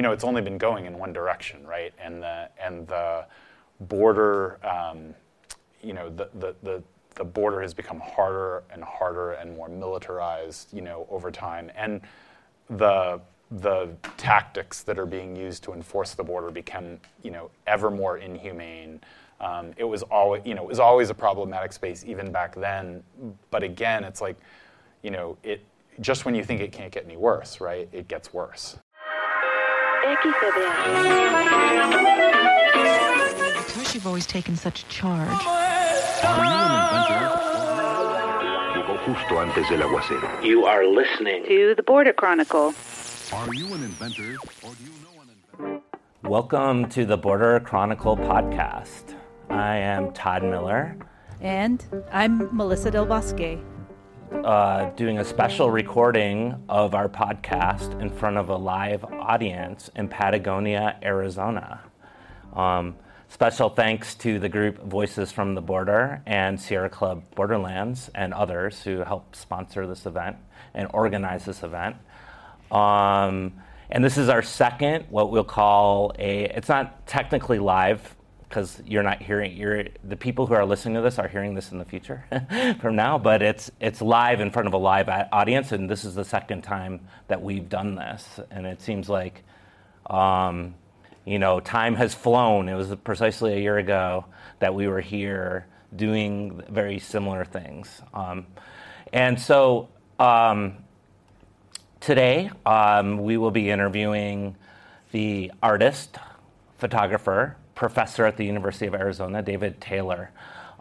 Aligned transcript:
you 0.00 0.02
know, 0.02 0.12
it's 0.12 0.24
only 0.24 0.40
been 0.40 0.56
going 0.56 0.86
in 0.86 0.98
one 0.98 1.12
direction, 1.12 1.66
right? 1.66 1.92
And 2.02 2.22
the 2.22 2.48
and 2.58 2.88
the 2.88 3.26
border, 3.80 4.58
um, 4.66 5.14
you 5.82 5.92
know, 5.92 6.08
the, 6.08 6.30
the 6.38 6.54
the 6.62 6.82
the 7.16 7.24
border 7.24 7.60
has 7.60 7.74
become 7.74 8.00
harder 8.00 8.62
and 8.72 8.82
harder 8.82 9.32
and 9.32 9.54
more 9.54 9.68
militarized, 9.68 10.72
you 10.72 10.80
know, 10.80 11.06
over 11.10 11.30
time, 11.30 11.70
and 11.76 12.00
the 12.70 13.20
the 13.50 13.90
tactics 14.16 14.82
that 14.84 14.98
are 14.98 15.04
being 15.04 15.36
used 15.36 15.62
to 15.64 15.74
enforce 15.74 16.14
the 16.14 16.24
border 16.24 16.50
become, 16.50 16.98
you 17.22 17.30
know, 17.30 17.50
ever 17.66 17.90
more 17.90 18.16
inhumane. 18.16 19.02
Um, 19.38 19.72
it 19.76 19.84
was 19.84 20.02
always, 20.04 20.40
you 20.46 20.54
know, 20.54 20.62
it 20.62 20.68
was 20.68 20.80
always 20.80 21.10
a 21.10 21.14
problematic 21.14 21.74
space 21.74 22.06
even 22.06 22.32
back 22.32 22.54
then. 22.54 23.02
But 23.50 23.62
again, 23.62 24.04
it's 24.04 24.22
like, 24.22 24.38
you 25.02 25.10
know, 25.10 25.36
it 25.42 25.62
just 26.00 26.24
when 26.24 26.34
you 26.34 26.42
think 26.42 26.62
it 26.62 26.72
can't 26.72 26.90
get 26.90 27.04
any 27.04 27.18
worse, 27.18 27.60
right? 27.60 27.86
It 27.92 28.08
gets 28.08 28.32
worse. 28.32 28.78
Because 30.10 30.34
you've 33.94 34.08
always 34.08 34.26
taken 34.26 34.56
such 34.56 34.88
charge. 34.88 35.28
You 40.44 40.64
are 40.64 40.84
listening 40.84 41.44
to 41.44 41.74
the 41.76 41.84
Border 41.86 42.12
Chronicle. 42.12 42.74
Are 43.32 43.54
you 43.54 43.66
an 43.66 43.84
inventor 43.84 44.36
or 44.64 44.74
do 44.74 44.82
you 44.82 44.90
know 45.04 45.22
an 45.22 45.28
inventor? 45.30 45.82
Welcome 46.24 46.88
to 46.88 47.04
the 47.04 47.16
Border 47.16 47.60
Chronicle 47.60 48.16
podcast. 48.16 49.14
I 49.48 49.76
am 49.76 50.12
Todd 50.12 50.42
Miller, 50.42 50.96
And 51.40 51.84
I'm 52.10 52.48
Melissa 52.56 52.90
Del 52.90 53.06
Bosque. 53.06 53.60
Uh, 54.32 54.90
doing 54.90 55.18
a 55.18 55.24
special 55.24 55.70
recording 55.70 56.62
of 56.68 56.94
our 56.94 57.08
podcast 57.08 58.00
in 58.00 58.10
front 58.10 58.36
of 58.36 58.48
a 58.48 58.56
live 58.56 59.04
audience 59.04 59.90
in 59.96 60.08
Patagonia, 60.08 60.98
Arizona. 61.02 61.80
Um, 62.54 62.96
special 63.28 63.68
thanks 63.68 64.14
to 64.16 64.38
the 64.38 64.48
group 64.48 64.82
Voices 64.82 65.32
from 65.32 65.54
the 65.54 65.60
Border 65.60 66.22
and 66.26 66.60
Sierra 66.60 66.88
Club 66.88 67.22
Borderlands 67.34 68.10
and 68.14 68.32
others 68.32 68.82
who 68.82 68.98
helped 68.98 69.36
sponsor 69.36 69.86
this 69.86 70.06
event 70.06 70.36
and 70.74 70.88
organize 70.92 71.44
this 71.44 71.62
event. 71.62 71.96
Um, 72.70 73.54
and 73.90 74.04
this 74.04 74.16
is 74.16 74.28
our 74.28 74.42
second, 74.42 75.06
what 75.10 75.30
we'll 75.30 75.44
call 75.44 76.12
a, 76.18 76.44
it's 76.44 76.68
not 76.68 77.06
technically 77.06 77.58
live 77.58 78.16
because 78.50 78.82
you're 78.84 79.02
not 79.02 79.22
hearing, 79.22 79.56
you're, 79.56 79.84
the 80.04 80.16
people 80.16 80.46
who 80.46 80.54
are 80.54 80.66
listening 80.66 80.96
to 80.96 81.00
this 81.00 81.18
are 81.18 81.28
hearing 81.28 81.54
this 81.54 81.72
in 81.72 81.78
the 81.78 81.84
future 81.84 82.24
from 82.80 82.96
now, 82.96 83.16
but 83.16 83.40
it's, 83.40 83.70
it's 83.80 84.02
live 84.02 84.40
in 84.40 84.50
front 84.50 84.68
of 84.68 84.74
a 84.74 84.76
live 84.76 85.08
audience. 85.08 85.72
And 85.72 85.88
this 85.88 86.04
is 86.04 86.14
the 86.16 86.24
second 86.24 86.62
time 86.62 87.00
that 87.28 87.40
we've 87.40 87.68
done 87.68 87.94
this. 87.94 88.40
And 88.50 88.66
it 88.66 88.82
seems 88.82 89.08
like, 89.08 89.44
um, 90.10 90.74
you 91.24 91.38
know, 91.38 91.60
time 91.60 91.94
has 91.94 92.12
flown. 92.12 92.68
It 92.68 92.74
was 92.74 92.94
precisely 93.04 93.54
a 93.54 93.58
year 93.58 93.78
ago 93.78 94.26
that 94.58 94.74
we 94.74 94.88
were 94.88 95.00
here 95.00 95.66
doing 95.94 96.60
very 96.68 96.98
similar 96.98 97.44
things. 97.44 98.02
Um, 98.12 98.46
and 99.12 99.40
so, 99.40 99.88
um, 100.18 100.84
Today, 102.00 102.50
um, 102.64 103.18
we 103.18 103.36
will 103.36 103.50
be 103.50 103.68
interviewing 103.68 104.56
the 105.12 105.52
artist, 105.62 106.16
photographer, 106.78 107.58
professor 107.80 108.26
at 108.26 108.36
the 108.36 108.44
University 108.44 108.86
of 108.86 108.94
Arizona, 108.94 109.42
David 109.42 109.80
Taylor, 109.80 110.30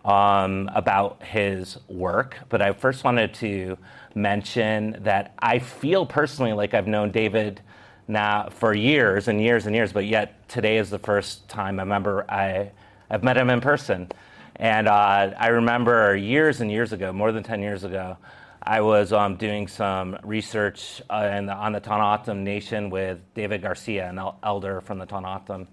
um, 0.04 0.70
about 0.76 1.24
his 1.24 1.78
work. 1.88 2.38
But 2.50 2.62
I 2.62 2.74
first 2.74 3.06
wanted 3.06 3.34
to 3.36 3.78
mention 4.14 4.98
that 5.04 5.34
I 5.40 5.60
feel 5.60 6.06
personally 6.06 6.52
like 6.52 6.74
I've 6.74 6.88
known 6.88 7.12
David 7.12 7.62
now 8.10 8.50
for 8.50 8.74
years 8.74 9.30
and 9.30 9.42
years 9.42 9.66
and 9.66 9.74
years, 9.74 9.94
but 9.94 10.06
yet 10.06 10.48
today 10.50 10.78
is 10.78 10.90
the 10.90 11.00
first 11.00 11.48
time 11.48 11.80
I 11.80 11.84
remember 11.84 12.26
I, 12.30 12.72
I've 13.10 13.24
met 13.24 13.38
him 13.38 13.50
in 13.50 13.62
person. 13.62 14.12
And 14.58 14.90
uh, 14.90 15.32
I 15.38 15.48
remember 15.48 16.18
years 16.18 16.60
and 16.60 16.70
years 16.70 16.92
ago, 16.92 17.14
more 17.14 17.32
than 17.32 17.44
10 17.44 17.62
years 17.62 17.86
ago, 17.86 18.18
I 18.62 18.82
was 18.82 19.14
um, 19.14 19.38
doing 19.38 19.70
some 19.70 20.18
research 20.24 21.02
uh, 21.10 21.32
in 21.34 21.46
the, 21.46 21.54
on 21.54 21.72
the 21.72 21.80
Tohono 21.80 22.20
O'odham 22.20 22.44
Nation 22.44 22.90
with 22.90 23.20
David 23.36 23.62
Garcia, 23.62 24.10
an 24.10 24.20
elder 24.44 24.82
from 24.82 25.00
the 25.00 25.08
Tohono 25.08 25.38
O'odham 25.38 25.68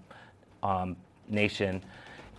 um, 0.63 0.95
Nation. 1.27 1.83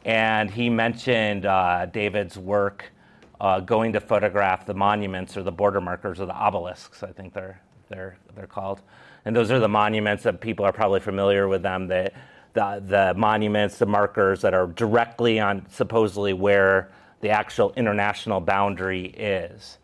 And 0.05 0.51
he 0.51 0.71
mentioned 0.71 1.47
uh, 1.47 1.87
David's 1.87 2.39
work 2.39 2.93
uh, 3.41 3.61
going 3.61 3.93
to 3.93 4.01
photograph 4.01 4.67
the 4.67 4.75
monuments 4.75 5.37
or 5.37 5.43
the 5.43 5.53
border 5.53 5.81
markers 5.81 6.21
or 6.21 6.27
the 6.27 6.35
obelisks, 6.35 7.03
I 7.03 7.13
think 7.13 7.33
they're, 7.33 7.61
they're, 7.89 8.17
they're 8.35 8.47
called. 8.47 8.81
And 9.25 9.35
those 9.35 9.51
are 9.51 9.61
the 9.61 9.69
monuments 9.69 10.25
that 10.25 10.41
people 10.41 10.65
are 10.65 10.73
probably 10.73 11.01
familiar 11.01 11.47
with 11.49 11.63
them. 11.63 11.87
The, 11.87 12.11
the, 12.55 12.83
the 12.85 13.15
monuments, 13.15 13.79
the 13.79 13.87
markers 13.87 14.41
that 14.41 14.55
are 14.55 14.67
directly 14.67 15.39
on 15.39 15.67
supposedly 15.71 16.33
where 16.33 16.91
the 17.21 17.31
actual 17.31 17.73
international 17.77 18.41
boundary 18.41 19.07
is. 19.07 19.79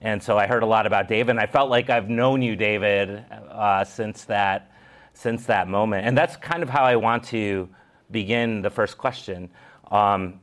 And 0.00 0.22
so 0.22 0.38
I 0.38 0.46
heard 0.46 0.62
a 0.62 0.66
lot 0.66 0.86
about 0.86 1.08
David, 1.08 1.30
and 1.30 1.40
I 1.40 1.46
felt 1.46 1.70
like 1.70 1.90
I've 1.90 2.08
known 2.08 2.40
you, 2.40 2.54
David, 2.54 3.24
uh, 3.50 3.84
since 3.84 4.24
that 4.24 4.70
since 5.12 5.46
that 5.46 5.66
moment. 5.66 6.06
And 6.06 6.16
that's 6.16 6.36
kind 6.36 6.62
of 6.62 6.68
how 6.68 6.84
I 6.84 6.94
want 6.94 7.24
to 7.24 7.68
begin 8.10 8.62
the 8.62 8.70
first 8.70 8.98
question, 8.98 9.50
um, 9.90 10.40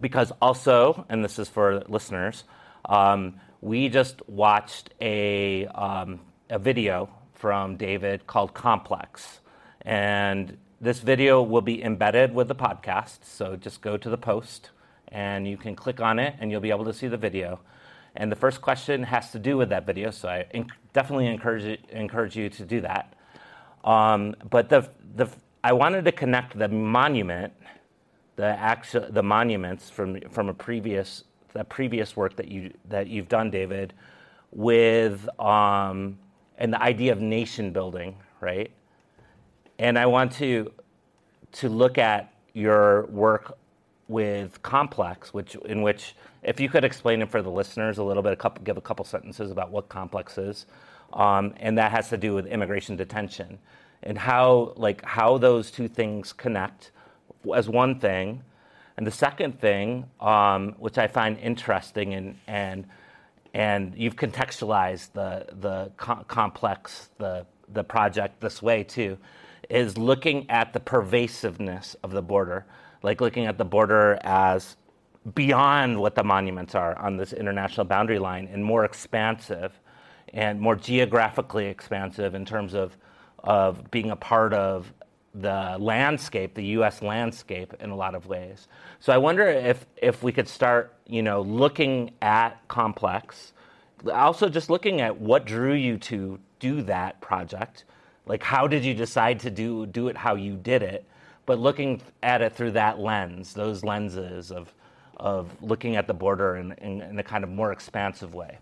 because 0.00 0.32
also, 0.40 1.04
and 1.08 1.24
this 1.24 1.38
is 1.38 1.48
for 1.48 1.82
listeners, 1.88 2.44
um, 2.84 3.40
we 3.60 3.88
just 3.88 4.26
watched 4.28 4.90
a 5.00 5.66
um, 5.68 6.20
a 6.50 6.58
video 6.58 7.08
from 7.32 7.76
David 7.76 8.26
called 8.26 8.54
Complex, 8.54 9.40
and 9.82 10.56
this 10.80 11.00
video 11.00 11.42
will 11.42 11.62
be 11.62 11.82
embedded 11.82 12.34
with 12.34 12.48
the 12.48 12.54
podcast. 12.54 13.24
So 13.24 13.56
just 13.56 13.80
go 13.80 13.96
to 13.96 14.10
the 14.10 14.18
post, 14.18 14.70
and 15.08 15.48
you 15.48 15.56
can 15.56 15.74
click 15.74 16.00
on 16.00 16.18
it, 16.18 16.34
and 16.38 16.50
you'll 16.50 16.60
be 16.60 16.70
able 16.70 16.84
to 16.84 16.92
see 16.92 17.08
the 17.08 17.16
video. 17.16 17.60
And 18.16 18.30
the 18.30 18.36
first 18.36 18.60
question 18.60 19.02
has 19.04 19.32
to 19.32 19.38
do 19.38 19.56
with 19.56 19.70
that 19.70 19.86
video, 19.86 20.10
so 20.10 20.28
I 20.28 20.46
enc- 20.54 20.70
definitely 20.92 21.26
encourage 21.26 21.80
encourage 21.90 22.36
you 22.36 22.48
to 22.50 22.64
do 22.64 22.80
that. 22.82 23.14
Um, 23.82 24.36
but 24.48 24.68
the 24.68 24.88
the 25.16 25.28
I 25.64 25.72
wanted 25.72 26.04
to 26.04 26.12
connect 26.12 26.58
the 26.58 26.68
monument, 26.68 27.50
the 28.36 28.44
actual 28.44 29.06
the 29.10 29.22
monuments 29.22 29.88
from 29.88 30.20
from 30.28 30.50
a 30.50 30.54
previous 30.54 31.24
the 31.54 31.64
previous 31.64 32.14
work 32.14 32.36
that 32.36 32.48
you 32.48 32.70
that 32.90 33.06
you've 33.06 33.30
done, 33.30 33.50
David, 33.50 33.94
with 34.52 35.26
um, 35.40 36.18
and 36.58 36.70
the 36.70 36.82
idea 36.82 37.12
of 37.12 37.22
nation 37.22 37.72
building, 37.72 38.14
right? 38.42 38.70
And 39.78 39.98
I 39.98 40.04
want 40.04 40.32
to 40.32 40.70
to 41.52 41.70
look 41.70 41.96
at 41.96 42.34
your 42.52 43.06
work 43.06 43.56
with 44.06 44.62
complex, 44.62 45.32
which 45.32 45.54
in 45.64 45.80
which 45.80 46.14
if 46.42 46.60
you 46.60 46.68
could 46.68 46.84
explain 46.84 47.22
it 47.22 47.30
for 47.30 47.40
the 47.40 47.50
listeners 47.50 47.96
a 47.96 48.04
little 48.04 48.22
bit, 48.22 48.34
a 48.34 48.36
couple, 48.36 48.62
give 48.64 48.76
a 48.76 48.82
couple 48.82 49.06
sentences 49.06 49.50
about 49.50 49.70
what 49.70 49.88
complex 49.88 50.36
is, 50.36 50.66
um, 51.14 51.54
and 51.56 51.78
that 51.78 51.90
has 51.90 52.10
to 52.10 52.18
do 52.18 52.34
with 52.34 52.46
immigration 52.46 52.96
detention 52.96 53.58
and 54.02 54.18
how 54.18 54.72
like 54.76 55.04
how 55.04 55.38
those 55.38 55.70
two 55.70 55.88
things 55.88 56.32
connect 56.32 56.92
as 57.54 57.68
one 57.68 57.98
thing, 58.00 58.42
and 58.96 59.06
the 59.06 59.10
second 59.10 59.60
thing, 59.60 60.06
um, 60.20 60.74
which 60.78 60.98
I 60.98 61.06
find 61.06 61.38
interesting 61.38 62.14
and 62.14 62.36
and 62.46 62.86
and 63.54 63.94
you've 63.96 64.16
contextualized 64.16 65.12
the 65.12 65.46
the 65.60 65.90
co- 65.96 66.24
complex 66.28 67.10
the 67.18 67.46
the 67.72 67.84
project 67.84 68.40
this 68.40 68.60
way 68.60 68.84
too, 68.84 69.16
is 69.70 69.96
looking 69.96 70.48
at 70.50 70.72
the 70.72 70.80
pervasiveness 70.80 71.96
of 72.02 72.10
the 72.10 72.22
border, 72.22 72.66
like 73.02 73.20
looking 73.20 73.46
at 73.46 73.58
the 73.58 73.64
border 73.64 74.18
as 74.22 74.76
beyond 75.34 75.98
what 75.98 76.14
the 76.14 76.22
monuments 76.22 76.74
are 76.74 76.98
on 76.98 77.16
this 77.16 77.32
international 77.32 77.86
boundary 77.86 78.18
line 78.18 78.48
and 78.52 78.62
more 78.62 78.84
expansive 78.84 79.72
and 80.34 80.60
more 80.60 80.76
geographically 80.76 81.66
expansive 81.66 82.34
in 82.34 82.44
terms 82.44 82.74
of, 82.74 82.96
of 83.44 83.90
being 83.90 84.10
a 84.10 84.16
part 84.16 84.52
of 84.52 84.92
the 85.34 85.76
landscape, 85.78 86.54
the 86.54 86.64
U.S. 86.78 87.02
landscape, 87.02 87.74
in 87.80 87.90
a 87.90 87.96
lot 87.96 88.14
of 88.14 88.26
ways. 88.26 88.68
So 89.00 89.12
I 89.12 89.18
wonder 89.18 89.46
if 89.46 89.84
if 89.96 90.22
we 90.22 90.32
could 90.32 90.48
start, 90.48 90.94
you 91.06 91.22
know, 91.22 91.42
looking 91.42 92.12
at 92.22 92.66
complex, 92.68 93.52
also 94.12 94.48
just 94.48 94.70
looking 94.70 95.00
at 95.00 95.20
what 95.20 95.44
drew 95.44 95.74
you 95.74 95.98
to 95.98 96.38
do 96.60 96.82
that 96.82 97.20
project, 97.20 97.84
like 98.26 98.42
how 98.42 98.66
did 98.66 98.84
you 98.84 98.94
decide 98.94 99.40
to 99.40 99.50
do 99.50 99.86
do 99.86 100.08
it 100.08 100.16
how 100.16 100.36
you 100.36 100.56
did 100.56 100.82
it, 100.82 101.04
but 101.46 101.58
looking 101.58 102.00
at 102.22 102.40
it 102.40 102.54
through 102.54 102.72
that 102.72 102.98
lens, 102.98 103.54
those 103.54 103.84
lenses 103.84 104.50
of 104.50 104.72
of 105.16 105.50
looking 105.62 105.96
at 105.96 106.06
the 106.06 106.14
border 106.14 106.56
in, 106.56 106.72
in, 106.78 107.00
in 107.00 107.18
a 107.18 107.22
kind 107.22 107.44
of 107.44 107.50
more 107.50 107.72
expansive 107.72 108.34
way. 108.34 108.58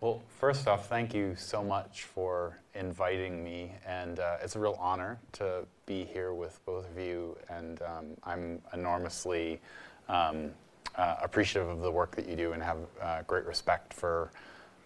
Well, 0.00 0.22
first 0.28 0.68
off, 0.68 0.88
thank 0.88 1.14
you 1.14 1.34
so 1.36 1.64
much 1.64 2.02
for 2.02 2.58
inviting 2.76 3.42
me, 3.42 3.72
and 3.86 4.20
uh, 4.20 4.36
it's 4.42 4.56
a 4.56 4.58
real 4.58 4.76
honor 4.78 5.18
to 5.32 5.64
be 5.86 6.04
here 6.04 6.32
with 6.34 6.60
both 6.64 6.88
of 6.90 6.98
you. 6.98 7.36
And 7.48 7.80
um, 7.82 8.06
I'm 8.24 8.62
enormously 8.72 9.60
um, 10.08 10.50
uh, 10.96 11.16
appreciative 11.22 11.68
of 11.68 11.80
the 11.80 11.90
work 11.90 12.14
that 12.16 12.28
you 12.28 12.36
do, 12.36 12.52
and 12.52 12.62
have 12.62 12.78
uh, 13.02 13.22
great 13.26 13.44
respect 13.46 13.92
for 13.92 14.30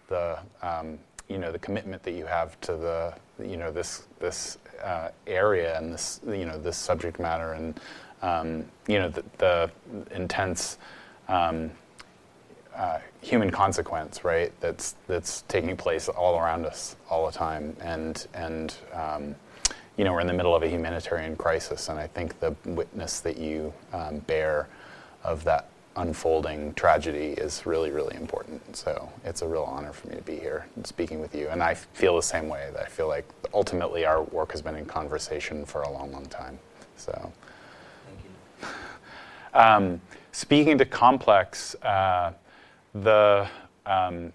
the 0.07 0.39
um, 0.61 0.99
you 1.27 1.37
know 1.37 1.51
the 1.51 1.59
commitment 1.59 2.03
that 2.03 2.11
you 2.11 2.25
have 2.25 2.59
to 2.61 2.73
the 2.73 3.13
you 3.43 3.57
know 3.57 3.71
this 3.71 4.03
this 4.19 4.57
uh, 4.83 5.09
area 5.27 5.77
and 5.77 5.93
this 5.93 6.19
you 6.27 6.45
know 6.45 6.59
this 6.59 6.77
subject 6.77 7.19
matter 7.19 7.53
and 7.53 7.79
um, 8.21 8.65
you 8.87 8.99
know 8.99 9.09
the, 9.09 9.23
the 9.37 9.71
intense 10.13 10.77
um, 11.29 11.71
uh, 12.75 12.99
human 13.21 13.49
consequence, 13.51 14.23
right? 14.23 14.51
That's 14.61 14.95
that's 15.07 15.43
taking 15.43 15.75
place 15.77 16.09
all 16.09 16.39
around 16.39 16.65
us 16.65 16.95
all 17.09 17.25
the 17.25 17.31
time, 17.31 17.75
and 17.81 18.25
and 18.33 18.75
um, 18.93 19.35
you 19.97 20.03
know 20.03 20.13
we're 20.13 20.21
in 20.21 20.27
the 20.27 20.33
middle 20.33 20.55
of 20.55 20.63
a 20.63 20.69
humanitarian 20.69 21.35
crisis, 21.35 21.89
and 21.89 21.99
I 21.99 22.07
think 22.07 22.39
the 22.39 22.55
witness 22.65 23.19
that 23.21 23.37
you 23.37 23.73
um, 23.93 24.19
bear 24.19 24.67
of 25.23 25.43
that 25.43 25.67
unfolding 25.97 26.73
tragedy 26.75 27.33
is 27.33 27.65
really 27.65 27.91
really 27.91 28.15
important. 28.15 28.75
So 28.75 29.11
it's 29.25 29.41
a 29.41 29.47
real 29.47 29.63
honor 29.63 29.91
for 29.91 30.07
me 30.07 30.15
to 30.15 30.21
be 30.21 30.37
here 30.37 30.65
and 30.75 30.87
speaking 30.87 31.19
with 31.19 31.35
you, 31.35 31.49
and 31.49 31.61
I 31.61 31.73
feel 31.73 32.15
the 32.15 32.23
same 32.23 32.47
way. 32.47 32.69
That 32.73 32.83
I 32.83 32.89
feel 32.89 33.09
like 33.09 33.27
ultimately 33.53 34.05
our 34.05 34.23
work 34.23 34.53
has 34.53 34.61
been 34.61 34.75
in 34.75 34.85
conversation 34.85 35.65
for 35.65 35.81
a 35.81 35.91
long, 35.91 36.11
long 36.11 36.25
time. 36.27 36.57
So. 36.95 37.31
thank 38.61 38.73
Um, 39.53 39.99
speaking 40.31 40.77
to 40.77 40.85
complex, 40.85 41.75
uh, 41.83 42.31
the, 42.93 43.47
um, 43.85 44.33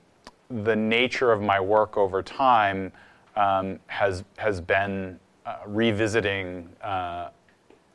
the 0.50 0.76
nature 0.76 1.32
of 1.32 1.42
my 1.42 1.60
work 1.60 1.96
over 1.96 2.22
time 2.22 2.92
um, 3.36 3.78
has, 3.86 4.24
has 4.38 4.60
been 4.60 5.18
uh, 5.44 5.56
revisiting 5.66 6.68
uh, 6.82 7.28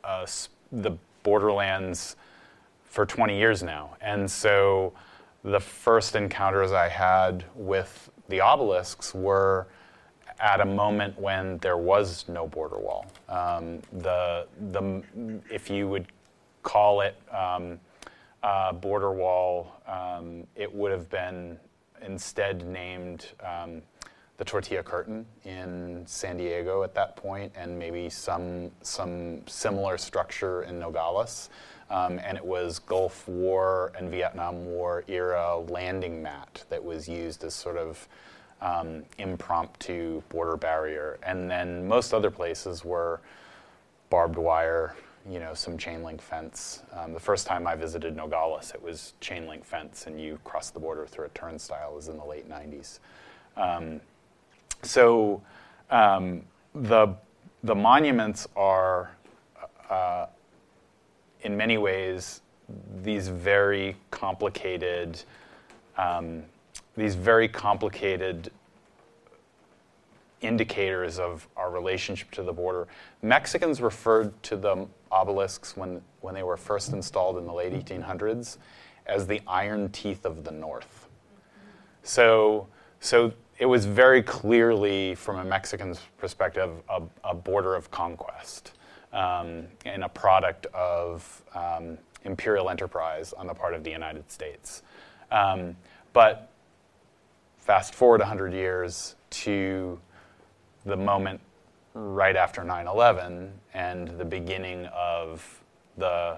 uh, 0.04 0.25
the 0.72 0.92
borderlands 1.24 2.16
for 2.86 3.06
20 3.06 3.38
years 3.38 3.63
now. 3.63 3.96
And 4.02 4.30
so 4.30 4.94
the 5.44 5.60
first 5.60 6.16
encounters 6.16 6.72
I 6.72 6.88
had 6.88 7.44
with 7.56 8.10
the 8.30 8.42
obelisks 8.42 9.14
were 9.16 9.68
at 10.40 10.62
a 10.62 10.66
moment 10.66 11.19
when 11.19 11.57
there 11.60 11.78
was 11.78 12.25
no 12.28 12.48
border 12.48 12.78
wall. 12.78 13.06
Um, 13.30 13.80
the, 13.94 14.48
the, 14.72 15.04
if 15.50 15.69
you 15.69 15.88
would 15.88 16.07
call 16.64 17.02
it 17.02 17.16
um, 17.31 17.80
uh, 18.44 18.74
border 18.74 19.12
wall, 19.12 19.82
um, 19.88 20.46
it 20.56 20.74
would 20.74 20.92
have 20.92 21.10
been 21.10 21.60
instead 22.02 22.66
named 22.66 23.28
um, 23.46 23.82
the 24.38 24.46
tortilla 24.46 24.82
curtain 24.82 25.26
in 25.46 26.04
San 26.08 26.38
Diego 26.38 26.82
at 26.84 26.96
that 26.96 27.16
point, 27.16 27.52
and 27.56 27.78
maybe 27.78 28.10
some 28.10 28.72
some 28.82 29.46
similar 29.48 29.98
structure 29.98 30.64
in 30.64 30.80
Nogales. 30.80 31.50
Um, 31.92 32.20
and 32.20 32.38
it 32.38 32.46
was 32.46 32.80
Gulf 32.80 33.28
War 33.28 33.92
and 33.98 34.10
Vietnam 34.10 34.66
War 34.66 35.04
era 35.10 35.58
landing 35.58 36.24
mat 36.24 36.64
that 36.70 36.82
was 36.82 37.08
used 37.08 37.44
as 37.44 37.54
sort 37.54 37.76
of 37.76 38.08
um, 38.62 39.04
impromptu 39.18 40.22
border 40.30 40.56
barrier. 40.56 41.20
And 41.22 41.52
then 41.52 41.86
most 41.86 42.14
other 42.14 42.32
places 42.32 42.86
were 42.86 43.20
barbed 44.10 44.38
wire, 44.38 44.96
you 45.29 45.39
know, 45.39 45.53
some 45.53 45.77
chain 45.77 46.03
link 46.03 46.21
fence. 46.21 46.81
Um, 46.94 47.13
the 47.13 47.19
first 47.19 47.45
time 47.47 47.68
I 47.68 47.75
visited 47.75 48.15
Nogales, 48.15 48.71
it 48.73 48.81
was 48.81 49.13
chain 49.21 49.47
link 49.47 49.63
fence, 49.63 50.07
and 50.07 50.19
you 50.19 50.39
crossed 50.44 50.73
the 50.73 50.79
border 50.79 51.06
through 51.06 51.25
a 51.25 51.29
turnstile. 51.29 51.94
Was 51.94 52.07
in 52.07 52.18
the 52.18 52.25
late 52.25 52.50
90s. 52.50 53.00
Um, 53.56 54.01
so 54.83 55.41
um, 55.89 56.44
the 56.73 57.15
the 57.63 57.75
monuments 57.75 58.47
are, 58.56 59.12
uh, 59.89 60.25
in 61.41 61.56
many 61.56 61.77
ways, 61.77 62.41
these 63.03 63.27
very 63.27 63.95
complicated, 64.09 65.21
um, 65.97 66.44
these 66.97 67.13
very 67.13 67.47
complicated 67.47 68.50
indicators 70.41 71.19
of 71.19 71.47
our 71.56 71.69
relationship 71.69 72.31
to 72.31 72.41
the 72.41 72.53
border. 72.53 72.88
Mexicans 73.21 73.79
referred 73.79 74.41
to 74.41 74.57
the 74.57 74.88
obelisks 75.12 75.75
when, 75.75 76.02
when 76.22 76.34
they 76.34 76.44
were 76.44 76.58
first 76.58 76.94
installed 76.94 77.38
in 77.38 77.46
the 77.46 77.54
late 77.54 77.74
1800s 77.74 78.58
as 79.06 79.28
the 79.28 79.42
iron 79.48 79.90
teeth 79.90 80.25
of 80.25 80.44
the 80.44 80.52
North. 80.52 81.08
So, 82.04 82.68
so 83.00 83.34
it 83.58 83.66
was 83.66 83.86
very 83.86 84.24
clearly, 84.24 85.16
from 85.16 85.38
a 85.38 85.44
Mexican's 85.44 86.00
perspective, 86.18 86.72
a, 86.90 87.02
a 87.24 87.36
border 87.36 87.75
of 87.75 87.92
conquest 87.92 88.74
um, 89.13 89.68
and 89.86 90.04
a 90.04 90.10
product 90.10 90.66
of 90.68 91.44
um, 91.54 91.98
imperial 92.24 92.69
enterprise 92.69 93.34
on 93.34 93.48
the 93.48 93.54
part 93.54 93.74
of 93.74 93.84
the 93.84 93.92
United 93.92 94.31
States. 94.31 94.84
Um, 95.31 95.75
but 96.14 96.52
fast 97.57 97.94
forward 97.94 98.19
100 98.19 98.54
years 98.54 99.16
to 99.30 100.00
the 100.86 100.98
moment 100.98 101.40
right 101.94 102.36
after 102.36 102.64
9 102.64 102.88
11 102.88 103.52
and 103.74 104.08
the 104.18 104.26
beginning 104.26 104.86
of 104.88 105.62
the 105.98 106.38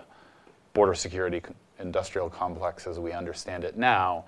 border 0.73 0.95
security 0.95 1.41
industrial 1.79 2.29
complex 2.29 2.87
as 2.87 2.99
we 2.99 3.11
understand 3.11 3.63
it 3.63 3.77
now, 3.77 4.25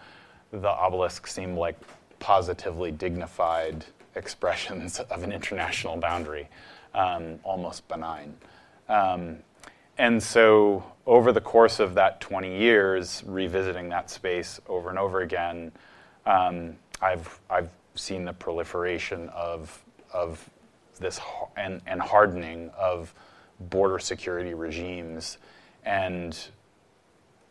the 0.51 0.69
obelisk 0.69 1.27
seemed 1.27 1.57
like 1.57 1.77
positively 2.19 2.91
dignified 2.91 3.85
expressions 4.15 4.99
of 4.99 5.23
an 5.23 5.31
international 5.31 5.97
boundary, 5.97 6.47
um, 6.93 7.39
almost 7.43 7.87
benign. 7.87 8.35
Um, 8.87 9.37
and 9.97 10.21
so, 10.21 10.83
over 11.05 11.31
the 11.31 11.41
course 11.41 11.79
of 11.79 11.95
that 11.95 12.19
20 12.19 12.57
years, 12.57 13.23
revisiting 13.25 13.89
that 13.89 14.09
space 14.09 14.59
over 14.67 14.89
and 14.89 14.99
over 14.99 15.21
again, 15.21 15.71
um, 16.25 16.75
I've, 17.01 17.39
I've 17.49 17.69
seen 17.95 18.25
the 18.25 18.33
proliferation 18.33 19.29
of 19.29 19.81
of 20.13 20.49
this 20.99 21.19
and, 21.55 21.81
and 21.85 22.01
hardening 22.01 22.69
of 22.77 23.13
border 23.59 23.99
security 23.99 24.53
regimes. 24.53 25.37
And 25.85 26.37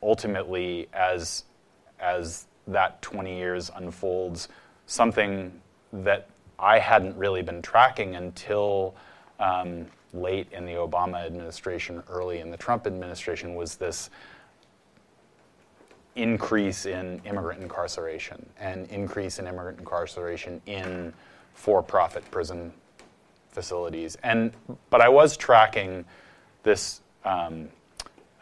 ultimately, 0.02 0.88
as, 0.92 1.44
as 2.00 2.46
that 2.66 3.00
20 3.02 3.36
years 3.36 3.70
unfolds, 3.74 4.48
something 4.86 5.60
that 5.92 6.28
I 6.58 6.78
hadn't 6.78 7.16
really 7.16 7.42
been 7.42 7.62
tracking 7.62 8.16
until 8.16 8.94
um, 9.38 9.86
late 10.12 10.48
in 10.52 10.64
the 10.64 10.72
Obama 10.72 11.24
administration, 11.24 12.02
early 12.08 12.40
in 12.40 12.50
the 12.50 12.56
Trump 12.56 12.86
administration, 12.86 13.54
was 13.54 13.76
this 13.76 14.10
increase 16.16 16.86
in 16.86 17.20
immigrant 17.24 17.60
incarceration 17.60 18.46
and 18.60 18.86
increase 18.88 19.38
in 19.40 19.46
immigrant 19.46 19.78
incarceration 19.80 20.60
in 20.66 21.12
for-profit 21.54 22.28
prison 22.30 22.72
facilities. 23.54 24.16
And 24.22 24.52
but 24.90 25.00
I 25.00 25.08
was 25.08 25.36
tracking 25.36 26.04
this 26.64 27.00
um, 27.24 27.68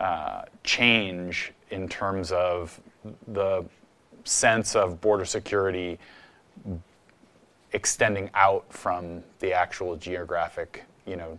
uh, 0.01 0.43
change 0.65 1.53
in 1.71 1.89
terms 1.89 2.33
of 2.33 2.81
the 3.29 3.65
sense 4.25 4.75
of 4.75 5.01
border 5.01 5.25
security 5.25 5.99
extending 7.73 8.31
out 8.35 8.65
from 8.73 9.23
the 9.41 9.53
actual 9.53 9.97
geographic, 9.97 10.85
you 11.07 11.17
know, 11.17 11.39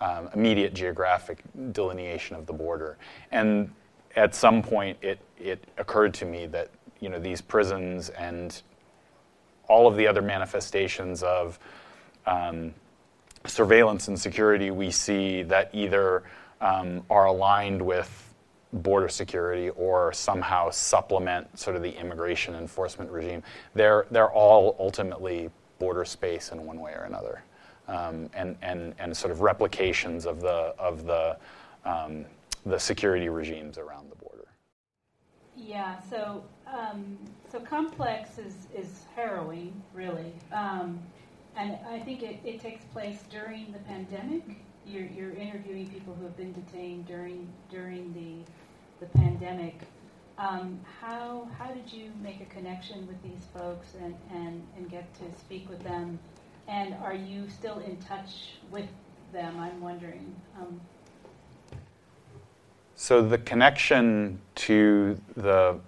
um, 0.00 0.28
immediate 0.34 0.74
geographic 0.74 1.42
delineation 1.72 2.36
of 2.36 2.46
the 2.46 2.52
border. 2.52 2.96
And 3.30 3.72
at 4.16 4.34
some 4.34 4.62
point, 4.62 4.98
it 5.00 5.20
it 5.38 5.64
occurred 5.78 6.14
to 6.14 6.24
me 6.24 6.46
that 6.46 6.70
you 7.00 7.08
know 7.08 7.18
these 7.18 7.40
prisons 7.40 8.10
and 8.10 8.62
all 9.68 9.86
of 9.86 9.96
the 9.96 10.06
other 10.06 10.22
manifestations 10.22 11.22
of 11.22 11.58
um, 12.26 12.74
surveillance 13.46 14.08
and 14.08 14.18
security 14.18 14.70
we 14.70 14.90
see 14.90 15.42
that 15.42 15.70
either 15.72 16.22
um, 16.60 17.02
are 17.10 17.26
aligned 17.26 17.80
with 17.82 18.34
border 18.72 19.08
security 19.08 19.68
or 19.70 20.12
somehow 20.12 20.70
supplement 20.70 21.58
sort 21.58 21.76
of 21.76 21.82
the 21.82 21.90
immigration 21.98 22.54
enforcement 22.54 23.10
regime. 23.10 23.42
They're, 23.74 24.06
they're 24.10 24.30
all 24.30 24.76
ultimately 24.78 25.50
border 25.78 26.04
space 26.04 26.52
in 26.52 26.64
one 26.64 26.80
way 26.80 26.92
or 26.92 27.02
another. 27.02 27.42
Um, 27.88 28.30
and, 28.32 28.56
and, 28.62 28.94
and 28.98 29.14
sort 29.14 29.32
of 29.32 29.40
replications 29.40 30.24
of 30.24 30.40
the, 30.40 30.74
of 30.78 31.04
the, 31.04 31.36
um, 31.84 32.24
the 32.64 32.78
security 32.78 33.28
regimes 33.28 33.76
around 33.76 34.10
the 34.10 34.16
border. 34.16 34.46
Yeah, 35.56 36.00
so 36.08 36.44
um, 36.72 37.18
so 37.50 37.60
complex 37.60 38.38
is, 38.38 38.54
is 38.74 39.02
harrowing, 39.14 39.72
really. 39.92 40.32
Um, 40.52 40.98
and 41.56 41.76
I 41.88 41.98
think 42.00 42.22
it, 42.22 42.40
it 42.44 42.60
takes 42.60 42.84
place 42.86 43.18
during 43.30 43.72
the 43.72 43.78
pandemic. 43.80 44.42
You're, 44.86 45.06
you're 45.06 45.32
interviewing 45.32 45.88
people 45.88 46.14
who 46.14 46.24
have 46.24 46.36
been 46.36 46.52
detained 46.52 47.06
during 47.06 47.48
during 47.70 48.12
the 48.14 49.04
the 49.04 49.18
pandemic. 49.18 49.80
Um, 50.38 50.80
how 51.00 51.48
how 51.58 51.72
did 51.72 51.92
you 51.92 52.10
make 52.22 52.40
a 52.40 52.46
connection 52.46 53.06
with 53.06 53.22
these 53.22 53.46
folks 53.56 53.88
and, 54.02 54.14
and, 54.32 54.62
and 54.76 54.90
get 54.90 55.12
to 55.14 55.38
speak 55.38 55.68
with 55.68 55.82
them? 55.82 56.18
And 56.68 56.94
are 57.02 57.14
you 57.14 57.48
still 57.48 57.78
in 57.80 57.96
touch 57.98 58.54
with 58.70 58.86
them? 59.32 59.58
I'm 59.58 59.80
wondering. 59.80 60.34
Um, 60.58 60.80
so 62.94 63.20
the 63.20 63.38
connection 63.38 64.40
to 64.54 65.20
the 65.36 65.78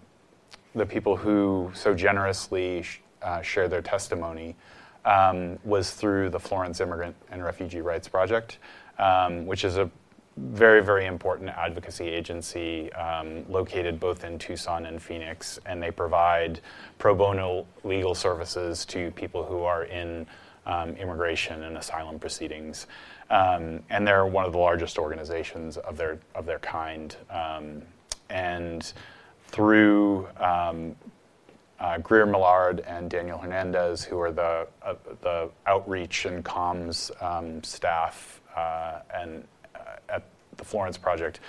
the 0.74 0.84
people 0.84 1.16
who 1.16 1.70
so 1.72 1.94
generously 1.94 2.84
uh, 3.22 3.40
share 3.40 3.68
their 3.68 3.82
testimony 3.82 4.56
um, 5.04 5.58
was 5.64 5.92
through 5.92 6.30
the 6.30 6.40
Florence 6.40 6.80
Immigrant 6.80 7.14
and 7.30 7.44
Refugee 7.44 7.80
Rights 7.80 8.08
Project, 8.08 8.58
um, 8.98 9.46
which 9.46 9.64
is 9.64 9.76
a 9.76 9.90
very, 10.36 10.82
very 10.82 11.06
important 11.06 11.50
advocacy 11.50 12.08
agency 12.08 12.92
um, 12.94 13.44
located 13.48 14.00
both 14.00 14.24
in 14.24 14.38
Tucson 14.38 14.86
and 14.86 15.00
Phoenix, 15.00 15.60
and 15.66 15.82
they 15.82 15.90
provide 15.90 16.60
pro 16.98 17.14
bono 17.14 17.66
legal 17.84 18.14
services 18.14 18.84
to 18.86 19.10
people 19.12 19.44
who 19.44 19.62
are 19.62 19.84
in 19.84 20.26
um, 20.66 20.96
immigration 20.96 21.62
and 21.62 21.76
asylum 21.76 22.18
proceedings. 22.18 22.86
Um, 23.30 23.80
and 23.90 24.06
they're 24.06 24.26
one 24.26 24.44
of 24.44 24.52
the 24.52 24.58
largest 24.58 24.98
organizations 24.98 25.76
of 25.76 25.96
their 25.96 26.18
of 26.34 26.46
their 26.46 26.58
kind. 26.58 27.14
Um, 27.30 27.82
and 28.28 28.92
through 29.48 30.26
um, 30.38 30.96
uh, 31.80 31.98
Greer 31.98 32.26
Millard 32.26 32.80
and 32.80 33.10
Daniel 33.10 33.38
Hernandez, 33.38 34.04
who 34.04 34.20
are 34.20 34.32
the 34.32 34.66
uh, 34.82 34.94
the 35.22 35.50
outreach 35.66 36.24
and 36.24 36.44
comms 36.44 37.10
um, 37.22 37.62
staff 37.62 38.40
uh, 38.56 39.00
and 39.14 39.44
uh, 39.74 39.78
at 40.08 40.24
the 40.56 40.64
Florence 40.64 40.96
Project, 40.96 41.40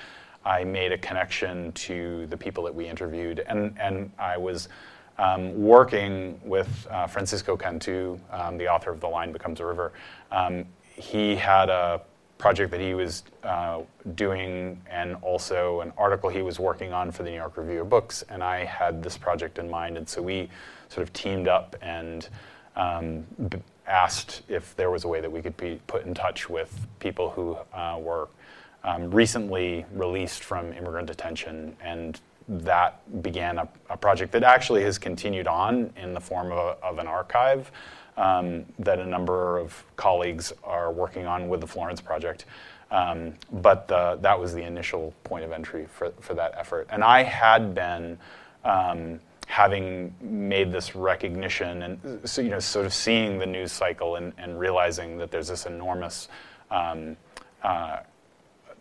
I 0.43 0.63
made 0.63 0.91
a 0.91 0.97
connection 0.97 1.71
to 1.73 2.25
the 2.27 2.37
people 2.37 2.63
that 2.63 2.73
we 2.73 2.87
interviewed, 2.87 3.43
and 3.47 3.75
and 3.79 4.11
I 4.17 4.37
was. 4.37 4.69
Um, 5.17 5.63
working 5.63 6.41
with 6.43 6.85
uh, 6.91 7.07
Francisco 7.07 7.55
Cantu, 7.55 8.19
um, 8.31 8.57
the 8.57 8.67
author 8.67 8.91
of 8.91 8.99
The 8.99 9.07
Line 9.07 9.31
Becomes 9.31 9.61
a 9.61 9.65
River, 9.65 9.93
um, 10.29 10.65
he 10.93 11.37
had 11.37 11.69
a 11.69 12.01
project 12.37 12.71
that 12.71 12.81
he 12.81 12.93
was 12.93 13.23
uh, 13.43 13.81
doing 14.15 14.81
and 14.89 15.15
also 15.21 15.81
an 15.81 15.93
article 15.97 16.29
he 16.29 16.41
was 16.41 16.59
working 16.59 16.91
on 16.91 17.11
for 17.11 17.23
the 17.23 17.29
New 17.29 17.35
York 17.37 17.57
Review 17.57 17.81
of 17.81 17.89
Books, 17.89 18.23
and 18.29 18.43
I 18.43 18.65
had 18.65 19.01
this 19.01 19.17
project 19.17 19.57
in 19.57 19.69
mind, 19.69 19.97
and 19.97 20.07
so 20.07 20.21
we 20.21 20.49
sort 20.89 21.03
of 21.03 21.13
teamed 21.13 21.47
up 21.47 21.75
and 21.81 22.27
um, 22.75 23.25
b- 23.49 23.57
asked 23.87 24.41
if 24.49 24.75
there 24.75 24.91
was 24.91 25.05
a 25.05 25.07
way 25.07 25.21
that 25.21 25.31
we 25.31 25.41
could 25.41 25.55
be 25.57 25.79
put 25.87 26.05
in 26.05 26.13
touch 26.13 26.49
with 26.49 26.87
people 26.99 27.29
who 27.29 27.57
uh, 27.73 27.97
were 27.99 28.27
um, 28.83 29.09
recently 29.11 29.85
released 29.93 30.43
from 30.43 30.73
immigrant 30.73 31.07
detention, 31.07 31.75
and 31.81 32.19
that 32.47 33.23
began 33.23 33.57
a, 33.57 33.67
a, 33.89 33.97
project 33.97 34.31
that 34.31 34.43
actually 34.43 34.83
has 34.83 34.99
continued 34.99 35.47
on 35.47 35.91
in 35.97 36.13
the 36.13 36.19
form 36.19 36.51
of, 36.51 36.57
a, 36.57 36.85
of 36.85 36.99
an 36.99 37.07
archive 37.07 37.71
um, 38.17 38.65
that 38.79 38.99
a 38.99 39.05
number 39.05 39.57
of 39.57 39.83
colleagues 39.95 40.53
are 40.63 40.91
working 40.91 41.25
on 41.25 41.49
with 41.49 41.61
the 41.61 41.67
Florence 41.67 42.01
Project. 42.01 42.45
Um, 42.91 43.33
but 43.51 43.87
the, 43.87 44.17
that 44.21 44.39
was 44.39 44.53
the 44.53 44.63
initial 44.63 45.13
point 45.23 45.43
of 45.43 45.51
entry 45.51 45.87
for, 45.91 46.11
for 46.21 46.33
that 46.35 46.53
effort. 46.57 46.87
And 46.91 47.03
I 47.03 47.23
had 47.23 47.73
been, 47.73 48.17
um, 48.63 49.19
having 49.47 50.13
made 50.21 50.71
this 50.71 50.95
recognition 50.95 51.83
and 51.83 52.27
so, 52.27 52.41
you 52.41 52.49
know, 52.49 52.59
sort 52.59 52.85
of 52.85 52.93
seeing 52.93 53.37
the 53.37 53.45
news 53.45 53.71
cycle 53.71 54.15
and, 54.15 54.33
and 54.37 54.59
realizing 54.59 55.17
that 55.19 55.29
there's 55.29 55.49
this 55.49 55.65
enormous 55.67 56.29
um, 56.71 57.15
uh, 57.63 57.97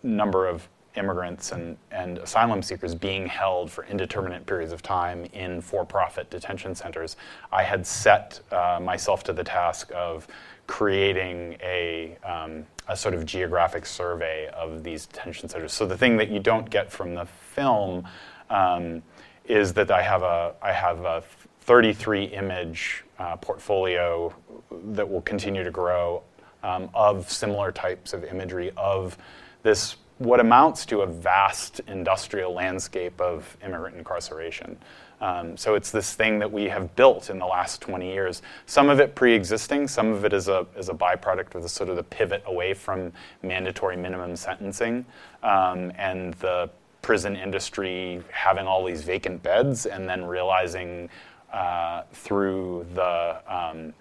number 0.02 0.46
of 0.46 0.66
immigrants 0.96 1.52
and, 1.52 1.76
and 1.90 2.18
asylum 2.18 2.62
seekers 2.62 2.94
being 2.94 3.26
held 3.26 3.70
for 3.70 3.84
indeterminate 3.84 4.46
periods 4.46 4.72
of 4.72 4.82
time 4.82 5.24
in 5.32 5.60
for 5.60 5.84
profit 5.84 6.30
detention 6.30 6.74
centers, 6.74 7.16
I 7.52 7.62
had 7.62 7.86
set 7.86 8.40
uh, 8.52 8.78
myself 8.82 9.24
to 9.24 9.32
the 9.32 9.44
task 9.44 9.90
of 9.94 10.26
creating 10.66 11.56
a, 11.62 12.16
um, 12.24 12.64
a 12.88 12.96
sort 12.96 13.14
of 13.14 13.26
geographic 13.26 13.86
survey 13.86 14.48
of 14.54 14.82
these 14.82 15.06
detention 15.06 15.48
centers. 15.48 15.72
So 15.72 15.86
the 15.86 15.98
thing 15.98 16.16
that 16.16 16.30
you 16.30 16.40
don't 16.40 16.68
get 16.70 16.90
from 16.90 17.14
the 17.14 17.26
film 17.26 18.06
um, 18.50 19.02
is 19.44 19.72
that 19.74 19.90
I 19.90 20.02
have 20.02 20.22
a, 20.22 20.54
I 20.62 20.72
have 20.72 21.04
a 21.04 21.22
33 21.62 22.24
image 22.24 23.04
uh, 23.18 23.36
portfolio 23.36 24.34
that 24.70 25.08
will 25.08 25.22
continue 25.22 25.64
to 25.64 25.70
grow 25.70 26.22
um, 26.62 26.88
of 26.94 27.30
similar 27.30 27.72
types 27.72 28.12
of 28.12 28.24
imagery 28.24 28.72
of 28.76 29.18
this 29.62 29.96
what 30.18 30.40
amounts 30.40 30.86
to 30.86 31.00
a 31.00 31.06
vast 31.06 31.80
industrial 31.88 32.52
landscape 32.52 33.20
of 33.20 33.56
immigrant 33.64 33.96
incarceration. 33.96 34.78
Um, 35.20 35.56
so 35.56 35.74
it's 35.74 35.90
this 35.90 36.14
thing 36.14 36.38
that 36.40 36.52
we 36.52 36.64
have 36.64 36.94
built 36.96 37.30
in 37.30 37.38
the 37.38 37.46
last 37.46 37.80
20 37.80 38.12
years. 38.12 38.42
Some 38.66 38.88
of 38.88 39.00
it 39.00 39.14
pre-existing, 39.14 39.88
some 39.88 40.12
of 40.12 40.24
it 40.24 40.32
is 40.32 40.48
a, 40.48 40.66
is 40.76 40.88
a 40.88 40.92
byproduct 40.92 41.54
of 41.54 41.62
the 41.62 41.68
sort 41.68 41.88
of 41.88 41.96
the 41.96 42.02
pivot 42.02 42.42
away 42.46 42.74
from 42.74 43.12
mandatory 43.42 43.96
minimum 43.96 44.36
sentencing 44.36 45.04
um, 45.42 45.92
and 45.96 46.34
the 46.34 46.68
prison 47.02 47.36
industry 47.36 48.22
having 48.30 48.66
all 48.66 48.84
these 48.84 49.02
vacant 49.02 49.42
beds 49.42 49.86
and 49.86 50.08
then 50.08 50.24
realizing 50.24 51.08
uh, 51.52 52.02
through 52.12 52.86
the 52.94 53.40
um, 53.46 53.92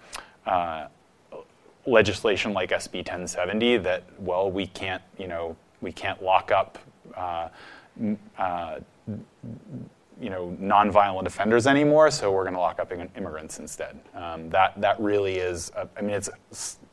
uh, 0.45 0.87
legislation 1.85 2.53
like 2.53 2.71
SB 2.71 2.95
1070 2.95 3.77
that, 3.77 4.03
well, 4.19 4.49
we 4.49 4.67
can't, 4.67 5.03
you 5.17 5.27
know, 5.27 5.55
we 5.83 5.91
can't 5.91 6.23
lock 6.23 6.51
up 6.51 6.79
uh, 7.15 7.49
uh, 8.37 8.79
you 10.19 10.29
know, 10.29 10.55
nonviolent 10.61 11.25
offenders 11.25 11.67
anymore, 11.67 12.11
so 12.11 12.31
we're 12.31 12.43
going 12.43 12.53
to 12.53 12.59
lock 12.59 12.79
up 12.79 12.91
immigrants 12.91 13.59
instead. 13.59 13.99
Um, 14.15 14.49
that, 14.49 14.79
that 14.79 14.99
really 14.99 15.35
is, 15.37 15.71
a, 15.75 15.87
I 15.97 16.01
mean, 16.01 16.11
it's 16.11 16.29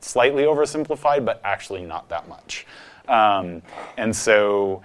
slightly 0.00 0.44
oversimplified, 0.44 1.24
but 1.24 1.40
actually 1.44 1.84
not 1.84 2.08
that 2.08 2.28
much. 2.28 2.66
Um, 3.08 3.62
and 3.96 4.14
so, 4.14 4.82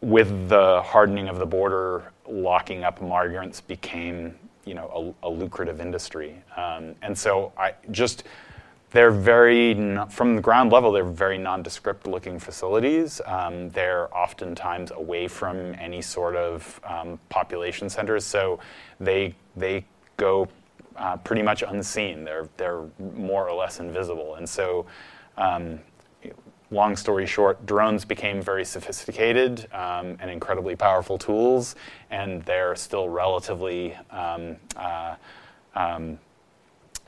with 0.00 0.48
the 0.48 0.80
hardening 0.82 1.28
of 1.28 1.38
the 1.38 1.46
border, 1.46 2.12
locking 2.26 2.84
up 2.84 3.02
migrants 3.02 3.60
became, 3.60 4.34
you 4.64 4.74
know, 4.74 5.14
a, 5.22 5.28
a 5.28 5.30
lucrative 5.30 5.80
industry. 5.80 6.36
Um, 6.56 6.94
and 7.02 7.16
so, 7.16 7.52
I 7.56 7.74
just 7.90 8.24
they're 8.90 9.10
very, 9.10 9.74
from 10.08 10.36
the 10.36 10.42
ground 10.42 10.72
level, 10.72 10.92
they're 10.92 11.04
very 11.04 11.36
nondescript 11.36 12.06
looking 12.06 12.38
facilities. 12.38 13.20
Um, 13.26 13.68
they're 13.70 14.14
oftentimes 14.16 14.90
away 14.92 15.28
from 15.28 15.74
any 15.74 16.00
sort 16.00 16.36
of 16.36 16.80
um, 16.84 17.18
population 17.28 17.90
centers, 17.90 18.24
so 18.24 18.60
they, 18.98 19.34
they 19.56 19.84
go 20.16 20.48
uh, 20.96 21.16
pretty 21.18 21.42
much 21.42 21.62
unseen. 21.62 22.24
They're, 22.24 22.48
they're 22.56 22.84
more 23.14 23.48
or 23.48 23.54
less 23.54 23.78
invisible. 23.78 24.36
And 24.36 24.48
so, 24.48 24.86
um, 25.36 25.80
long 26.70 26.96
story 26.96 27.26
short, 27.26 27.64
drones 27.66 28.04
became 28.04 28.42
very 28.42 28.64
sophisticated 28.64 29.66
um, 29.72 30.16
and 30.20 30.30
incredibly 30.30 30.76
powerful 30.76 31.18
tools, 31.18 31.76
and 32.10 32.42
they're 32.44 32.74
still 32.74 33.08
relatively. 33.08 33.96
Um, 34.10 34.56
uh, 34.76 35.14
um, 35.74 36.18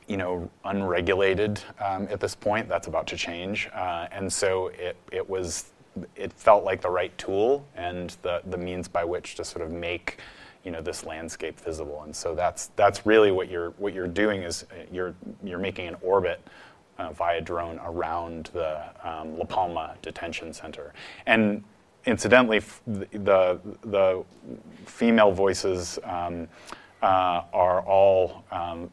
you 0.07 0.17
know, 0.17 0.49
unregulated 0.65 1.61
um, 1.79 2.07
at 2.09 2.19
this 2.19 2.35
point. 2.35 2.67
That's 2.67 2.87
about 2.87 3.07
to 3.07 3.17
change, 3.17 3.69
uh, 3.73 4.07
and 4.11 4.31
so 4.31 4.67
it 4.67 4.97
it 5.11 5.27
was 5.29 5.71
it 6.15 6.31
felt 6.33 6.63
like 6.63 6.81
the 6.81 6.89
right 6.89 7.15
tool 7.17 7.65
and 7.75 8.15
the 8.21 8.41
the 8.49 8.57
means 8.57 8.87
by 8.87 9.03
which 9.03 9.35
to 9.35 9.43
sort 9.45 9.65
of 9.65 9.71
make 9.71 10.19
you 10.63 10.71
know 10.71 10.81
this 10.81 11.05
landscape 11.05 11.59
visible. 11.59 12.03
And 12.03 12.15
so 12.15 12.35
that's 12.35 12.67
that's 12.75 13.05
really 13.05 13.31
what 13.31 13.49
you're 13.49 13.71
what 13.71 13.93
you're 13.93 14.07
doing 14.07 14.43
is 14.43 14.63
uh, 14.63 14.83
you're 14.91 15.15
you're 15.43 15.59
making 15.59 15.87
an 15.87 15.95
orbit. 16.01 16.41
Uh, 16.99 17.09
via 17.13 17.41
drone 17.41 17.79
around 17.83 18.51
the 18.53 18.79
um, 19.03 19.35
La 19.35 19.45
Palma 19.45 19.95
detention 20.03 20.53
center, 20.53 20.93
and 21.25 21.63
incidentally, 22.05 22.57
f- 22.57 22.81
the 22.85 23.59
the 23.81 24.23
female 24.85 25.31
voices 25.31 25.97
um, 26.03 26.47
uh, 27.01 27.43
are 27.53 27.81
all 27.81 28.43
um, 28.51 28.91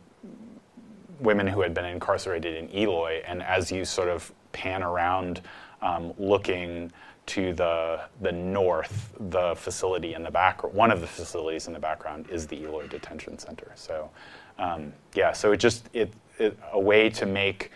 women 1.21 1.47
who 1.47 1.61
had 1.61 1.75
been 1.75 1.85
incarcerated 1.85 2.55
in 2.55 2.75
Eloy, 2.75 3.23
and 3.27 3.43
as 3.43 3.71
you 3.71 3.85
sort 3.85 4.09
of 4.09 4.33
pan 4.53 4.83
around 4.83 5.41
um, 5.83 6.13
looking 6.19 6.93
to 7.27 7.53
the 7.53 8.01
the 8.23 8.33
north, 8.33 9.13
the 9.21 9.55
facility 9.57 10.15
in 10.15 10.23
the 10.23 10.31
back, 10.31 10.65
one 10.73 10.91
of 10.91 11.01
the 11.01 11.07
facilities 11.07 11.67
in 11.67 11.73
the 11.73 11.79
background 11.79 12.27
is 12.31 12.47
the 12.47 12.63
Eloy 12.63 12.87
Detention 12.89 13.39
Center. 13.39 13.71
So, 13.75 14.11
um, 14.59 14.93
yeah, 15.15 15.33
so 15.33 15.53
it 15.53 15.59
just 15.59 15.89
it, 15.93 16.13
it, 16.39 16.59
a 16.73 16.81
way 16.81 17.11
to 17.11 17.27
make 17.27 17.71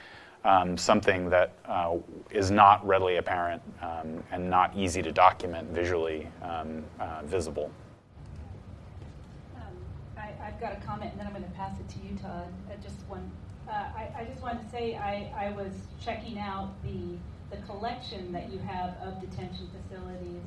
um, 0.44 0.76
something 0.76 1.28
that 1.30 1.52
uh, 1.66 1.96
is 2.30 2.50
not 2.50 2.84
readily 2.86 3.16
apparent 3.16 3.62
um, 3.80 4.22
and 4.32 4.48
not 4.48 4.76
easy 4.76 5.02
to 5.02 5.12
document 5.12 5.68
visually 5.68 6.28
um, 6.42 6.82
uh, 6.98 7.20
visible. 7.24 7.70
I've 10.42 10.60
got 10.60 10.72
a 10.72 10.80
comment, 10.86 11.12
and 11.12 11.20
then 11.20 11.26
I'm 11.26 11.32
going 11.32 11.44
to 11.44 11.50
pass 11.50 11.72
it 11.78 11.88
to 11.88 11.98
you, 12.06 12.16
Todd. 12.18 12.48
Uh, 12.68 12.74
just 12.82 12.96
one. 13.08 13.30
Uh, 13.68 13.72
I, 13.72 14.08
I, 14.18 14.24
just 14.28 14.42
wanted 14.42 14.64
to 14.64 14.70
say 14.70 14.96
I, 14.96 15.32
I 15.36 15.52
was 15.52 15.72
checking 16.00 16.38
out 16.38 16.70
the 16.82 17.16
the 17.50 17.62
collection 17.66 18.32
that 18.32 18.50
you 18.50 18.58
have 18.58 18.96
of 19.02 19.20
detention 19.20 19.68
facilities 19.70 20.42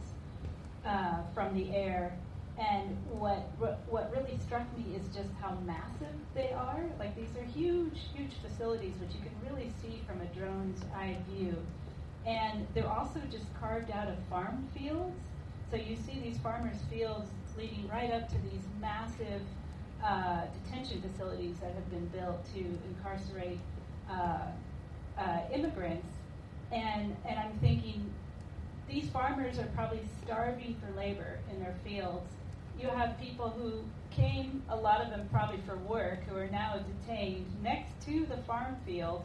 uh, 0.86 1.20
from 1.34 1.56
the 1.56 1.74
air, 1.74 2.14
and 2.60 2.98
what 3.10 3.48
what 3.58 4.12
really 4.12 4.38
struck 4.46 4.66
me 4.78 4.96
is 4.96 5.08
just 5.16 5.30
how 5.42 5.58
massive 5.66 6.16
they 6.34 6.52
are. 6.52 6.84
Like 7.00 7.16
these 7.16 7.30
are 7.38 7.46
huge, 7.46 8.00
huge 8.14 8.32
facilities, 8.42 8.94
which 9.00 9.12
you 9.14 9.22
can 9.22 9.50
really 9.50 9.72
see 9.82 10.02
from 10.06 10.20
a 10.22 10.26
drone's 10.38 10.82
eye 10.94 11.18
view, 11.32 11.56
and 12.26 12.68
they're 12.74 12.90
also 12.92 13.22
just 13.32 13.46
carved 13.60 13.92
out 13.92 14.10
of 14.10 14.16
farm 14.30 14.68
fields. 14.78 15.16
So 15.72 15.78
you 15.78 15.96
see 15.96 16.20
these 16.20 16.38
farmers' 16.40 16.78
fields 16.92 17.30
leading 17.58 17.88
right 17.88 18.12
up 18.12 18.28
to 18.30 18.36
these 18.52 18.62
massive 18.80 19.42
uh, 20.06 20.42
detention 20.64 21.02
facilities 21.02 21.58
that 21.60 21.74
have 21.74 21.90
been 21.90 22.06
built 22.08 22.46
to 22.54 22.60
incarcerate 22.60 23.60
uh, 24.10 24.40
uh, 25.18 25.40
immigrants. 25.54 26.08
And, 26.72 27.16
and 27.28 27.40
I'm 27.40 27.58
thinking, 27.60 28.14
these 28.88 29.10
farmers 29.10 29.58
are 29.58 29.68
probably 29.76 30.02
starving 30.24 30.76
for 30.80 30.96
labor 30.96 31.40
in 31.52 31.60
their 31.60 31.76
fields. 31.84 32.32
You 32.80 32.90
have 32.90 33.20
people 33.20 33.50
who 33.50 33.84
came, 34.12 34.62
a 34.70 34.76
lot 34.76 35.02
of 35.02 35.10
them 35.10 35.28
probably 35.32 35.60
for 35.66 35.78
work, 35.78 36.24
who 36.28 36.38
are 36.38 36.48
now 36.48 36.80
detained 37.08 37.48
next 37.64 37.94
to 38.06 38.26
the 38.28 38.38
farm 38.44 38.76
field, 38.86 39.24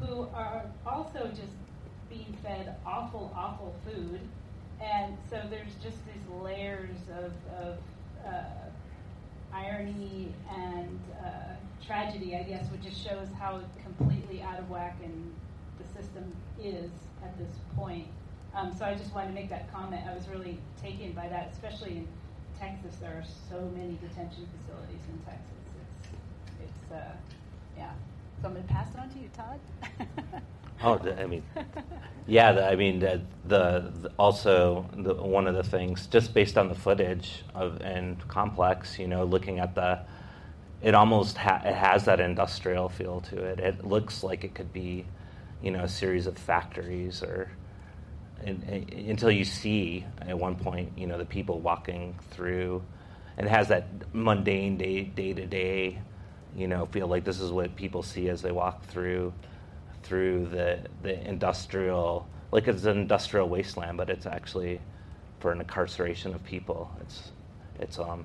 who 0.00 0.26
are 0.34 0.64
also 0.86 1.28
just 1.28 1.52
being 2.10 2.36
fed 2.42 2.74
awful, 2.84 3.32
awful 3.36 3.74
food. 3.84 4.20
And 4.82 5.16
so 5.30 5.40
there's 5.48 5.74
just 5.82 5.98
these 6.06 6.42
layers 6.42 6.96
of, 7.16 7.32
of 7.62 7.78
uh, 8.26 8.42
irony 9.56 10.32
and 10.54 11.00
uh, 11.24 11.54
tragedy, 11.84 12.36
I 12.36 12.42
guess, 12.42 12.70
which 12.70 12.82
just 12.82 13.02
shows 13.02 13.28
how 13.38 13.60
completely 13.82 14.42
out 14.42 14.58
of 14.58 14.68
whack 14.68 14.96
and 15.02 15.32
the 15.78 16.00
system 16.00 16.24
is 16.62 16.90
at 17.22 17.36
this 17.38 17.54
point. 17.76 18.06
Um, 18.54 18.74
so 18.76 18.84
I 18.84 18.94
just 18.94 19.14
wanted 19.14 19.28
to 19.28 19.34
make 19.34 19.50
that 19.50 19.72
comment. 19.72 20.02
I 20.08 20.14
was 20.14 20.28
really 20.28 20.58
taken 20.82 21.12
by 21.12 21.28
that, 21.28 21.50
especially 21.52 21.98
in 21.98 22.08
Texas. 22.58 22.96
There 23.00 23.10
are 23.10 23.24
so 23.50 23.60
many 23.76 23.98
detention 24.00 24.48
facilities 24.56 25.02
in 25.10 25.18
Texas. 25.24 25.60
It's, 25.82 26.70
it's 26.70 26.92
uh, 26.92 27.12
yeah. 27.76 27.92
So 28.40 28.48
I'm 28.48 28.54
going 28.54 28.66
to 28.66 28.72
pass 28.72 28.88
it 28.94 29.00
on 29.00 29.10
to 29.10 29.18
you, 29.18 29.28
Todd. 29.34 30.42
Oh, 30.82 30.98
I 31.18 31.26
mean, 31.26 31.42
yeah. 32.26 32.52
The, 32.52 32.66
I 32.66 32.76
mean, 32.76 32.98
the, 32.98 33.22
the, 33.46 33.92
the 34.02 34.12
also 34.18 34.86
the, 34.96 35.14
one 35.14 35.46
of 35.46 35.54
the 35.54 35.62
things, 35.62 36.06
just 36.06 36.34
based 36.34 36.58
on 36.58 36.68
the 36.68 36.74
footage 36.74 37.42
of 37.54 37.80
and 37.80 38.18
complex, 38.28 38.98
you 38.98 39.08
know, 39.08 39.24
looking 39.24 39.58
at 39.58 39.74
the, 39.74 40.00
it 40.82 40.94
almost 40.94 41.36
ha- 41.38 41.62
it 41.64 41.74
has 41.74 42.04
that 42.04 42.20
industrial 42.20 42.88
feel 42.88 43.20
to 43.22 43.42
it. 43.44 43.60
It 43.60 43.84
looks 43.86 44.22
like 44.22 44.44
it 44.44 44.54
could 44.54 44.72
be, 44.72 45.06
you 45.62 45.70
know, 45.70 45.84
a 45.84 45.88
series 45.88 46.26
of 46.26 46.36
factories 46.38 47.22
or. 47.22 47.50
And, 48.44 48.62
and- 48.64 48.92
until 49.10 49.30
you 49.30 49.44
see 49.44 50.04
at 50.20 50.38
one 50.38 50.56
point, 50.56 50.92
you 50.96 51.06
know, 51.06 51.16
the 51.18 51.24
people 51.24 51.60
walking 51.60 52.18
through, 52.32 52.82
and 53.38 53.46
it 53.46 53.50
has 53.50 53.68
that 53.68 53.86
mundane 54.14 54.76
day 54.76 55.04
day 55.04 55.32
to 55.32 55.46
day, 55.46 56.00
you 56.54 56.68
know, 56.68 56.86
feel 56.86 57.06
like 57.08 57.24
this 57.24 57.40
is 57.40 57.50
what 57.50 57.74
people 57.76 58.02
see 58.02 58.28
as 58.28 58.42
they 58.42 58.52
walk 58.52 58.84
through 58.86 59.32
through 60.06 60.46
the 60.46 60.80
the 61.02 61.28
industrial 61.28 62.26
like 62.52 62.68
it's 62.68 62.84
an 62.84 62.98
industrial 62.98 63.48
wasteland, 63.48 63.98
but 63.98 64.08
it's 64.08 64.26
actually 64.26 64.80
for 65.40 65.52
an 65.52 65.60
incarceration 65.60 66.34
of 66.34 66.42
people. 66.44 66.90
It's 67.00 67.32
it's 67.80 67.98
um 67.98 68.24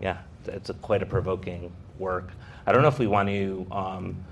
yeah, 0.00 0.18
it's 0.46 0.70
a, 0.70 0.74
quite 0.74 1.02
a 1.02 1.06
provoking 1.06 1.72
work. 1.98 2.30
I 2.66 2.72
don't 2.72 2.82
know 2.82 2.88
if 2.88 2.98
we 2.98 3.06
want 3.06 3.28
to. 3.28 3.66
Um, 3.70 4.24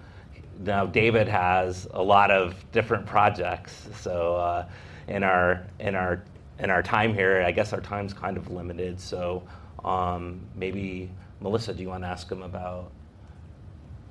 now 0.61 0.87
David 0.87 1.29
has 1.29 1.89
a 1.93 2.03
lot 2.03 2.31
of 2.31 2.55
different 2.73 3.07
projects, 3.07 3.89
so 4.01 4.37
uh, 4.37 4.69
in 5.09 5.23
our 5.23 5.67
in 5.81 5.95
our 5.95 6.23
in 6.59 6.71
our 6.71 6.83
time 6.83 7.13
here, 7.13 7.43
I 7.43 7.51
guess 7.51 7.73
our 7.73 7.81
time's 7.81 8.13
kind 8.13 8.37
of 8.37 8.51
limited. 8.51 9.01
So 9.01 9.43
um, 9.85 10.41
maybe 10.55 11.11
Melissa, 11.41 11.75
do 11.75 11.83
you 11.83 11.89
want 11.89 12.05
to 12.05 12.09
ask 12.09 12.31
him 12.31 12.43
about? 12.43 12.93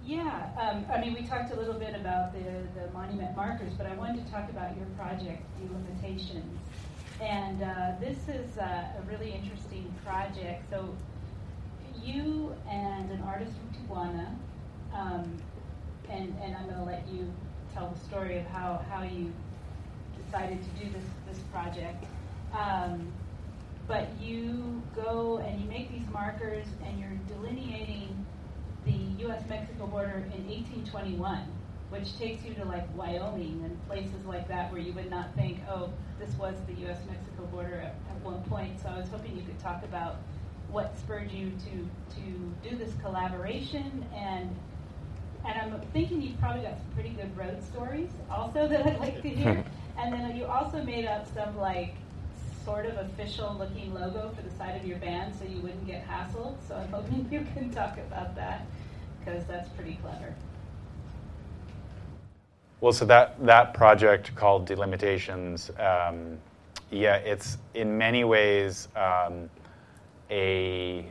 Yeah, 0.06 0.52
um, 0.62 0.86
I 0.94 1.02
mean, 1.02 1.16
we 1.16 1.24
talked 1.24 1.52
a 1.52 1.56
little 1.56 1.74
bit 1.74 1.96
about 1.96 2.32
the, 2.32 2.40
the 2.80 2.92
monument 2.94 3.36
markers, 3.36 3.74
but 3.74 3.88
I 3.88 3.96
wanted 3.96 4.24
to 4.24 4.32
talk 4.32 4.48
about 4.52 4.78
your 4.78 4.86
project, 4.98 5.42
Delimitations. 5.60 6.60
And 7.20 7.64
uh, 7.64 7.94
this 8.00 8.18
is 8.28 8.56
uh, 8.60 8.62
a 8.64 9.02
really 9.10 9.32
interesting 9.32 9.92
project. 10.06 10.70
So, 10.70 10.96
you 12.04 12.54
and 12.70 13.10
an 13.10 13.24
artist 13.24 13.54
from 13.58 13.98
Tijuana, 13.98 14.36
um, 14.94 15.42
and, 16.08 16.38
and 16.40 16.56
I'm 16.56 16.66
going 16.66 16.78
to 16.78 16.84
let 16.84 17.08
you 17.08 17.34
tell 17.74 17.90
the 17.90 18.00
story 18.08 18.38
of 18.38 18.46
how, 18.46 18.86
how 18.92 19.02
you 19.02 19.34
decided 20.24 20.60
to 20.62 20.86
do 20.86 20.92
this, 20.92 21.06
this 21.28 21.40
project. 21.52 22.06
Um, 22.54 23.12
but 23.88 24.10
you 24.22 24.84
go 24.96 25.38
and 25.38 25.60
you 25.60 25.68
make 25.68 25.92
these 25.92 26.08
markers 26.12 26.68
and 26.86 27.00
you're 27.00 27.18
delineating 27.28 28.15
the 28.86 29.24
U.S. 29.24 29.44
Mexico 29.50 29.88
border 29.88 30.24
in 30.36 30.48
1821, 30.48 31.40
which 31.90 32.18
takes 32.18 32.44
you 32.46 32.54
to 32.56 32.66
like 32.66 32.86
Wyoming 32.96 33.62
and 33.64 33.88
places 33.88 34.26
like 34.26 34.48
that 34.48 34.72
where 34.72 34.82
you 34.82 34.94
would 34.94 35.10
not 35.10 35.36
think, 35.36 35.60
oh, 35.70 35.90
this 36.20 36.34
was 36.38 36.56
the 36.68 36.74
U.S. 36.84 37.00
Mexico 37.10 37.46
border 37.52 37.76
at, 37.76 37.96
at 38.10 38.22
one 38.24 38.42
point. 38.44 38.80
So 38.82 38.90
I 38.90 39.00
was 39.00 39.10
hoping 39.10 39.36
you 39.36 39.44
could 39.44 39.60
talk 39.60 39.84
about 39.84 40.18
what 40.70 40.98
spurred 40.98 41.32
you 41.32 41.52
to 41.52 42.16
to 42.16 42.70
do 42.70 42.78
this 42.78 42.94
collaboration 43.02 44.06
and. 44.16 44.56
And 45.48 45.62
I'm 45.62 45.80
thinking 45.94 46.24
you've 46.24 46.40
probably 46.40 46.64
got 46.64 46.80
some 46.80 46.88
pretty 46.96 47.10
good 47.10 47.38
road 47.38 47.64
stories 47.64 48.10
also 48.32 48.68
that 48.68 48.84
I'd 48.84 49.00
like 49.00 49.22
to 49.22 49.30
hear. 49.30 49.64
and 50.00 50.12
then 50.12 50.36
you 50.36 50.46
also 50.46 50.82
made 50.82 51.06
up 51.06 51.32
some 51.36 51.56
like 51.56 51.94
sort 52.66 52.88
of 52.88 52.98
official 52.98 53.56
looking 53.60 53.94
logo 53.94 54.32
for 54.36 54.42
the 54.42 54.50
side 54.58 54.76
of 54.76 54.86
your 54.86 54.98
band 54.98 55.34
so 55.36 55.46
you 55.46 55.62
wouldn't 55.62 55.86
get 55.86 56.06
hassled. 56.08 56.56
So 56.68 56.76
I'm 56.76 56.90
hoping 56.90 57.28
you 57.32 57.46
can 57.54 57.70
talk 57.70 57.98
about 57.98 58.36
that 58.36 58.66
because 59.20 59.46
that's 59.46 59.70
pretty 59.70 60.00
clever. 60.02 60.34
Well, 62.82 62.92
so 62.92 63.06
that, 63.06 63.44
that 63.46 63.74
project 63.74 64.36
called 64.36 64.66
Delimitations, 64.66 65.72
um, 65.80 66.38
yeah, 66.92 67.18
it's 67.18 67.58
in 67.74 67.98
many 67.98 68.24
ways 68.24 68.88
um, 68.96 69.50
a, 70.30 71.06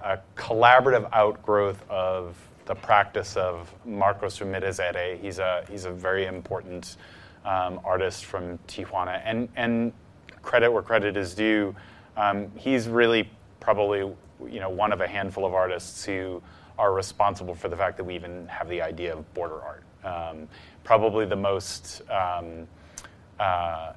a 0.00 0.18
collaborative 0.36 1.08
outgrowth 1.12 1.84
of 1.90 2.36
the 2.66 2.74
practice 2.74 3.36
of 3.36 3.72
Marcos 3.84 4.40
Ramirez. 4.40 4.80
He's 5.20 5.38
a, 5.38 5.64
he's 5.68 5.84
a 5.84 5.92
very 5.92 6.26
important 6.26 6.96
um, 7.44 7.80
artist 7.84 8.24
from 8.24 8.58
Tijuana. 8.68 9.20
And, 9.24 9.48
and 9.56 9.92
credit 10.42 10.70
where 10.70 10.82
credit 10.82 11.16
is 11.16 11.34
due, 11.34 11.74
um, 12.16 12.50
he's 12.56 12.88
really 12.88 13.30
probably 13.60 14.00
you 14.48 14.60
know, 14.60 14.70
one 14.70 14.92
of 14.92 15.00
a 15.00 15.06
handful 15.06 15.44
of 15.44 15.54
artists 15.54 16.04
who 16.04 16.42
are 16.78 16.92
responsible 16.92 17.54
for 17.54 17.68
the 17.68 17.76
fact 17.76 17.96
that 17.96 18.04
we 18.04 18.14
even 18.14 18.46
have 18.48 18.68
the 18.68 18.80
idea 18.80 19.14
of 19.14 19.34
border 19.34 19.60
art. 19.62 19.84
Um, 20.02 20.48
probably 20.82 21.26
the 21.26 21.36
most 21.36 22.02
um, 22.10 22.66
uh, 23.38 23.92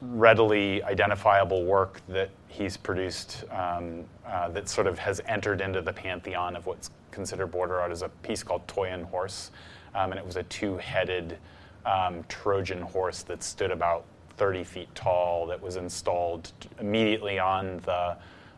readily 0.00 0.82
identifiable 0.82 1.64
work 1.64 2.02
that 2.08 2.28
he's 2.48 2.76
produced 2.76 3.44
um, 3.50 4.04
uh, 4.26 4.48
that 4.50 4.68
sort 4.68 4.86
of 4.86 4.98
has 4.98 5.20
entered 5.26 5.60
into 5.60 5.80
the 5.80 5.92
pantheon 5.92 6.54
of 6.54 6.66
what's 6.66 6.90
considered 7.10 7.46
border 7.46 7.80
art 7.80 7.92
is 7.92 8.02
a 8.02 8.08
piece 8.08 8.42
called 8.42 8.66
Toy 8.68 8.90
an 8.90 9.04
Horse. 9.04 9.50
Um, 9.94 10.10
and 10.10 10.18
it 10.18 10.26
was 10.26 10.36
a 10.36 10.42
two 10.44 10.76
headed 10.76 11.38
um, 11.86 12.24
Trojan 12.28 12.82
horse 12.82 13.22
that 13.22 13.42
stood 13.42 13.70
about 13.70 14.04
30 14.36 14.64
feet 14.64 14.94
tall 14.94 15.46
that 15.46 15.60
was 15.60 15.76
installed 15.76 16.52
immediately 16.80 17.38
on 17.38 17.78
the 17.84 18.16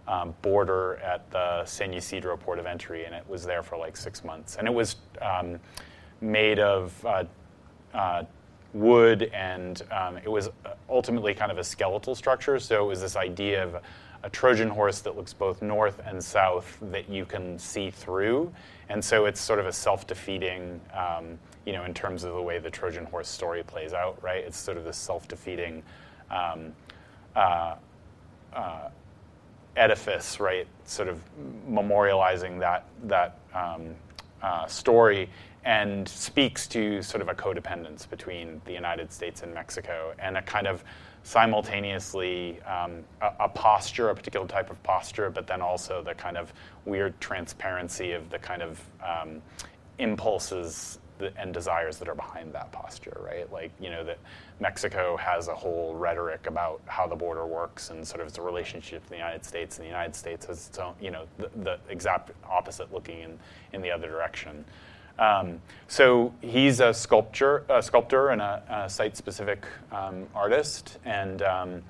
um, 0.08 0.34
border 0.42 0.96
at 0.96 1.28
the 1.30 1.64
San 1.64 1.92
Ysidro 1.92 2.36
port 2.36 2.58
of 2.58 2.66
entry, 2.66 3.04
and 3.04 3.14
it 3.14 3.24
was 3.28 3.44
there 3.44 3.62
for 3.62 3.76
like 3.76 3.96
six 3.96 4.24
months. 4.24 4.56
And 4.56 4.66
it 4.66 4.74
was 4.74 4.96
um, 5.20 5.58
made 6.20 6.58
of 6.58 7.04
uh, 7.04 7.24
uh, 7.92 8.24
wood, 8.72 9.30
and 9.34 9.82
um, 9.90 10.16
it 10.18 10.28
was 10.28 10.50
ultimately 10.88 11.34
kind 11.34 11.50
of 11.50 11.58
a 11.58 11.64
skeletal 11.64 12.14
structure. 12.14 12.58
So 12.58 12.84
it 12.84 12.88
was 12.88 13.00
this 13.00 13.16
idea 13.16 13.64
of 13.64 13.82
a 14.22 14.30
Trojan 14.30 14.68
horse 14.68 15.00
that 15.00 15.16
looks 15.16 15.32
both 15.32 15.62
north 15.62 16.00
and 16.04 16.22
south 16.22 16.78
that 16.82 17.08
you 17.08 17.24
can 17.24 17.58
see 17.58 17.90
through. 17.90 18.52
And 18.88 19.04
so 19.04 19.26
it's 19.26 19.40
sort 19.40 19.58
of 19.58 19.66
a 19.66 19.72
self 19.72 20.06
defeating, 20.06 20.80
um, 20.92 21.38
you 21.66 21.72
know, 21.72 21.84
in 21.84 21.92
terms 21.92 22.24
of 22.24 22.32
the 22.32 22.40
way 22.40 22.58
the 22.58 22.70
Trojan 22.70 23.04
horse 23.04 23.28
story 23.28 23.62
plays 23.62 23.92
out, 23.92 24.22
right? 24.22 24.44
It's 24.44 24.56
sort 24.56 24.78
of 24.78 24.84
this 24.84 24.96
self 24.96 25.28
defeating 25.28 25.82
um, 26.30 26.72
uh, 27.34 27.74
uh, 28.54 28.88
edifice, 29.76 30.40
right? 30.40 30.66
Sort 30.84 31.08
of 31.08 31.20
memorializing 31.68 32.60
that, 32.60 32.86
that 33.04 33.38
um, 33.52 33.94
uh, 34.42 34.66
story 34.66 35.28
and 35.64 36.08
speaks 36.08 36.68
to 36.68 37.02
sort 37.02 37.20
of 37.20 37.28
a 37.28 37.34
codependence 37.34 38.08
between 38.08 38.60
the 38.64 38.72
United 38.72 39.12
States 39.12 39.42
and 39.42 39.52
Mexico 39.52 40.14
and 40.20 40.36
a 40.36 40.42
kind 40.42 40.68
of 40.68 40.84
simultaneously 41.24 42.62
um, 42.62 43.02
a, 43.20 43.32
a, 43.40 43.48
posture, 43.48 44.10
a 44.10 44.14
particular 44.14 44.46
type 44.46 44.70
of 44.70 44.80
posture, 44.84 45.28
but 45.28 45.48
then 45.48 45.60
also 45.60 46.00
the 46.00 46.14
kind 46.14 46.36
of 46.36 46.52
weird 46.84 47.20
transparency 47.20 48.12
of 48.12 48.30
the 48.30 48.38
kind 48.38 48.62
of 48.62 48.80
um, 49.04 49.42
impulses 49.98 51.00
and 51.36 51.52
desires 51.52 51.98
that 51.98 52.08
are 52.08 52.14
behind 52.14 52.52
that 52.52 52.70
posture, 52.72 53.20
right? 53.24 53.50
Like, 53.52 53.70
you 53.80 53.90
know, 53.90 54.04
that 54.04 54.18
Mexico 54.60 55.16
has 55.16 55.48
a 55.48 55.54
whole 55.54 55.94
rhetoric 55.94 56.46
about 56.46 56.80
how 56.86 57.06
the 57.06 57.16
border 57.16 57.46
works 57.46 57.90
and 57.90 58.06
sort 58.06 58.20
of 58.20 58.32
the 58.32 58.42
relationship 58.42 59.02
to 59.04 59.10
the 59.10 59.16
United 59.16 59.44
States, 59.44 59.78
and 59.78 59.84
the 59.84 59.90
United 59.90 60.14
States 60.14 60.46
has 60.46 60.68
its 60.68 60.78
own, 60.78 60.94
you 61.00 61.10
know, 61.10 61.24
the, 61.38 61.50
the 61.62 61.78
exact 61.88 62.30
opposite 62.48 62.92
looking 62.92 63.20
in, 63.20 63.38
in 63.72 63.82
the 63.82 63.90
other 63.90 64.08
direction. 64.08 64.64
Um, 65.18 65.60
so 65.88 66.34
he's 66.42 66.80
a 66.80 66.92
sculptor, 66.92 67.64
a 67.68 67.82
sculptor 67.82 68.28
and 68.28 68.42
a, 68.42 68.62
a 68.68 68.90
site-specific 68.90 69.64
um, 69.90 70.26
artist, 70.34 70.98
and 71.04 71.40
um, 71.42 71.82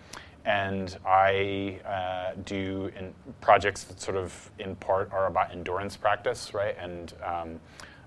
and 0.45 0.97
I 1.05 1.81
uh, 1.85 2.41
do 2.45 2.93
projects 3.41 3.83
that 3.85 4.01
sort 4.01 4.17
of 4.17 4.51
in 4.61 4.77
part 4.77 5.12
are 5.12 5.27
about 5.27 5.51
endurance 5.51 5.97
practice, 5.97 6.55
right? 6.55 6.77
And 6.79 7.12
um, 7.25 7.61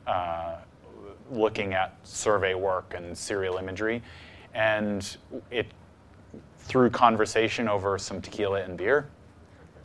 uh, 0.07 0.55
looking 1.31 1.73
at 1.73 1.95
survey 2.03 2.53
work 2.53 2.93
and 2.95 3.17
serial 3.17 3.57
imagery. 3.57 4.01
And 4.53 5.17
it, 5.51 5.67
through 6.57 6.89
conversation 6.91 7.67
over 7.67 7.97
some 7.97 8.21
tequila 8.21 8.61
and 8.61 8.77
beer, 8.77 9.09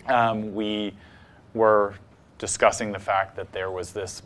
um, 0.07 0.55
we 0.55 0.95
were 1.55 1.95
discussing 2.39 2.93
the 2.93 2.99
fact 2.99 3.37
that 3.37 3.53
there 3.53 3.71
was 3.71 3.93
this 3.93 4.23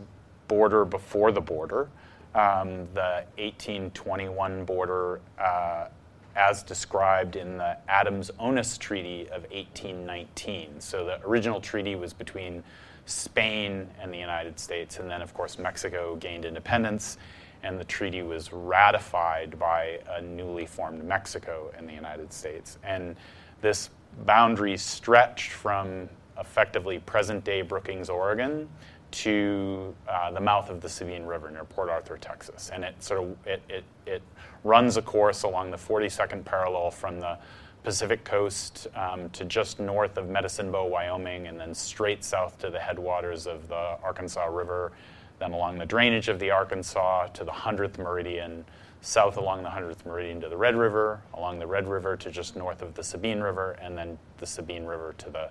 border 0.47 0.83
before 0.83 1.31
the 1.31 1.41
border, 1.41 1.89
um, 2.35 2.87
the 2.93 3.23
1821 3.37 4.65
border 4.65 5.21
uh, 5.39 5.87
as 6.35 6.63
described 6.63 7.35
in 7.35 7.57
the 7.57 7.77
Adams-Onis 7.87 8.77
Treaty 8.77 9.23
of 9.29 9.43
1819. 9.51 10.79
So 10.79 11.05
the 11.05 11.21
original 11.25 11.59
treaty 11.59 11.95
was 11.95 12.13
between 12.13 12.63
Spain 13.09 13.87
and 14.01 14.13
the 14.13 14.17
United 14.17 14.59
States, 14.59 14.99
and 14.99 15.09
then, 15.09 15.21
of 15.21 15.33
course, 15.33 15.57
Mexico 15.57 16.15
gained 16.15 16.45
independence, 16.45 17.17
and 17.63 17.79
the 17.79 17.83
treaty 17.83 18.21
was 18.21 18.53
ratified 18.53 19.57
by 19.59 19.99
a 20.09 20.21
newly 20.21 20.65
formed 20.65 21.03
Mexico 21.03 21.71
and 21.77 21.87
the 21.87 21.93
United 21.93 22.31
States. 22.31 22.77
And 22.83 23.15
this 23.61 23.89
boundary 24.25 24.77
stretched 24.77 25.51
from 25.51 26.07
effectively 26.39 26.99
present 26.99 27.43
day 27.43 27.61
Brookings, 27.61 28.09
Oregon, 28.09 28.69
to 29.11 29.93
uh, 30.07 30.31
the 30.31 30.39
mouth 30.39 30.69
of 30.69 30.81
the 30.81 30.89
Sabine 30.89 31.25
River 31.25 31.49
near 31.49 31.65
Port 31.65 31.89
Arthur, 31.89 32.17
Texas. 32.17 32.69
And 32.71 32.83
it 32.83 33.01
sort 33.01 33.23
of 33.23 33.35
it, 33.45 33.61
it, 33.67 33.83
it 34.05 34.21
runs 34.63 34.97
a 34.97 35.01
course 35.01 35.43
along 35.43 35.71
the 35.71 35.77
42nd 35.77 36.45
parallel 36.45 36.91
from 36.91 37.19
the 37.19 37.37
Pacific 37.83 38.23
coast 38.23 38.87
um, 38.95 39.29
to 39.31 39.45
just 39.45 39.79
north 39.79 40.17
of 40.17 40.29
Medicine 40.29 40.71
Bow, 40.71 40.85
Wyoming, 40.85 41.47
and 41.47 41.59
then 41.59 41.73
straight 41.73 42.23
south 42.23 42.57
to 42.59 42.69
the 42.69 42.79
headwaters 42.79 43.47
of 43.47 43.67
the 43.67 43.97
Arkansas 44.03 44.45
River, 44.45 44.91
then 45.39 45.53
along 45.53 45.77
the 45.77 45.85
drainage 45.85 46.27
of 46.27 46.39
the 46.39 46.51
Arkansas 46.51 47.27
to 47.27 47.43
the 47.43 47.51
100th 47.51 47.97
meridian, 47.97 48.65
south 49.01 49.37
along 49.37 49.63
the 49.63 49.69
100th 49.69 50.05
meridian 50.05 50.41
to 50.41 50.49
the 50.49 50.57
Red 50.57 50.75
River, 50.75 51.21
along 51.33 51.59
the 51.59 51.67
Red 51.67 51.87
River 51.87 52.17
to 52.17 52.29
just 52.29 52.55
north 52.55 52.81
of 52.81 52.93
the 52.95 53.03
Sabine 53.03 53.39
River, 53.39 53.77
and 53.81 53.97
then 53.97 54.17
the 54.37 54.45
Sabine 54.45 54.85
River 54.85 55.15
to 55.17 55.29
the 55.29 55.49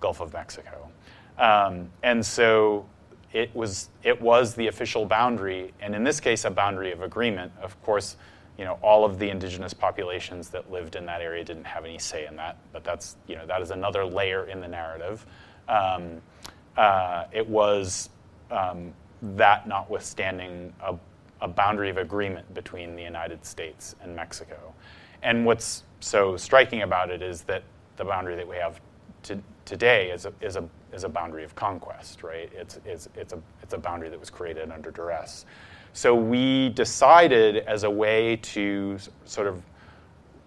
Gulf 0.00 0.20
of 0.20 0.32
Mexico. 0.32 0.88
Um, 1.38 1.90
and 2.02 2.24
so 2.24 2.86
it 3.32 3.54
was, 3.54 3.90
it 4.02 4.20
was 4.20 4.54
the 4.54 4.66
official 4.68 5.04
boundary, 5.04 5.72
and 5.80 5.94
in 5.94 6.04
this 6.04 6.20
case, 6.20 6.44
a 6.44 6.50
boundary 6.50 6.92
of 6.92 7.02
agreement. 7.02 7.52
Of 7.60 7.80
course, 7.82 8.16
you 8.60 8.66
know, 8.66 8.78
all 8.82 9.06
of 9.06 9.18
the 9.18 9.30
indigenous 9.30 9.72
populations 9.72 10.50
that 10.50 10.70
lived 10.70 10.94
in 10.94 11.06
that 11.06 11.22
area 11.22 11.42
didn't 11.42 11.64
have 11.64 11.86
any 11.86 11.98
say 11.98 12.26
in 12.26 12.36
that, 12.36 12.58
but 12.74 12.84
that's, 12.84 13.16
you 13.26 13.34
know, 13.34 13.46
that 13.46 13.62
is 13.62 13.70
another 13.70 14.04
layer 14.04 14.44
in 14.44 14.60
the 14.60 14.68
narrative. 14.68 15.24
Um, 15.66 16.20
uh, 16.76 17.24
it 17.32 17.48
was 17.48 18.10
um, 18.50 18.92
that 19.22 19.66
notwithstanding 19.66 20.74
a, 20.82 20.94
a 21.40 21.48
boundary 21.48 21.88
of 21.88 21.96
agreement 21.96 22.52
between 22.52 22.96
the 22.96 23.02
United 23.02 23.46
States 23.46 23.96
and 24.02 24.14
Mexico. 24.14 24.74
And 25.22 25.46
what's 25.46 25.84
so 26.00 26.36
striking 26.36 26.82
about 26.82 27.08
it 27.08 27.22
is 27.22 27.40
that 27.44 27.62
the 27.96 28.04
boundary 28.04 28.36
that 28.36 28.46
we 28.46 28.56
have 28.56 28.78
to, 29.22 29.38
today 29.64 30.10
is 30.10 30.26
a, 30.26 30.34
is, 30.42 30.56
a, 30.56 30.68
is 30.92 31.04
a 31.04 31.08
boundary 31.08 31.44
of 31.44 31.54
conquest, 31.54 32.22
right? 32.22 32.50
It's, 32.54 32.78
it's, 32.84 33.08
it's, 33.16 33.32
a, 33.32 33.40
it's 33.62 33.72
a 33.72 33.78
boundary 33.78 34.10
that 34.10 34.20
was 34.20 34.28
created 34.28 34.70
under 34.70 34.90
duress. 34.90 35.46
So 35.92 36.14
we 36.14 36.70
decided 36.70 37.58
as 37.58 37.84
a 37.84 37.90
way 37.90 38.36
to 38.36 38.98
sort 39.24 39.46
of 39.48 39.62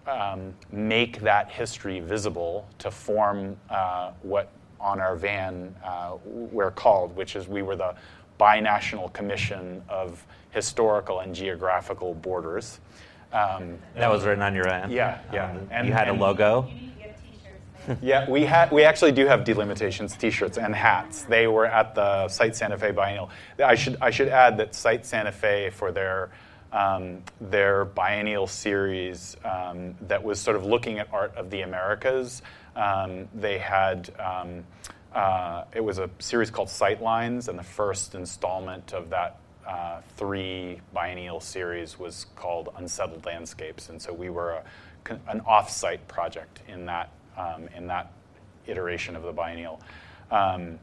um, 0.06 0.54
make 0.72 1.20
that 1.20 1.50
history 1.50 2.00
visible 2.00 2.66
to 2.78 2.90
form 2.90 3.56
uh, 3.70 4.12
what 4.22 4.50
on 4.80 5.00
our 5.00 5.16
van 5.16 5.74
uh, 5.84 6.16
we're 6.24 6.70
called, 6.70 7.14
which 7.16 7.36
is 7.36 7.48
we 7.48 7.62
were 7.62 7.76
the 7.76 7.94
Binational 8.38 9.12
Commission 9.12 9.82
of 9.88 10.24
Historical 10.50 11.20
and 11.20 11.34
Geographical 11.34 12.14
Borders. 12.14 12.80
Um, 13.32 13.78
That 13.94 14.10
was 14.10 14.24
written 14.24 14.42
on 14.42 14.54
your 14.54 14.68
end. 14.68 14.92
Yeah, 14.92 15.18
yeah. 15.32 15.50
Um, 15.50 15.68
And- 15.70 15.86
you 15.88 15.92
had 15.92 16.08
and- 16.08 16.18
a 16.18 16.20
logo. 16.20 16.68
yeah, 18.02 18.28
we 18.28 18.44
had 18.44 18.70
we 18.70 18.84
actually 18.84 19.12
do 19.12 19.26
have 19.26 19.44
delimitations 19.44 20.16
T-shirts 20.16 20.58
and 20.58 20.74
hats. 20.74 21.24
They 21.24 21.46
were 21.46 21.66
at 21.66 21.94
the 21.94 22.28
Site 22.28 22.56
Santa 22.56 22.78
Fe 22.78 22.90
Biennial. 22.90 23.30
I 23.62 23.74
should 23.74 23.96
I 24.00 24.10
should 24.10 24.28
add 24.28 24.56
that 24.58 24.74
Site 24.74 25.04
Santa 25.04 25.32
Fe 25.32 25.70
for 25.70 25.92
their 25.92 26.30
um, 26.72 27.22
their 27.40 27.84
biennial 27.84 28.46
series 28.46 29.36
um, 29.44 29.94
that 30.02 30.22
was 30.22 30.40
sort 30.40 30.56
of 30.56 30.64
looking 30.64 30.98
at 30.98 31.08
art 31.12 31.34
of 31.36 31.50
the 31.50 31.60
Americas. 31.60 32.42
Um, 32.74 33.28
they 33.34 33.58
had 33.58 34.12
um, 34.18 34.64
uh, 35.14 35.64
it 35.72 35.82
was 35.82 35.98
a 35.98 36.10
series 36.18 36.50
called 36.50 36.68
Sightlines, 36.68 37.48
and 37.48 37.58
the 37.58 37.64
first 37.64 38.14
installment 38.14 38.92
of 38.92 39.10
that 39.10 39.38
uh, 39.66 40.00
three 40.16 40.80
biennial 40.92 41.40
series 41.40 41.98
was 41.98 42.26
called 42.34 42.70
Unsettled 42.76 43.24
Landscapes, 43.24 43.88
and 43.88 44.00
so 44.00 44.12
we 44.12 44.28
were 44.28 44.62
a, 45.08 45.18
an 45.28 45.40
off-site 45.46 46.06
project 46.08 46.60
in 46.68 46.86
that 46.86 47.10
um, 47.36 47.68
in 47.76 47.86
that 47.86 48.12
iteration 48.66 49.16
of 49.16 49.22
the 49.22 49.32
biennial. 49.32 49.80
Um, 50.30 50.78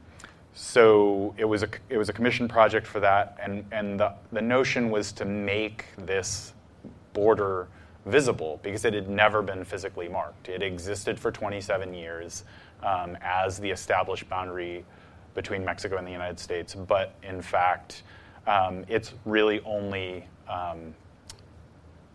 so 0.54 1.34
it 1.38 1.44
was 1.44 1.62
a 1.62 1.68
it 1.88 1.96
was 1.96 2.08
a 2.08 2.12
commission 2.12 2.46
project 2.46 2.86
for 2.86 3.00
that, 3.00 3.38
and 3.42 3.64
and 3.72 3.98
the 3.98 4.14
the 4.32 4.42
notion 4.42 4.90
was 4.90 5.12
to 5.12 5.24
make 5.24 5.86
this 5.96 6.52
border 7.14 7.68
visible 8.06 8.60
because 8.62 8.84
it 8.84 8.94
had 8.94 9.08
never 9.08 9.42
been 9.42 9.64
physically 9.64 10.08
marked. 10.08 10.48
It 10.48 10.62
existed 10.62 11.18
for 11.18 11.30
27 11.30 11.94
years 11.94 12.44
um, 12.82 13.16
as 13.22 13.58
the 13.58 13.70
established 13.70 14.28
boundary 14.28 14.84
between 15.34 15.64
Mexico 15.64 15.96
and 15.96 16.06
the 16.06 16.12
United 16.12 16.38
States, 16.38 16.74
but 16.74 17.14
in 17.22 17.40
fact, 17.40 18.02
um, 18.46 18.84
it's 18.88 19.14
really 19.24 19.60
only 19.64 20.26
um, 20.48 20.94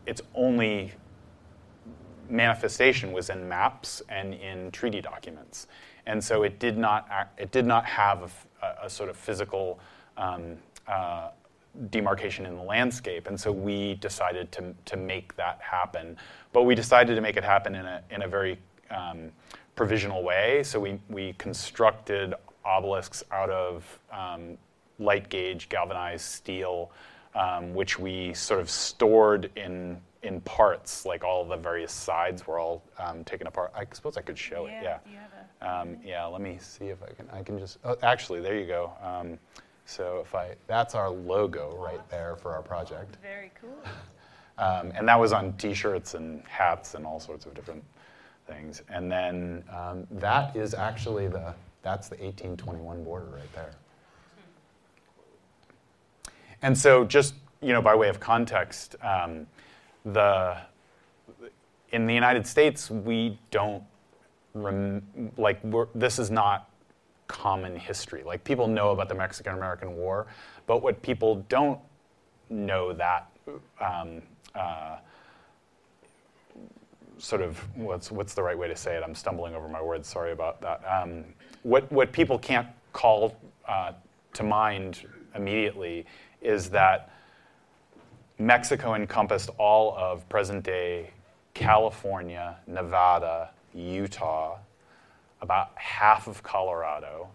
it's 0.05 0.21
only 0.35 0.93
manifestation 2.29 3.11
was 3.11 3.29
in 3.29 3.47
maps 3.47 4.01
and 4.09 4.33
in 4.33 4.71
treaty 4.71 5.01
documents, 5.01 5.67
and 6.05 6.23
so 6.23 6.43
it 6.43 6.59
did 6.59 6.77
not 6.77 7.07
act, 7.09 7.39
it 7.39 7.51
did 7.51 7.65
not 7.65 7.85
have 7.85 8.45
a 8.81 8.89
sort 8.89 9.09
of 9.09 9.15
physical 9.15 9.79
um, 10.17 10.57
uh, 10.87 11.29
demarcation 11.89 12.45
in 12.45 12.55
the 12.55 12.63
landscape, 12.63 13.27
and 13.27 13.39
so 13.39 13.51
we 13.51 13.95
decided 13.95 14.51
to 14.51 14.73
to 14.85 14.97
make 14.97 15.35
that 15.35 15.59
happen. 15.61 16.17
But 16.53 16.63
we 16.63 16.75
decided 16.75 17.15
to 17.15 17.21
make 17.21 17.37
it 17.37 17.43
happen 17.43 17.75
in 17.75 17.85
a 17.85 18.01
in 18.09 18.23
a 18.23 18.27
very 18.27 18.57
um, 18.89 19.31
provisional 19.75 20.23
way. 20.23 20.63
So 20.63 20.79
we 20.79 20.99
we 21.09 21.33
constructed 21.33 22.33
obelisks 22.65 23.23
out 23.31 23.49
of 23.49 23.99
um, 24.11 24.57
light 24.99 25.29
gauge 25.29 25.69
galvanized 25.69 26.25
steel, 26.25 26.91
um, 27.35 27.73
which 27.73 27.99
we 27.99 28.33
sort 28.33 28.59
of 28.59 28.69
stored 28.69 29.51
in 29.55 30.01
in 30.27 30.41
parts, 30.41 31.05
like 31.05 31.23
all 31.23 31.45
the 31.45 31.57
various 31.57 31.91
sides 31.91 32.45
were 32.45 32.59
all 32.59 32.83
um, 32.99 33.23
taken 33.23 33.47
apart. 33.47 33.71
I 33.75 33.85
suppose 33.91 34.17
I 34.17 34.21
could 34.21 34.37
show 34.37 34.67
it. 34.67 34.75
Yeah. 34.83 34.99
Um, 35.61 35.97
yeah. 36.03 36.25
Let 36.25 36.41
me 36.41 36.57
see 36.61 36.85
if 36.85 37.01
I 37.01 37.07
can. 37.13 37.27
I 37.31 37.41
can 37.41 37.57
just. 37.57 37.79
Oh, 37.83 37.95
actually, 38.03 38.41
there 38.41 38.59
you 38.59 38.67
go. 38.67 38.91
Um, 39.01 39.39
so 39.85 40.19
if 40.23 40.35
I, 40.35 40.55
that's 40.67 40.95
our 40.95 41.09
logo 41.09 41.75
right 41.77 42.07
there 42.09 42.35
for 42.35 42.53
our 42.53 42.61
project. 42.61 43.17
Very 43.21 43.51
cool. 43.59 43.79
Um, 44.59 44.91
and 44.95 45.07
that 45.07 45.19
was 45.19 45.33
on 45.33 45.53
T-shirts 45.53 46.15
and 46.15 46.43
hats 46.47 46.95
and 46.95 47.05
all 47.05 47.19
sorts 47.19 47.45
of 47.45 47.53
different 47.53 47.83
things. 48.47 48.81
And 48.89 49.11
then 49.11 49.63
um, 49.71 50.07
that 50.09 50.55
is 50.55 50.73
actually 50.73 51.27
the 51.27 51.53
that's 51.83 52.09
the 52.09 52.15
1821 52.15 53.03
border 53.03 53.27
right 53.27 53.53
there. 53.53 53.69
And 56.63 56.75
so, 56.75 57.05
just 57.05 57.35
you 57.61 57.71
know, 57.71 57.81
by 57.83 57.95
way 57.95 58.09
of 58.09 58.19
context, 58.19 58.95
um, 59.03 59.45
the 60.13 60.57
in 61.91 62.05
the 62.05 62.13
United 62.13 62.45
States 62.45 62.89
we 62.89 63.39
don't 63.51 63.83
rem, 64.53 65.01
like 65.37 65.59
this 65.95 66.19
is 66.19 66.29
not 66.29 66.69
common 67.27 67.75
history. 67.75 68.23
Like 68.23 68.43
people 68.43 68.67
know 68.67 68.91
about 68.91 69.09
the 69.09 69.15
Mexican 69.15 69.53
American 69.53 69.95
War, 69.95 70.27
but 70.65 70.81
what 70.81 71.01
people 71.01 71.45
don't 71.49 71.79
know 72.49 72.93
that 72.93 73.29
um, 73.81 74.21
uh, 74.55 74.97
sort 77.17 77.41
of 77.41 77.57
what's 77.75 78.11
what's 78.11 78.33
the 78.33 78.43
right 78.43 78.57
way 78.57 78.67
to 78.67 78.75
say 78.75 78.95
it? 78.95 79.03
I'm 79.03 79.15
stumbling 79.15 79.55
over 79.55 79.67
my 79.67 79.81
words. 79.81 80.07
Sorry 80.07 80.31
about 80.31 80.61
that. 80.61 80.81
Um, 80.85 81.25
what 81.63 81.91
what 81.91 82.11
people 82.11 82.37
can't 82.37 82.67
call 82.93 83.35
uh, 83.67 83.93
to 84.33 84.43
mind 84.43 85.03
immediately 85.35 86.05
is 86.41 86.69
that 86.69 87.11
Mexico 88.39 88.93
encompassed 88.93 89.49
all 89.57 89.95
of 89.97 90.27
present-day 90.29 91.09
California, 91.53 92.57
Nevada, 92.67 93.49
Utah, 93.73 94.57
about 95.41 95.71
half 95.75 96.27
of 96.27 96.43
Colorado, 96.43 97.29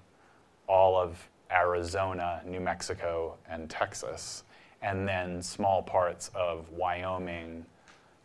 all 0.69 0.97
of 0.97 1.29
Arizona, 1.51 2.41
New 2.47 2.61
Mexico, 2.61 3.37
and 3.49 3.69
Texas, 3.69 4.45
and 4.81 5.07
then 5.07 5.43
small 5.43 5.83
parts 5.83 6.31
of 6.35 6.71
Wyoming, 6.71 7.65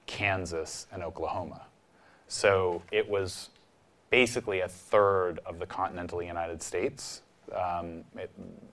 Kansas, 0.06 0.88
and 0.92 1.04
Oklahoma. 1.04 1.62
So 2.28 2.82
it 2.92 3.08
was 3.08 3.50
basically 4.12 4.62
a 4.62 4.68
third 4.68 5.40
of 5.46 5.60
the 5.60 5.66
continental 5.66 6.22
United 6.22 6.62
States, 6.62 7.22
um, 7.56 8.04
it, 8.16 8.32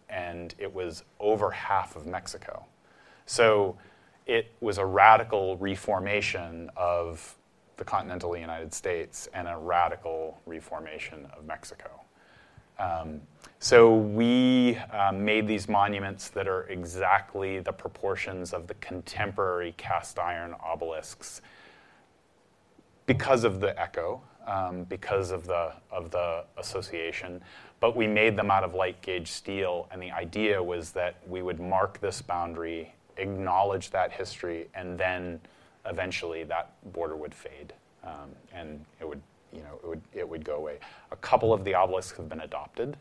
and 0.08 0.54
it 0.58 0.72
was 0.72 1.04
over 1.20 1.50
half 1.50 1.96
of 1.96 2.06
Mexico. 2.06 2.64
So 3.26 3.76
it 4.26 4.52
was 4.60 4.78
a 4.78 4.86
radical 4.86 5.56
reformation 5.58 6.70
of 6.76 7.36
the 7.76 7.84
continental 7.84 8.36
United 8.36 8.72
States 8.72 9.28
and 9.34 9.48
a 9.48 9.56
radical 9.56 10.40
reformation 10.46 11.26
of 11.36 11.44
Mexico. 11.44 12.00
Um, 12.78 13.20
so 13.58 13.94
we 13.96 14.76
um, 14.92 15.24
made 15.24 15.46
these 15.46 15.68
monuments 15.68 16.28
that 16.30 16.48
are 16.48 16.64
exactly 16.64 17.60
the 17.60 17.72
proportions 17.72 18.52
of 18.52 18.66
the 18.66 18.74
contemporary 18.74 19.74
cast 19.76 20.18
iron 20.18 20.54
obelisks 20.64 21.40
because 23.06 23.44
of 23.44 23.60
the 23.60 23.78
echo, 23.80 24.22
um, 24.46 24.84
because 24.84 25.30
of 25.30 25.46
the, 25.46 25.72
of 25.90 26.10
the 26.10 26.44
association. 26.58 27.40
But 27.80 27.96
we 27.96 28.06
made 28.06 28.36
them 28.36 28.50
out 28.50 28.64
of 28.64 28.74
light 28.74 29.00
gauge 29.02 29.30
steel, 29.30 29.88
and 29.90 30.02
the 30.02 30.10
idea 30.10 30.62
was 30.62 30.92
that 30.92 31.16
we 31.28 31.42
would 31.42 31.60
mark 31.60 32.00
this 32.00 32.22
boundary, 32.22 32.93
acknowledge 33.16 33.90
that 33.90 34.12
history, 34.12 34.68
and 34.74 34.98
then 34.98 35.40
eventually 35.86 36.44
that 36.44 36.72
border 36.92 37.16
would 37.16 37.34
fade 37.34 37.74
um, 38.06 38.30
and 38.52 38.84
it 39.00 39.08
would, 39.08 39.20
you 39.52 39.60
know, 39.60 39.78
it 39.82 39.86
would, 39.86 40.02
it 40.12 40.28
would 40.28 40.44
go 40.44 40.56
away. 40.56 40.78
A 41.10 41.16
couple 41.16 41.52
of 41.52 41.64
the 41.64 41.74
obelisks 41.74 42.16
have 42.16 42.28
been 42.28 42.40
adopted. 42.40 42.96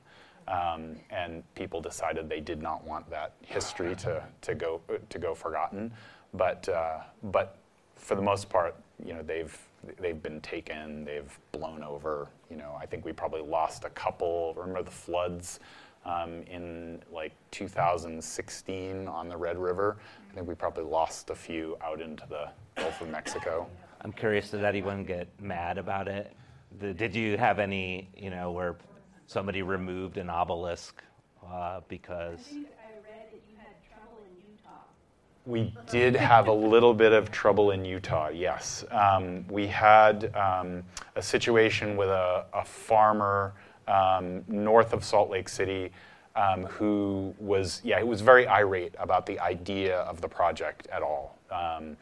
Um, 0.46 0.98
and 1.10 1.42
people 1.56 1.80
decided 1.80 2.28
they 2.28 2.42
did 2.42 2.62
not 2.62 2.86
want 2.86 3.10
that 3.10 3.34
history 3.42 3.96
to, 3.98 4.22
to, 4.42 4.56
go, 4.56 4.82
to 5.10 5.20
go 5.20 5.34
forgotten. 5.34 5.92
But, 6.34 6.68
uh, 6.68 7.00
but 7.24 7.58
for 7.96 8.16
the 8.16 8.22
most 8.22 8.50
part, 8.50 8.76
you 9.06 9.14
know, 9.14 9.24
they've, 9.24 9.58
they've 10.00 10.22
been 10.22 10.42
taken, 10.42 11.06
they've 11.06 11.40
blown 11.54 11.82
over. 11.82 12.28
You 12.50 12.58
know, 12.58 12.78
I 12.80 12.86
think 12.86 13.06
we 13.06 13.14
probably 13.14 13.42
lost 13.42 13.86
a 13.86 13.90
couple. 13.92 14.54
Remember 14.58 14.84
the 14.84 14.92
floods 14.92 15.62
um, 16.06 16.44
in 16.44 17.02
like 17.12 17.34
2016 17.52 19.08
on 19.08 19.30
the 19.30 19.38
Red 19.38 19.58
River? 19.58 19.98
I 20.32 20.36
think 20.36 20.48
we 20.48 20.56
probably 20.56 20.84
lost 20.84 21.30
a 21.30 21.36
few 21.36 21.78
out 21.84 22.02
into 22.02 22.26
the 22.28 22.50
Gulf 22.76 23.02
of 23.02 23.10
Mexico. 23.10 23.68
I'm 24.02 24.12
curious, 24.12 24.50
did 24.50 24.64
anyone 24.64 25.06
get 25.06 25.28
mad 25.40 25.78
about 25.78 26.08
it? 26.08 26.36
Did 26.80 27.16
you 27.16 27.38
have 27.38 27.60
any, 27.60 28.10
you 28.18 28.30
know, 28.30 28.52
where 28.52 28.76
somebody 29.28 29.62
removed 29.62 30.18
an 30.18 30.30
obelisk 30.30 31.02
uh, 31.48 31.82
because? 31.88 32.40
I 32.40 32.44
think 32.44 32.68
I 32.68 32.96
read 32.96 33.28
that 33.32 33.42
you 33.50 33.56
had 33.58 33.76
trouble 33.88 34.18
in 34.26 34.52
Utah. 34.52 34.72
We 35.46 35.74
did 35.90 36.16
have 36.16 36.48
a 36.48 36.54
little 36.54 36.94
bit 36.94 37.14
of 37.14 37.32
trouble 37.32 37.72
in 37.72 37.86
Utah, 37.86 38.30
yes. 38.30 38.84
Um, 38.92 39.48
we 39.48 39.68
had 39.68 40.36
um, 40.36 40.84
a 41.16 41.22
situation 41.22 41.96
with 41.96 42.10
a, 42.10 42.46
a 42.54 42.66
farmer 42.66 43.54
um, 43.88 44.44
north 44.48 44.94
of 44.94 45.04
Salt 45.04 45.30
Lake 45.30 45.50
City 45.50 45.92
um, 46.36 46.64
who 46.64 47.34
was, 47.40 47.82
yeah, 47.84 48.00
he 48.00 48.04
was 48.04 48.22
very 48.22 48.48
irate 48.48 48.96
about 48.98 49.26
the 49.26 49.40
idea 49.40 50.00
of 50.00 50.20
the 50.20 50.28
project 50.28 50.88
at 50.88 51.02
all. 51.02 51.38
Um, 51.52 51.96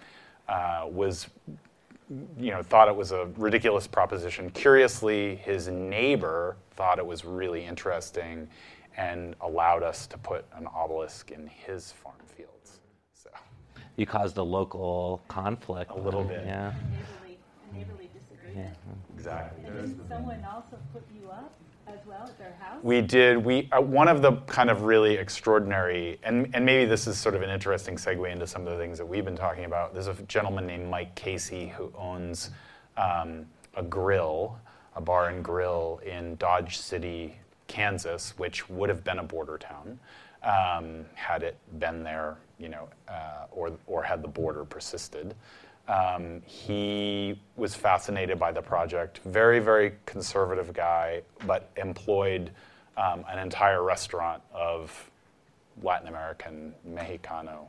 uh, 0.48 0.86
was 0.90 1.28
you 2.38 2.52
know, 2.52 2.62
thought 2.62 2.90
it 2.90 2.96
was 2.96 3.12
a 3.12 3.30
ridiculous 3.38 3.88
proposition. 3.88 4.50
Curiously, 4.52 5.38
his 5.38 5.68
neighbor 5.70 6.58
thought 6.72 7.00
it 7.00 7.06
was 7.06 7.24
really 7.24 7.64
interesting 7.64 8.48
and 8.98 9.36
allowed 9.42 9.84
us 9.84 10.08
to 10.08 10.18
put 10.18 10.46
an 10.56 10.68
obelisk 10.68 11.32
in 11.32 11.48
his 11.48 11.94
farm 11.94 12.16
fields. 12.36 12.80
So 13.14 13.30
you 13.96 14.06
caused 14.06 14.38
a 14.38 14.44
local 14.44 15.22
conflict. 15.30 15.92
A 15.92 15.96
little 15.96 16.24
bit. 16.24 16.44
Yeah. 16.46 16.74
Neighborly, 16.90 17.40
a 17.72 17.78
neighborly 17.78 18.10
disagreement. 18.14 18.78
exactly. 19.16 19.66
And 19.66 19.76
didn't 19.76 20.10
someone 20.10 20.46
also 20.54 20.78
put 20.92 21.04
you 21.14 21.30
up 21.30 21.54
as 21.61 21.61
We 22.84 23.02
did. 23.02 23.38
We 23.38 23.70
uh, 23.72 23.82
one 23.82 24.08
of 24.08 24.22
the 24.22 24.34
kind 24.48 24.70
of 24.70 24.84
really 24.84 25.16
extraordinary, 25.16 26.20
and 26.24 26.50
and 26.54 26.66
maybe 26.66 26.86
this 26.86 27.08
is 27.08 27.18
sort 27.18 27.36
of 27.36 27.42
an 27.42 27.50
interesting 27.50 27.96
segue 27.96 28.32
into 28.32 28.48
some 28.48 28.68
of 28.68 28.74
the 28.74 28.84
things 28.84 28.98
that 28.98 29.06
we've 29.06 29.26
been 29.26 29.38
talking 29.38 29.66
about. 29.66 29.94
There's 29.94 30.08
a 30.08 30.16
gentleman 30.24 30.68
named 30.68 30.90
Mike 30.90 31.14
Casey 31.16 31.68
who 31.68 31.92
owns 31.98 32.50
um, 32.98 33.46
a 33.76 33.84
grill, 33.84 34.58
a 34.96 35.02
bar 35.02 35.30
and 35.30 35.44
grill 35.44 36.02
in 36.06 36.36
Dodge 36.38 36.78
City, 36.78 37.36
Kansas, 37.68 38.34
which 38.38 38.70
would 38.70 38.90
have 38.90 39.04
been 39.04 39.20
a 39.20 39.24
border 39.24 39.58
town 39.58 40.00
um, 40.44 41.06
had 41.14 41.44
it 41.44 41.58
been 41.80 42.04
there, 42.04 42.38
you 42.60 42.70
know, 42.70 42.90
uh, 43.08 43.46
or 43.52 43.72
or 43.88 44.04
had 44.04 44.22
the 44.22 44.28
border 44.28 44.66
persisted. 44.66 45.36
Um, 45.92 46.42
he 46.46 47.38
was 47.58 47.76
fascinated 47.76 48.40
by 48.40 48.54
the 48.54 48.62
project. 48.62 49.20
Very, 49.26 49.60
very 49.60 49.94
conservative 50.06 50.72
guy, 50.72 51.22
but 51.46 51.70
employed 51.76 52.52
um, 52.96 53.26
an 53.30 53.40
entire 53.40 53.84
restaurant 53.84 54.42
of 54.54 55.12
Latin 55.84 56.08
American, 56.08 56.74
Mexicano 56.90 57.66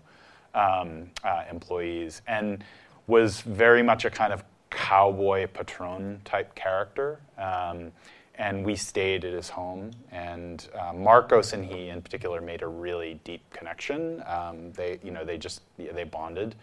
um, 0.55 1.11
uh, 1.25 1.45
employees, 1.51 2.23
and 2.29 2.63
was 3.09 3.41
very 3.41 3.83
much 3.83 4.05
a 4.05 4.11
kind 4.11 4.33
of 4.33 4.45
cowboy 4.71 5.49
patron 5.49 6.21
type 6.25 6.55
character. 6.55 7.19
Um, 7.39 7.91
and 8.37 8.65
we 8.65 8.77
stayed 8.77 9.25
at 9.25 9.33
his 9.33 9.49
home. 9.49 9.91
And 10.13 10.69
uh, 10.81 10.93
Marcos 10.93 11.55
and 11.55 11.65
he, 11.65 11.89
in 11.89 12.01
particular, 12.01 12.41
made 12.41 12.63
a 12.63 12.69
really 12.69 13.21
deep 13.25 13.43
connection. 13.51 14.23
Um, 14.27 14.73
they, 14.73 15.01
you 15.03 15.11
know, 15.11 15.25
they 15.25 15.39
just 15.39 15.63
they 15.77 16.05
bonded. 16.05 16.55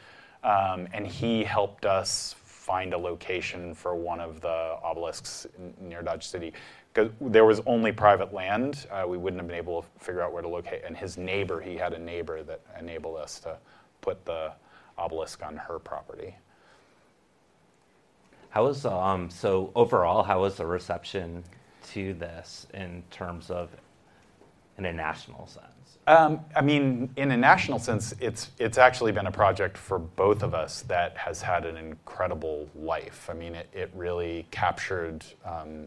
Um, 0.44 0.88
and 0.94 1.06
he 1.06 1.44
helped 1.44 1.86
us 1.86 2.36
find 2.44 2.94
a 2.94 2.98
location 2.98 3.74
for 3.74 3.96
one 3.96 4.20
of 4.20 4.42
the 4.42 4.78
obelisks 4.84 5.48
near 5.82 6.02
Dodge 6.02 6.28
City. 6.28 6.54
Because 6.94 7.12
there 7.20 7.46
was 7.46 7.62
only 7.66 7.92
private 7.92 8.34
land, 8.34 8.88
uh, 8.92 9.06
we 9.08 9.18
wouldn't 9.18 9.40
have 9.40 9.48
been 9.48 9.58
able 9.58 9.82
to 9.82 9.88
figure 9.98 10.22
out 10.22 10.34
where 10.34 10.42
to 10.42 10.48
locate. 10.48 10.84
And 10.86 10.96
his 10.96 11.18
neighbor, 11.18 11.60
he 11.60 11.76
had 11.76 11.94
a 11.94 12.00
neighbor 12.00 12.44
that 12.44 12.62
enabled 12.80 13.18
us 13.18 13.40
to 13.42 13.58
put 14.02 14.24
the 14.26 14.54
obelisk 14.98 15.44
on 15.44 15.58
her 15.58 15.80
property. 15.80 16.36
How 18.50 18.66
was 18.66 18.86
um, 18.86 19.30
so 19.30 19.72
overall? 19.76 20.24
How 20.24 20.42
was 20.42 20.56
the 20.56 20.66
reception 20.66 21.44
to 21.92 22.14
this 22.14 22.68
in 22.74 23.04
terms 23.12 23.50
of 23.50 23.70
in 24.78 24.86
a 24.86 24.94
national 24.94 25.48
sense? 25.48 25.79
Um, 26.08 26.40
I 26.56 26.62
mean, 26.62 27.12
in 27.18 27.30
a 27.32 27.38
national 27.38 27.78
sense, 27.78 28.16
it's 28.20 28.50
it's 28.58 28.80
actually 28.80 29.12
been 29.12 29.28
a 29.28 29.32
project 29.32 29.78
for 29.78 30.00
both 30.00 30.42
of 30.42 30.56
us 30.56 30.82
that 30.84 31.16
has 31.18 31.42
had 31.42 31.66
an 31.66 31.78
incredible 31.78 32.68
life. 32.76 33.30
I 33.30 33.34
mean, 33.34 33.54
it, 33.54 33.70
it 33.74 33.92
really 33.94 34.48
captured 34.50 35.24
um, 35.46 35.86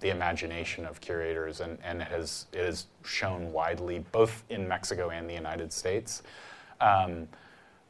the 0.00 0.10
imagination 0.10 0.84
of 0.84 1.00
curators, 1.00 1.60
and, 1.60 1.78
and 1.84 2.02
it 2.02 2.08
has 2.08 2.46
it 2.52 2.64
has 2.64 2.86
shown 3.04 3.52
widely 3.52 4.04
both 4.10 4.42
in 4.48 4.66
Mexico 4.66 5.10
and 5.10 5.30
the 5.30 5.34
United 5.34 5.72
States. 5.72 6.22
Um, 6.80 7.28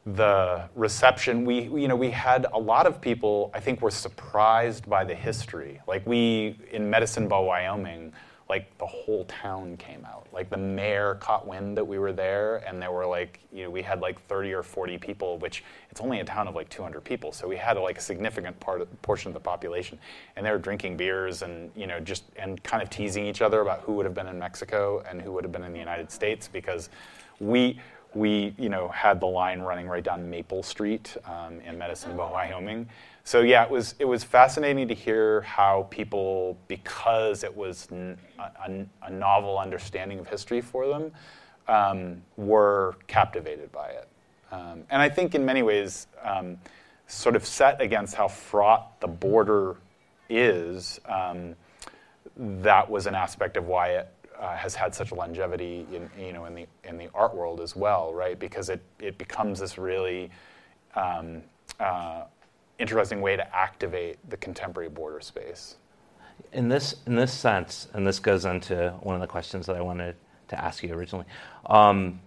the 0.05 0.69
reception 0.75 1.45
we 1.45 1.61
you 1.61 1.87
know 1.87 1.95
we 1.95 2.11
had 2.11 2.45
a 2.51 2.59
lot 2.59 2.85
of 2.85 2.99
people 2.99 3.49
I 3.53 3.61
think 3.61 3.81
were 3.81 3.89
surprised 3.89 4.87
by 4.87 5.05
the 5.05 5.15
history. 5.15 5.81
Like 5.87 6.05
we 6.05 6.59
in 6.71 6.89
Medicine 6.89 7.27
Bow, 7.27 7.43
Wyoming 7.43 8.13
like 8.49 8.77
the 8.77 8.85
whole 8.85 9.25
town 9.25 9.77
came 9.77 10.05
out. 10.05 10.27
Like 10.33 10.49
the 10.49 10.57
mayor 10.57 11.15
caught 11.15 11.47
wind 11.47 11.77
that 11.77 11.85
we 11.85 11.97
were 11.97 12.11
there, 12.11 12.57
and 12.67 12.81
there 12.81 12.91
were 12.91 13.05
like, 13.05 13.39
you 13.51 13.63
know, 13.63 13.69
we 13.69 13.81
had 13.81 14.01
like 14.01 14.19
30 14.27 14.53
or 14.53 14.63
40 14.63 14.97
people, 14.97 15.37
which 15.37 15.63
it's 15.89 16.01
only 16.01 16.19
a 16.19 16.25
town 16.25 16.47
of 16.47 16.55
like 16.55 16.69
200 16.69 17.03
people, 17.03 17.31
so 17.31 17.47
we 17.47 17.55
had 17.55 17.77
like 17.77 17.97
a 17.97 18.01
significant 18.01 18.59
part 18.59 18.81
of, 18.81 19.01
portion 19.01 19.29
of 19.29 19.33
the 19.33 19.39
population, 19.39 19.97
and 20.35 20.45
they 20.45 20.51
were 20.51 20.57
drinking 20.57 20.97
beers 20.97 21.41
and 21.41 21.71
you 21.75 21.87
know 21.87 21.99
just 21.99 22.23
and 22.37 22.61
kind 22.63 22.83
of 22.83 22.89
teasing 22.89 23.25
each 23.25 23.41
other 23.41 23.61
about 23.61 23.81
who 23.81 23.93
would 23.93 24.05
have 24.05 24.15
been 24.15 24.27
in 24.27 24.37
Mexico 24.37 25.03
and 25.09 25.21
who 25.21 25.31
would 25.31 25.43
have 25.43 25.51
been 25.51 25.63
in 25.63 25.73
the 25.73 25.79
United 25.79 26.11
States 26.11 26.47
because 26.47 26.89
we 27.39 27.79
we 28.13 28.53
you 28.57 28.69
know 28.69 28.89
had 28.89 29.19
the 29.19 29.25
line 29.25 29.61
running 29.61 29.87
right 29.87 30.03
down 30.03 30.29
Maple 30.29 30.63
Street 30.63 31.15
um, 31.25 31.59
in 31.61 31.77
Medicine 31.77 32.15
Bow, 32.17 32.31
Wyoming 32.31 32.87
so 33.25 33.41
yeah, 33.41 33.63
it 33.63 33.69
was 33.69 33.95
it 33.99 34.05
was 34.05 34.23
fascinating 34.23 34.87
to 34.89 34.93
hear 34.93 35.41
how 35.41 35.87
people, 35.89 36.57
because 36.67 37.43
it 37.43 37.55
was 37.55 37.87
n- 37.91 38.17
a, 38.37 38.85
a, 39.03 39.09
novel 39.09 39.57
understanding 39.57 40.19
of 40.19 40.27
history 40.27 40.59
for 40.59 40.87
them, 40.87 41.11
um, 41.69 42.21
were 42.35 42.95
captivated 43.07 43.71
by 43.71 43.89
it. 43.89 44.09
Um, 44.51 44.83
and 44.89 45.01
I 45.01 45.07
think 45.07 45.35
in 45.35 45.45
many 45.45 45.63
ways, 45.63 46.07
um, 46.21 46.57
sort 47.07 47.37
of 47.37 47.45
set 47.45 47.81
against 47.81 48.13
how 48.13 48.27
fraught 48.27 48.99
the 48.99 49.07
border 49.07 49.77
is, 50.29 50.99
um, 51.05 51.55
that 52.37 52.89
was 52.89 53.07
an 53.07 53.15
aspect 53.15 53.55
of 53.55 53.67
why 53.67 53.89
it 53.89 54.13
uh, 54.37 54.55
has 54.57 54.75
had 54.75 54.93
such 54.93 55.13
longevity 55.13 55.87
in 55.93 56.09
you 56.19 56.33
know 56.33 56.43
in 56.43 56.55
the 56.55 56.67
in 56.83 56.97
the 56.97 57.07
art 57.15 57.33
world 57.33 57.61
as 57.61 57.73
well, 57.73 58.13
right? 58.13 58.37
Because 58.37 58.67
it 58.69 58.81
it 58.99 59.17
becomes 59.17 59.61
this 59.61 59.77
really 59.77 60.29
um, 60.95 61.41
uh, 61.79 62.23
interesting 62.79 63.21
way 63.21 63.35
to 63.35 63.55
activate 63.55 64.17
the 64.29 64.37
contemporary 64.37 64.89
border 64.89 65.21
space. 65.21 65.75
In 66.51 66.69
this, 66.69 66.95
in 67.05 67.15
this 67.15 67.33
sense, 67.33 67.87
and 67.93 68.05
this 68.05 68.19
goes 68.19 68.45
into 68.45 68.91
one 69.01 69.15
of 69.15 69.21
the 69.21 69.27
questions 69.27 69.65
that 69.67 69.75
I 69.75 69.81
wanted 69.81 70.15
to 70.49 70.63
ask 70.63 70.83
you 70.83 70.93
originally, 70.93 71.25
um, 71.65 72.19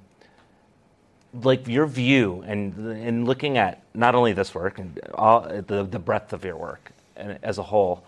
like 1.42 1.68
your 1.68 1.86
view 1.86 2.42
and 2.46 2.96
in 2.96 3.24
looking 3.24 3.58
at 3.58 3.82
not 3.94 4.14
only 4.14 4.32
this 4.32 4.54
work 4.54 4.78
and 4.78 4.98
all, 5.14 5.40
the, 5.42 5.84
the 5.84 5.98
breadth 5.98 6.32
of 6.32 6.44
your 6.44 6.56
work, 6.56 6.92
as 7.16 7.58
a 7.58 7.62
whole, 7.62 8.04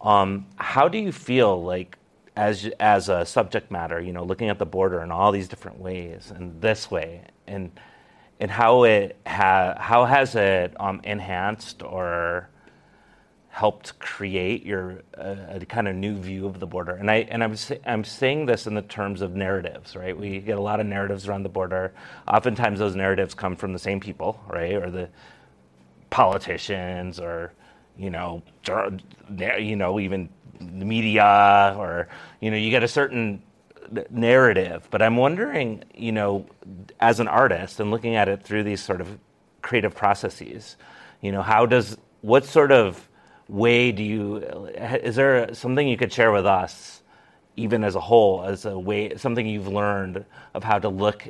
um, 0.00 0.46
how 0.56 0.88
do 0.88 0.98
you 0.98 1.12
feel 1.12 1.62
like 1.62 1.98
as 2.36 2.70
as 2.80 3.08
a 3.08 3.24
subject 3.24 3.70
matter, 3.70 4.00
you 4.00 4.12
know, 4.12 4.24
looking 4.24 4.48
at 4.48 4.58
the 4.58 4.66
border 4.66 5.02
in 5.02 5.10
all 5.10 5.32
these 5.32 5.48
different 5.48 5.78
ways 5.78 6.32
and 6.34 6.60
this 6.60 6.90
way, 6.90 7.22
and 7.46 7.70
and 8.40 8.50
how 8.50 8.84
it 8.84 9.16
ha- 9.26 9.76
how 9.78 10.04
has 10.04 10.34
it 10.34 10.74
um, 10.80 11.00
enhanced 11.04 11.82
or 11.82 12.48
helped 13.56 13.98
create 13.98 14.66
your 14.66 15.00
uh, 15.16 15.34
a 15.48 15.64
kind 15.64 15.88
of 15.88 15.96
new 15.96 16.14
view 16.14 16.46
of 16.46 16.60
the 16.60 16.66
border. 16.66 16.92
And 16.92 17.10
I 17.10 17.26
and 17.30 17.42
I'm 17.42 17.56
I'm 17.86 18.04
saying 18.04 18.44
this 18.44 18.66
in 18.66 18.74
the 18.74 18.82
terms 18.82 19.22
of 19.22 19.34
narratives, 19.34 19.96
right? 19.96 20.14
We 20.14 20.40
get 20.40 20.58
a 20.58 20.60
lot 20.60 20.78
of 20.78 20.84
narratives 20.86 21.26
around 21.26 21.42
the 21.44 21.48
border. 21.48 21.94
Oftentimes, 22.28 22.78
those 22.78 22.94
narratives 22.94 23.32
come 23.32 23.56
from 23.56 23.72
the 23.72 23.78
same 23.78 23.98
people, 23.98 24.38
right, 24.46 24.74
or 24.74 24.90
the 24.90 25.08
politicians, 26.10 27.18
or 27.18 27.54
you 27.96 28.10
know, 28.10 28.42
you 29.58 29.76
know, 29.76 29.98
even 30.00 30.28
the 30.60 30.84
media, 30.84 31.74
or 31.78 32.08
you 32.40 32.50
know, 32.50 32.58
you 32.58 32.68
get 32.68 32.82
a 32.82 32.88
certain 32.88 33.42
narrative. 34.10 34.88
But 34.90 35.02
I'm 35.02 35.16
wondering, 35.16 35.84
you 35.94 36.12
know, 36.12 36.46
as 37.00 37.20
an 37.20 37.28
artist 37.28 37.80
and 37.80 37.90
looking 37.90 38.16
at 38.16 38.28
it 38.28 38.42
through 38.42 38.64
these 38.64 38.82
sort 38.82 39.00
of 39.00 39.18
creative 39.62 39.94
processes, 39.94 40.76
you 41.20 41.32
know, 41.32 41.42
how 41.42 41.66
does 41.66 41.96
what 42.20 42.44
sort 42.44 42.72
of 42.72 43.08
way 43.48 43.92
do 43.92 44.02
you 44.02 44.36
is 44.36 45.14
there 45.14 45.54
something 45.54 45.86
you 45.86 45.96
could 45.96 46.12
share 46.12 46.32
with 46.32 46.46
us 46.46 47.02
even 47.56 47.84
as 47.84 47.94
a 47.94 48.00
whole 48.00 48.44
as 48.44 48.64
a 48.64 48.76
way 48.76 49.14
something 49.16 49.46
you've 49.46 49.68
learned 49.68 50.24
of 50.54 50.64
how 50.64 50.78
to 50.78 50.88
look 50.88 51.28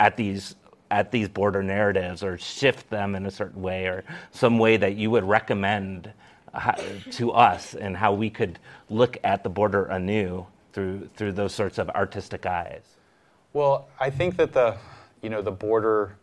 at 0.00 0.16
these 0.16 0.56
at 0.90 1.10
these 1.10 1.28
border 1.28 1.62
narratives 1.62 2.22
or 2.22 2.38
shift 2.38 2.88
them 2.88 3.14
in 3.14 3.26
a 3.26 3.30
certain 3.30 3.60
way 3.60 3.86
or 3.86 4.02
some 4.30 4.58
way 4.58 4.78
that 4.78 4.96
you 4.96 5.10
would 5.10 5.24
recommend 5.24 6.10
uh, 6.54 6.72
to 7.10 7.30
us 7.30 7.74
and 7.74 7.94
how 7.94 8.14
we 8.14 8.30
could 8.30 8.58
look 8.88 9.18
at 9.22 9.42
the 9.42 9.50
border 9.50 9.84
anew 9.84 10.46
through 10.72 11.08
through 11.16 11.32
those 11.32 11.54
sorts 11.54 11.78
of 11.78 11.88
artistic 11.90 12.46
eyes 12.46 12.96
well 13.52 13.88
i 13.98 14.10
think 14.10 14.36
that 14.36 14.52
the 14.52 14.76
you 15.22 15.30
know 15.30 15.42
the 15.42 15.50
border 15.50 16.16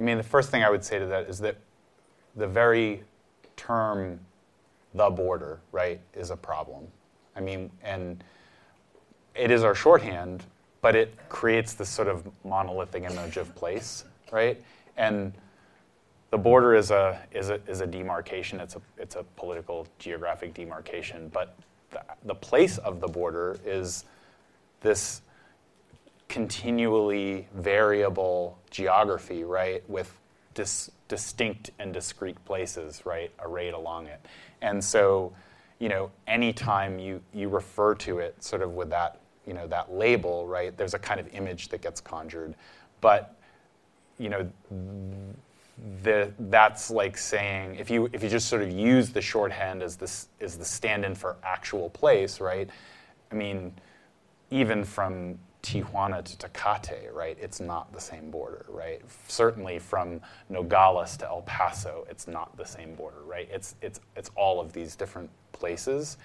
i 0.00 0.02
mean 0.02 0.16
the 0.16 0.22
first 0.22 0.50
thing 0.50 0.62
i 0.62 0.70
would 0.70 0.84
say 0.84 0.98
to 0.98 1.06
that 1.06 1.28
is 1.28 1.38
that 1.38 1.56
the 2.36 2.46
very 2.46 3.02
term 3.56 4.18
the 4.94 5.10
border, 5.10 5.60
right, 5.70 6.00
is 6.14 6.30
a 6.30 6.36
problem. 6.36 6.86
I 7.34 7.40
mean, 7.40 7.70
and 7.82 8.22
it 9.34 9.50
is 9.50 9.64
our 9.64 9.74
shorthand, 9.74 10.44
but 10.80 10.94
it 10.94 11.16
creates 11.28 11.74
this 11.74 11.88
sort 11.88 12.08
of 12.08 12.26
monolithic 12.44 13.04
image 13.04 13.36
of 13.36 13.54
place, 13.54 14.04
right? 14.30 14.62
And 14.96 15.32
the 16.30 16.38
border 16.38 16.74
is 16.74 16.90
a 16.90 17.20
is 17.32 17.50
a 17.50 17.60
is 17.66 17.80
a 17.80 17.86
demarcation. 17.86 18.60
It's 18.60 18.76
a 18.76 18.80
it's 18.98 19.16
a 19.16 19.24
political 19.36 19.86
geographic 19.98 20.54
demarcation, 20.54 21.28
but 21.28 21.56
the, 22.24 22.34
place 22.34 22.78
of 22.78 23.00
the 23.00 23.08
border 23.08 23.58
is 23.64 24.04
this 24.80 25.22
continually 26.28 27.46
variable 27.54 28.58
geography, 28.70 29.44
right, 29.44 29.88
with 29.88 30.16
dis, 30.54 30.90
distinct 31.08 31.70
and 31.78 31.92
discrete 31.92 32.42
places, 32.44 33.04
right, 33.04 33.30
arrayed 33.40 33.74
along 33.74 34.06
it. 34.06 34.24
And 34.62 34.82
so, 34.82 35.32
you 35.78 35.88
know, 35.88 36.10
anytime 36.26 36.98
you, 36.98 37.20
you 37.34 37.48
refer 37.48 37.94
to 37.96 38.18
it 38.18 38.42
sort 38.42 38.62
of 38.62 38.72
with 38.72 38.90
that, 38.90 39.20
you 39.46 39.52
know, 39.52 39.66
that 39.66 39.92
label, 39.92 40.46
right, 40.46 40.76
there's 40.76 40.94
a 40.94 40.98
kind 40.98 41.20
of 41.20 41.32
image 41.34 41.68
that 41.68 41.82
gets 41.82 42.00
conjured. 42.00 42.54
But, 43.00 43.36
you 44.18 44.28
know, 44.28 44.48
the, 46.02 46.32
that's 46.38 46.90
like 46.90 47.16
saying 47.16 47.76
if 47.76 47.90
you 47.90 48.08
if 48.12 48.22
you 48.22 48.28
just 48.28 48.48
sort 48.48 48.62
of 48.62 48.70
use 48.70 49.10
the 49.10 49.22
shorthand 49.22 49.82
as 49.82 49.96
this 49.96 50.28
as 50.40 50.58
the 50.58 50.64
stand-in 50.64 51.14
for 51.14 51.36
actual 51.42 51.90
place, 51.90 52.40
right? 52.40 52.68
I 53.30 53.34
mean, 53.34 53.72
even 54.50 54.84
from 54.84 55.38
Tijuana 55.62 56.24
to 56.24 56.36
Tecate, 56.36 57.12
right? 57.12 57.36
It's 57.40 57.60
not 57.60 57.92
the 57.92 58.00
same 58.00 58.30
border, 58.30 58.66
right? 58.68 59.00
Certainly 59.28 59.78
from 59.78 60.20
Nogales 60.48 61.16
to 61.18 61.26
El 61.26 61.42
Paso, 61.42 62.04
it's 62.10 62.26
not 62.26 62.56
the 62.56 62.64
same 62.64 62.94
border, 62.94 63.22
right? 63.24 63.48
It's 63.50 63.76
it's 63.80 64.00
it's 64.16 64.30
all 64.34 64.60
of 64.60 64.72
these 64.72 64.96
different 64.96 65.30
places, 65.52 66.16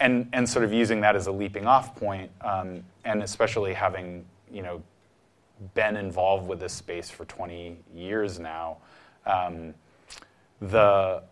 and 0.00 0.28
and 0.32 0.48
sort 0.48 0.64
of 0.64 0.72
using 0.72 1.00
that 1.00 1.16
as 1.16 1.26
a 1.26 1.32
leaping 1.32 1.66
off 1.66 1.96
point, 1.96 2.30
um, 2.42 2.84
and 3.04 3.22
especially 3.22 3.72
having 3.72 4.24
you 4.52 4.62
know 4.62 4.82
been 5.74 5.96
involved 5.96 6.46
with 6.46 6.60
this 6.60 6.72
space 6.72 7.10
for 7.10 7.24
20 7.24 7.76
years 7.94 8.38
now, 8.38 8.78
um, 9.26 9.74
the 10.60 11.22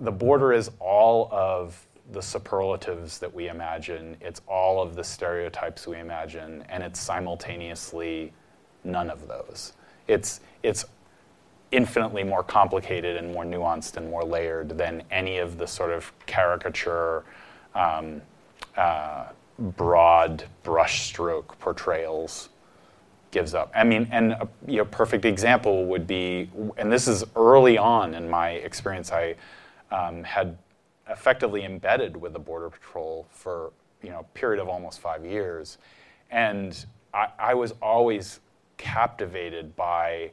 the 0.00 0.12
border 0.12 0.52
is 0.52 0.70
all 0.78 1.28
of 1.32 1.86
the 2.12 2.22
superlatives 2.22 3.18
that 3.18 3.32
we 3.32 3.48
imagine, 3.48 4.16
it's 4.20 4.40
all 4.46 4.80
of 4.80 4.94
the 4.94 5.02
stereotypes 5.02 5.86
we 5.86 5.98
imagine, 5.98 6.64
and 6.68 6.82
it's 6.82 7.00
simultaneously 7.00 8.32
none 8.84 9.10
of 9.10 9.26
those. 9.26 9.72
It's, 10.06 10.40
it's 10.62 10.84
infinitely 11.72 12.22
more 12.22 12.44
complicated 12.44 13.16
and 13.16 13.32
more 13.32 13.44
nuanced 13.44 13.96
and 13.96 14.08
more 14.08 14.22
layered 14.22 14.78
than 14.78 15.02
any 15.10 15.38
of 15.38 15.58
the 15.58 15.66
sort 15.66 15.90
of 15.90 16.12
caricature, 16.26 17.24
um, 17.74 18.22
uh, 18.76 19.26
broad 19.58 20.44
brushstroke 20.62 21.58
portrayals 21.58 22.50
gives 23.36 23.52
up. 23.52 23.70
I 23.74 23.84
mean, 23.84 24.08
and 24.12 24.32
a 24.32 24.48
you 24.66 24.78
know, 24.78 24.86
perfect 24.86 25.26
example 25.26 25.84
would 25.84 26.06
be, 26.06 26.48
and 26.78 26.90
this 26.90 27.06
is 27.06 27.22
early 27.36 27.76
on 27.76 28.14
in 28.14 28.30
my 28.30 28.52
experience, 28.52 29.12
I 29.12 29.34
um, 29.90 30.24
had 30.24 30.56
effectively 31.10 31.62
embedded 31.66 32.16
with 32.16 32.32
the 32.32 32.38
Border 32.38 32.70
Patrol 32.70 33.26
for 33.30 33.74
you 34.02 34.08
know, 34.08 34.20
a 34.20 34.38
period 34.38 34.58
of 34.58 34.70
almost 34.70 35.00
five 35.00 35.22
years. 35.22 35.76
And 36.30 36.86
I, 37.12 37.28
I 37.38 37.52
was 37.52 37.74
always 37.82 38.40
captivated 38.78 39.76
by 39.76 40.30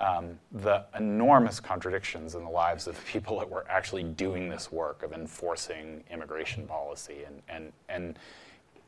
um, 0.00 0.38
the 0.50 0.86
enormous 0.98 1.60
contradictions 1.60 2.36
in 2.36 2.42
the 2.42 2.50
lives 2.50 2.86
of 2.86 2.96
the 2.96 3.02
people 3.02 3.38
that 3.38 3.50
were 3.50 3.66
actually 3.68 4.04
doing 4.04 4.48
this 4.48 4.72
work 4.72 5.02
of 5.02 5.12
enforcing 5.12 6.02
immigration 6.10 6.66
policy. 6.66 7.24
And, 7.26 7.42
and, 7.50 7.72
and 7.90 8.18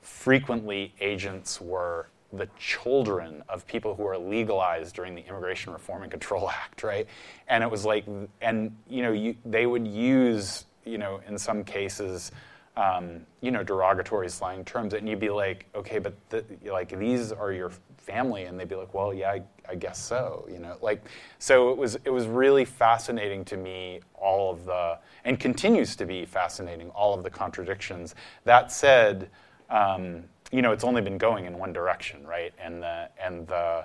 frequently, 0.00 0.94
agents 1.02 1.60
were 1.60 2.06
the 2.32 2.48
children 2.58 3.42
of 3.48 3.66
people 3.66 3.94
who 3.94 4.02
were 4.02 4.18
legalized 4.18 4.94
during 4.94 5.14
the 5.14 5.22
Immigration 5.22 5.72
Reform 5.72 6.02
and 6.02 6.10
Control 6.10 6.50
Act, 6.64 6.82
right? 6.82 7.06
And 7.48 7.64
it 7.64 7.70
was 7.70 7.84
like, 7.84 8.04
and 8.40 8.76
you 8.88 9.02
know, 9.02 9.12
you, 9.12 9.36
they 9.44 9.66
would 9.66 9.86
use 9.86 10.64
you 10.88 10.98
know, 10.98 11.20
in 11.28 11.38
some 11.38 11.62
cases, 11.62 12.32
um, 12.76 13.20
you 13.40 13.50
know, 13.50 13.62
derogatory 13.62 14.28
slang 14.28 14.64
terms, 14.64 14.94
and 14.94 15.08
you'd 15.08 15.20
be 15.20 15.30
like, 15.30 15.66
okay, 15.74 15.98
but 15.98 16.14
the, 16.30 16.44
like 16.64 16.96
these 16.98 17.32
are 17.32 17.52
your 17.52 17.70
family, 17.96 18.44
and 18.44 18.58
they'd 18.58 18.68
be 18.68 18.74
like, 18.74 18.94
well, 18.94 19.12
yeah, 19.12 19.30
I, 19.30 19.42
I, 19.68 19.74
guess 19.74 19.98
so, 19.98 20.46
you 20.50 20.58
know, 20.58 20.76
like, 20.80 21.04
so 21.38 21.70
it 21.70 21.76
was 21.76 21.96
it 22.04 22.10
was 22.10 22.26
really 22.26 22.64
fascinating 22.64 23.44
to 23.46 23.56
me 23.56 24.00
all 24.14 24.50
of 24.52 24.64
the 24.64 24.98
and 25.24 25.38
continues 25.38 25.94
to 25.96 26.06
be 26.06 26.24
fascinating 26.24 26.90
all 26.90 27.14
of 27.14 27.22
the 27.22 27.30
contradictions. 27.30 28.14
That 28.44 28.72
said, 28.72 29.28
um, 29.68 30.24
you 30.52 30.62
know, 30.62 30.72
it's 30.72 30.84
only 30.84 31.02
been 31.02 31.18
going 31.18 31.44
in 31.44 31.58
one 31.58 31.72
direction, 31.72 32.26
right, 32.26 32.52
and 32.58 32.82
the 32.82 33.08
and 33.22 33.46
the 33.46 33.84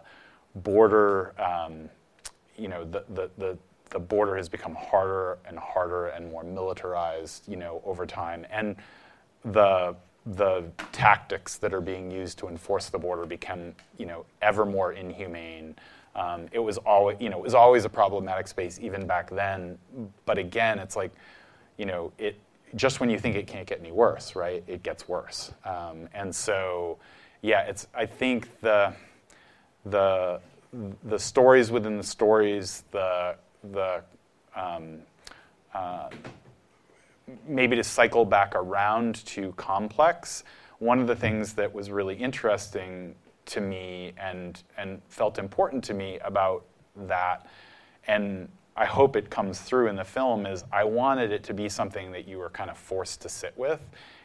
border, 0.56 1.34
um, 1.42 1.90
you 2.58 2.68
know, 2.68 2.86
the 2.86 3.04
the 3.10 3.30
the 3.38 3.58
the 3.90 4.00
border 4.00 4.36
has 4.36 4.50
become 4.50 4.76
harder 4.76 5.38
and 5.46 5.58
harder 5.60 6.08
and 6.08 6.32
more 6.32 6.44
militarized, 6.44 7.48
you 7.48 7.56
know, 7.56 7.82
over 7.86 8.06
time, 8.06 8.46
and 8.50 8.76
the 9.46 9.96
the 10.26 10.64
tactics 10.94 11.58
that 11.58 11.74
are 11.74 11.82
being 11.82 12.10
used 12.10 12.38
to 12.40 12.48
enforce 12.48 12.90
the 12.90 12.98
border 12.98 13.26
become, 13.26 13.74
you 13.98 14.06
know, 14.06 14.26
ever 14.42 14.66
more 14.66 14.94
inhumane. 14.94 15.76
Um, 16.16 16.46
it 16.52 16.60
was 16.60 16.78
always, 16.78 17.18
you 17.20 17.30
know, 17.30 17.40
it 17.40 17.44
was 17.44 17.56
always 17.56 17.84
a 17.84 17.90
problematic 17.90 18.48
space 18.48 18.80
even 18.82 19.06
back 19.06 19.30
then. 19.30 19.78
But 20.26 20.38
again, 20.38 20.80
it's 20.80 20.96
like, 20.96 21.12
you 21.78 21.86
know, 21.86 22.14
it 22.18 22.38
just 22.76 23.00
when 23.00 23.10
you 23.10 23.20
think 23.20 23.36
it 23.36 23.48
can't 23.48 23.68
get 23.68 23.80
any 23.80 23.92
worse, 23.92 24.36
right? 24.36 24.64
It 24.68 24.84
gets 24.84 25.08
worse. 25.08 25.52
Um, 25.66 26.10
and 26.14 26.34
so, 26.34 26.98
yeah, 27.42 27.62
it's. 27.62 27.88
I 27.94 28.06
think 28.06 28.60
the 28.62 28.94
the 29.86 30.40
the 31.04 31.20
stories 31.20 31.72
within 31.72 31.98
the 31.98 32.04
stories, 32.04 32.84
the 32.92 33.36
the 33.72 34.02
um, 34.56 35.00
uh, 35.74 36.10
maybe 37.48 37.76
to 37.76 37.84
cycle 37.84 38.26
back 38.26 38.54
around 38.56 39.26
to 39.26 39.52
complex, 39.54 40.44
one 40.80 41.00
of 41.00 41.08
the 41.08 41.16
things 41.16 41.54
that 41.54 41.74
was 41.74 41.92
really 41.92 42.16
interesting 42.16 43.16
to 43.46 43.62
me 43.62 44.14
and 44.18 44.64
and 44.78 45.02
felt 45.10 45.38
important 45.38 45.84
to 45.84 45.94
me 45.94 46.20
about 46.20 46.66
that, 46.96 47.46
and 48.08 48.48
I 48.76 48.86
hope 48.86 49.16
it 49.16 49.30
comes 49.30 49.60
through 49.62 49.88
in 49.88 49.96
the 49.96 50.04
film 50.04 50.46
is 50.46 50.64
I 50.72 50.84
wanted 50.84 51.32
it 51.32 51.44
to 51.44 51.54
be 51.54 51.70
something 51.70 52.12
that 52.12 52.28
you 52.28 52.38
were 52.38 52.50
kind 52.50 52.70
of 52.70 52.78
forced 52.78 53.22
to 53.22 53.30
sit 53.30 53.54
with. 53.56 53.80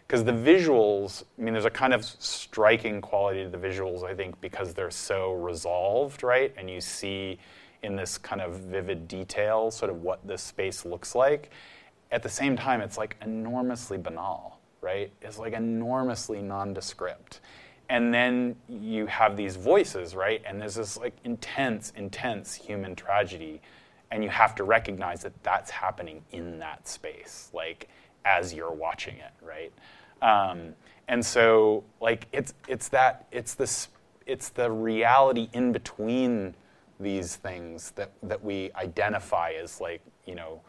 Because 0.06 0.24
the 0.24 0.32
visuals, 0.32 1.24
I 1.38 1.42
mean, 1.42 1.52
there's 1.52 1.66
a 1.66 1.70
kind 1.70 1.92
of 1.92 2.02
striking 2.02 3.02
quality 3.02 3.44
to 3.44 3.50
the 3.50 3.58
visuals, 3.58 4.04
I 4.04 4.14
think, 4.14 4.40
because 4.40 4.72
they're 4.72 4.90
so 4.90 5.34
resolved, 5.34 6.22
right? 6.22 6.54
And 6.56 6.70
you 6.70 6.80
see 6.80 7.38
in 7.82 7.94
this 7.94 8.16
kind 8.16 8.40
of 8.40 8.54
vivid 8.54 9.06
detail, 9.06 9.70
sort 9.70 9.90
of 9.90 10.02
what 10.02 10.26
this 10.26 10.42
space 10.42 10.84
looks 10.86 11.14
like. 11.14 11.50
at 12.10 12.22
the 12.22 12.28
same 12.28 12.56
time, 12.56 12.80
it's 12.80 12.96
like 12.96 13.16
enormously 13.22 13.98
banal, 13.98 14.60
right? 14.80 15.12
It's 15.20 15.38
like 15.38 15.52
enormously 15.52 16.40
nondescript. 16.40 17.40
And 17.90 18.12
then 18.12 18.56
you 18.66 19.06
have 19.06 19.36
these 19.36 19.56
voices, 19.56 20.14
right? 20.14 20.42
And 20.46 20.60
there's 20.60 20.74
this 20.74 20.96
like 20.96 21.14
intense, 21.24 21.92
intense 21.96 22.54
human 22.54 22.94
tragedy. 22.94 23.60
And 24.10 24.24
you 24.24 24.30
have 24.30 24.54
to 24.56 24.64
recognize 24.64 25.22
that 25.22 25.42
that's 25.42 25.70
happening 25.70 26.22
in 26.32 26.58
that 26.60 26.88
space, 26.88 27.50
like 27.52 27.88
as 28.24 28.54
you're 28.54 28.72
watching 28.72 29.16
it, 29.16 29.32
right? 29.42 29.72
Um, 30.22 30.74
and 31.08 31.24
so, 31.24 31.84
like, 32.00 32.26
it's, 32.32 32.54
it's 32.66 32.88
that, 32.88 33.26
it's 33.32 33.54
this, 33.54 33.88
it's 34.26 34.48
the 34.50 34.70
reality 34.70 35.48
in 35.52 35.72
between 35.72 36.54
these 37.00 37.36
things 37.36 37.92
that, 37.92 38.12
that 38.22 38.42
we 38.42 38.70
identify 38.74 39.52
as 39.52 39.80
like, 39.80 40.02
you 40.26 40.34
know, 40.34 40.60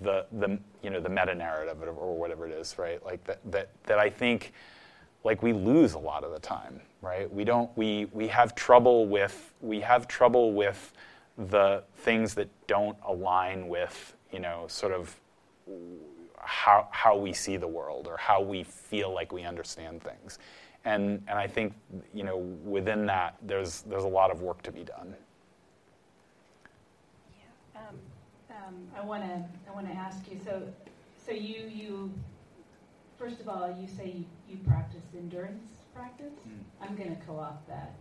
the, 0.00 0.26
the 0.32 0.58
you 0.82 0.90
know 0.90 1.00
the 1.00 1.08
meta 1.08 1.34
narrative 1.34 1.82
or 1.82 2.16
whatever 2.16 2.46
it 2.46 2.52
is, 2.52 2.78
right? 2.78 3.04
Like 3.04 3.24
that, 3.24 3.40
that 3.50 3.70
that 3.84 3.98
I 3.98 4.08
think 4.10 4.52
like 5.24 5.42
we 5.42 5.52
lose 5.52 5.94
a 5.94 5.98
lot 5.98 6.24
of 6.24 6.32
the 6.32 6.38
time, 6.38 6.80
right? 7.02 7.32
We 7.32 7.44
don't 7.44 7.70
we 7.76 8.06
we 8.12 8.28
have 8.28 8.54
trouble 8.54 9.06
with 9.06 9.52
we 9.60 9.80
have 9.80 10.06
trouble 10.06 10.52
with 10.52 10.92
the 11.38 11.84
things 11.98 12.34
that 12.34 12.48
don't 12.66 12.96
align 13.06 13.68
with 13.68 14.14
you 14.32 14.40
know 14.40 14.64
sort 14.68 14.92
of 14.92 15.14
how 16.40 16.88
how 16.90 17.16
we 17.16 17.32
see 17.32 17.56
the 17.56 17.68
world 17.68 18.06
or 18.06 18.16
how 18.16 18.40
we 18.40 18.64
feel 18.64 19.12
like 19.12 19.32
we 19.32 19.44
understand 19.44 20.02
things, 20.02 20.38
and 20.84 21.22
and 21.28 21.38
I 21.38 21.46
think 21.46 21.74
you 22.12 22.24
know 22.24 22.38
within 22.38 23.06
that 23.06 23.36
there's 23.42 23.82
there's 23.82 24.04
a 24.04 24.08
lot 24.08 24.30
of 24.30 24.42
work 24.42 24.62
to 24.62 24.72
be 24.72 24.84
done. 24.84 25.14
Yeah. 27.74 27.80
Um, 27.80 27.96
um, 28.50 28.74
I 28.96 29.04
want 29.04 29.22
to 29.24 29.44
I 29.70 29.74
want 29.74 29.86
to 29.88 29.94
ask 29.94 30.30
you. 30.30 30.38
So, 30.44 30.62
so 31.24 31.32
you 31.32 31.70
you 31.72 32.12
first 33.18 33.40
of 33.40 33.48
all, 33.48 33.76
you 33.80 33.88
say 33.88 34.06
you, 34.06 34.24
you 34.48 34.58
practice 34.66 35.02
endurance 35.16 35.62
practice. 35.94 36.32
Mm. 36.48 36.88
I'm 36.88 36.96
going 36.96 37.14
to 37.14 37.22
co-opt 37.26 37.66
that. 37.68 37.94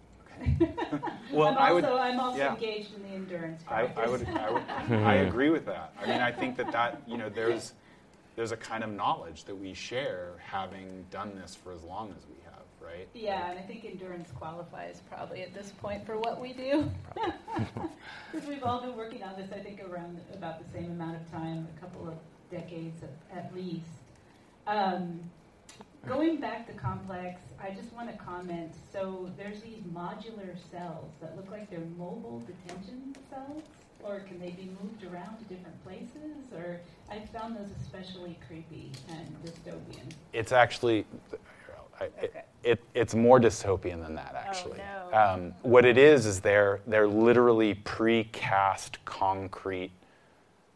Well, 1.32 1.48
I'm 1.50 1.58
also, 1.58 1.60
I 1.60 1.72
would, 1.72 1.86
I'm 1.86 2.20
also 2.20 2.38
yeah. 2.38 2.54
engaged 2.54 2.96
in 2.96 3.04
the 3.04 3.10
endurance 3.10 3.64
practice. 3.64 3.98
I, 3.98 4.04
I 4.04 4.08
would, 4.08 4.28
I, 4.28 4.52
would 4.52 4.64
I 5.04 5.14
agree 5.16 5.50
with 5.50 5.66
that. 5.66 5.94
I 6.02 6.06
mean, 6.06 6.22
I 6.22 6.32
think 6.32 6.58
that 6.58 6.72
that 6.72 7.02
you 7.08 7.18
know, 7.18 7.30
there's 7.30 7.74
there's 8.36 8.52
a 8.52 8.58
kind 8.58 8.84
of 8.84 8.92
knowledge 8.92 9.46
that 9.46 9.56
we 9.56 9.74
share 9.74 10.34
having 10.46 11.06
done 11.10 11.36
this 11.36 11.56
for 11.56 11.74
as 11.74 11.84
long 11.84 12.14
as 12.16 12.24
we 12.28 12.36
have, 12.46 12.64
right? 12.80 13.08
Yeah, 13.14 13.36
like, 13.36 13.50
and 13.50 13.60
I 13.60 13.62
think 13.64 13.86
endurance 13.86 14.30
qualifies 14.32 15.02
probably 15.10 15.42
at 15.42 15.54
this 15.54 15.72
point 15.82 16.06
for 16.06 16.18
what 16.18 16.40
we 16.40 16.54
do. 16.54 16.90
Because 18.32 18.48
we've 18.48 18.64
all 18.64 18.82
been 18.82 18.96
working 18.96 19.24
on 19.24 19.36
this, 19.38 19.52
I 19.52 19.60
think, 19.60 19.82
around 19.90 20.20
about 20.34 20.60
the 20.60 20.78
same 20.78 20.92
amount 20.92 21.16
of 21.16 21.32
time, 21.32 21.68
a 21.76 21.80
couple 21.80 22.08
of 22.08 22.16
decades 22.52 23.02
at, 23.02 23.38
at 23.38 23.56
least. 23.56 23.86
Um, 24.68 25.22
going 26.08 26.38
back 26.38 26.66
to 26.68 26.74
complex, 26.74 27.42
I 27.62 27.72
just 27.72 27.92
want 27.94 28.10
to 28.10 28.18
comment. 28.18 28.74
So 28.92 29.30
there's 29.38 29.62
these 29.62 29.82
modular 29.94 30.56
cells 30.72 31.12
that 31.22 31.36
look 31.36 31.52
like 31.52 31.70
they're 31.70 31.80
mobile 31.98 32.42
detention 32.48 33.16
cells, 33.30 33.64
or 34.04 34.22
can 34.22 34.40
they 34.40 34.52
be 34.52 34.70
moved 34.82 35.04
around 35.04 35.38
to 35.40 35.44
different 35.46 35.84
places? 35.84 36.52
Or 36.56 36.80
I 37.12 37.20
found 37.38 37.58
those 37.58 37.70
especially 37.82 38.38
creepy 38.48 38.92
and 39.10 39.36
dystopian. 39.44 40.12
It's 40.34 40.52
actually. 40.52 41.06
I, 42.00 42.06
okay. 42.06 42.44
it, 42.64 42.84
it's 42.94 43.16
more 43.16 43.40
dystopian 43.40 44.04
than 44.04 44.14
that, 44.16 44.36
actually. 44.36 44.80
Oh, 44.80 45.10
no. 45.10 45.18
um, 45.18 45.54
what 45.64 45.84
it 45.84 45.98
is 45.98 46.28
is 46.28 46.40
they're 46.40 46.80
they're 46.86 47.08
literally 47.08 47.74
precast 47.74 48.98
concrete 49.04 49.92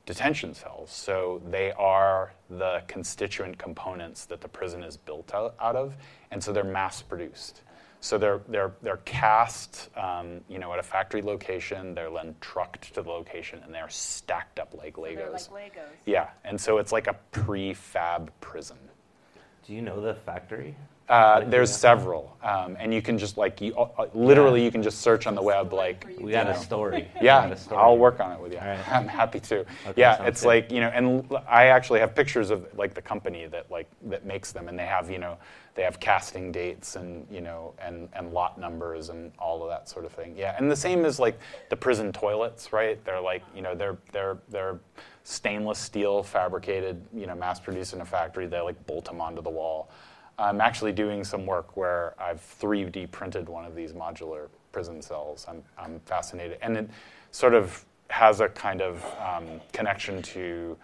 detention 0.06 0.54
cells. 0.54 0.92
So 0.92 1.42
they 1.50 1.72
are 1.74 2.34
the 2.50 2.84
constituent 2.88 3.58
components 3.58 4.26
that 4.26 4.42
the 4.42 4.48
prison 4.48 4.84
is 4.84 4.98
built 4.98 5.34
out, 5.34 5.56
out 5.60 5.76
of, 5.76 5.96
and 6.32 6.44
so 6.44 6.52
they're 6.52 6.64
mass 6.64 7.02
produced. 7.02 7.62
So 8.04 8.18
they're, 8.18 8.42
they're, 8.48 8.72
they're 8.82 8.98
cast 8.98 9.90
um, 9.96 10.42
you 10.50 10.58
know, 10.58 10.74
at 10.74 10.80
a 10.80 10.84
factory 10.84 11.22
location, 11.22 11.94
they're 11.94 12.10
then 12.10 12.36
trucked 12.42 12.94
to 12.96 13.04
the 13.04 13.10
location, 13.10 13.62
and 13.64 13.72
they're 13.74 13.90
stacked 13.90 14.60
up 14.60 14.74
like 14.76 14.96
Legos. 14.96 15.40
So 15.40 15.54
like 15.54 15.74
Legos. 15.76 15.90
Yeah, 16.08 16.30
and 16.44 16.60
so 16.60 16.80
it's 16.80 16.92
like 16.92 17.06
a 17.06 17.16
prefab 17.32 18.30
prison. 18.42 18.78
Do 19.68 19.74
you 19.74 19.84
know 19.84 20.02
the 20.02 20.16
factory? 20.16 20.76
Uh, 21.12 21.44
there's 21.50 21.76
several, 21.76 22.38
um, 22.42 22.78
and 22.80 22.94
you 22.94 23.02
can 23.02 23.18
just 23.18 23.38
like 23.38 23.60
you, 23.60 23.76
uh, 23.76 24.06
literally 24.14 24.62
yeah. 24.62 24.66
you 24.68 24.72
can 24.72 24.82
just 24.82 25.02
search 25.02 25.28
on 25.28 25.36
the 25.36 25.42
web 25.42 25.74
like. 25.74 26.08
We 26.18 26.32
got 26.32 26.48
a 26.48 26.58
story. 26.58 27.10
Yeah, 27.22 27.46
a 27.50 27.58
story. 27.58 27.82
I'll 27.82 27.98
work 27.98 28.22
on 28.22 28.32
it 28.32 28.40
with 28.40 28.54
you. 28.54 28.60
Right. 28.60 28.80
I'm 28.90 29.10
happy 29.10 29.42
to. 29.42 29.60
Okay, 29.60 29.94
yeah, 29.98 30.24
it's 30.24 30.42
good. 30.42 30.48
like 30.48 30.72
you 30.72 30.80
know, 30.80 30.88
and 30.88 31.28
I 31.50 31.66
actually 31.66 32.00
have 32.00 32.16
pictures 32.16 32.50
of 32.50 32.66
like 32.78 32.94
the 32.94 33.02
company 33.02 33.46
that 33.48 33.70
like 33.70 33.90
that 34.04 34.26
makes 34.26 34.54
them, 34.54 34.70
and 34.70 34.80
they 34.80 34.86
have 34.86 35.12
you 35.12 35.18
know 35.18 35.38
they 35.76 35.84
have 35.84 36.00
casting 36.00 36.50
dates 36.50 36.96
and 36.96 37.28
you 37.30 37.42
know 37.42 37.74
and 37.78 38.08
and 38.14 38.32
lot 38.32 38.58
numbers 38.58 39.10
and 39.10 39.34
all 39.38 39.62
of 39.64 39.70
that 39.70 39.90
sort 39.90 40.06
of 40.06 40.14
thing. 40.14 40.34
Yeah, 40.38 40.56
and 40.58 40.72
the 40.72 40.78
same 40.78 41.04
as 41.04 41.20
like 41.20 41.38
the 41.70 41.76
prison 41.76 42.14
toilets, 42.14 42.72
right? 42.72 43.04
They're 43.04 43.20
like 43.20 43.44
you 43.54 43.62
know 43.62 43.76
they're 43.76 43.98
they're 44.14 44.38
they're 44.48 44.80
stainless 45.24 45.78
steel 45.78 46.24
fabricated, 46.24 47.06
you 47.14 47.28
know, 47.28 47.36
mass 47.36 47.60
produced 47.60 47.94
in 47.94 48.00
a 48.00 48.06
factory. 48.06 48.48
They 48.48 48.62
like 48.62 48.86
bolt 48.88 49.06
them 49.06 49.20
onto 49.20 49.42
the 49.42 49.50
wall. 49.50 49.92
I'm 50.38 50.62
actually 50.62 50.92
doing 50.92 51.24
some 51.24 51.46
work 51.46 51.78
where 51.78 52.14
I've 52.20 52.42
3D 52.60 53.12
printed 53.12 53.48
one 53.48 53.66
of 53.66 53.76
these 53.76 53.94
modular 53.94 54.48
prison 54.72 55.02
cells. 55.02 55.46
I'm, 55.48 55.64
I'm 55.78 56.00
fascinated. 56.02 56.58
And 56.62 56.78
it 56.78 56.90
sort 57.32 57.54
of 57.54 57.86
has 58.10 58.42
a 58.42 58.50
kind 58.50 58.82
of 58.82 59.04
um, 59.20 59.62
connection 59.72 60.22
to 60.22 60.78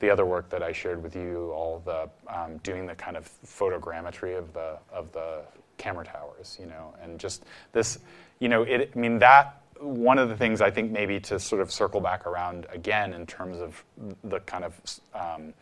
the 0.00 0.10
other 0.10 0.24
work 0.24 0.48
that 0.50 0.62
I 0.62 0.72
shared 0.72 1.02
with 1.02 1.16
you, 1.16 1.50
all 1.50 1.82
the 1.84 2.08
um, 2.32 2.58
doing 2.58 2.86
the 2.86 2.94
kind 2.94 3.16
of 3.16 3.28
photogrammetry 3.44 4.38
of 4.38 4.52
the 4.52 4.78
of 4.92 5.10
the 5.12 5.42
camera 5.76 6.04
towers, 6.04 6.56
you 6.60 6.66
know, 6.66 6.94
and 7.02 7.18
just 7.18 7.44
this, 7.72 7.98
you 8.38 8.48
know, 8.48 8.62
it. 8.62 8.92
I 8.94 8.98
mean 8.98 9.18
that 9.18 9.60
one 9.80 10.18
of 10.18 10.28
the 10.28 10.36
things 10.36 10.60
I 10.60 10.70
think 10.70 10.90
maybe 10.90 11.20
to 11.20 11.38
sort 11.38 11.62
of 11.62 11.70
circle 11.72 12.00
back 12.00 12.26
around 12.26 12.66
again 12.72 13.12
in 13.12 13.26
terms 13.26 13.58
of 13.58 13.84
the 14.24 14.40
kind 14.40 14.64
of 14.64 15.00
um, 15.14 15.54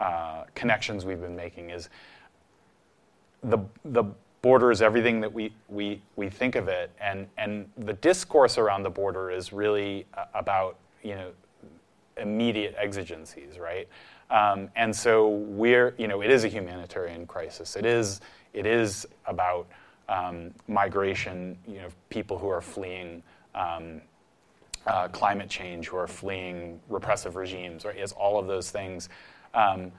uh, 0.00 0.44
connections 0.54 1.04
we've 1.04 1.20
been 1.20 1.36
making 1.36 1.70
is 1.70 1.88
the, 3.42 3.58
the 3.84 4.04
border 4.42 4.70
is 4.70 4.82
everything 4.82 5.20
that 5.20 5.32
we, 5.32 5.52
we, 5.68 6.00
we 6.16 6.28
think 6.28 6.54
of 6.54 6.68
it, 6.68 6.90
and, 7.00 7.26
and 7.36 7.68
the 7.76 7.94
discourse 7.94 8.58
around 8.58 8.82
the 8.82 8.90
border 8.90 9.30
is 9.30 9.52
really 9.52 10.06
uh, 10.14 10.24
about 10.34 10.76
you 11.02 11.14
know, 11.14 11.30
immediate 12.16 12.74
exigencies, 12.78 13.58
right? 13.58 13.88
Um, 14.30 14.68
and 14.76 14.94
so 14.94 15.28
we're, 15.28 15.94
you 15.98 16.08
know, 16.08 16.22
it 16.22 16.30
is 16.30 16.44
a 16.44 16.48
humanitarian 16.48 17.26
crisis. 17.26 17.76
It 17.76 17.86
is, 17.86 18.20
it 18.52 18.66
is 18.66 19.06
about 19.26 19.66
um, 20.08 20.52
migration, 20.66 21.56
you 21.66 21.78
know, 21.78 21.88
people 22.10 22.38
who 22.38 22.48
are 22.48 22.60
fleeing 22.60 23.22
um, 23.54 24.00
uh, 24.86 25.08
climate 25.08 25.48
change, 25.48 25.88
who 25.88 25.96
are 25.96 26.06
fleeing 26.06 26.80
repressive 26.88 27.36
regimes, 27.36 27.84
right? 27.84 27.96
Is 27.96 28.12
all 28.12 28.38
of 28.38 28.46
those 28.46 28.70
things. 28.70 29.08
Um, 29.54 29.92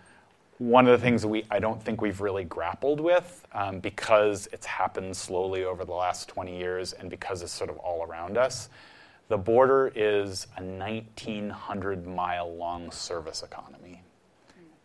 one 0.60 0.88
of 0.88 0.92
the 1.00 1.04
things 1.04 1.26
we 1.26 1.46
I 1.50 1.60
don't 1.60 1.82
think 1.82 2.02
we've 2.02 2.22
really 2.22 2.44
grappled 2.44 3.00
with 3.00 3.48
um, 3.54 3.80
because 3.80 4.48
it's 4.52 4.66
happened 4.66 5.16
slowly 5.16 5.64
over 5.64 5.86
the 5.86 5.94
last 5.94 6.28
20 6.28 6.58
years 6.58 6.94
and 6.94 7.10
because 7.10 7.42
it's 7.42 7.52
sort 7.52 7.70
of 7.70 7.78
all 7.78 8.04
around 8.04 8.38
us. 8.38 8.70
The 9.30 9.38
border 9.38 9.92
is 9.96 10.48
a 10.58 10.64
1,900 10.64 12.06
mile 12.06 12.54
long 12.56 12.92
service 12.92 13.42
economy, 13.42 14.02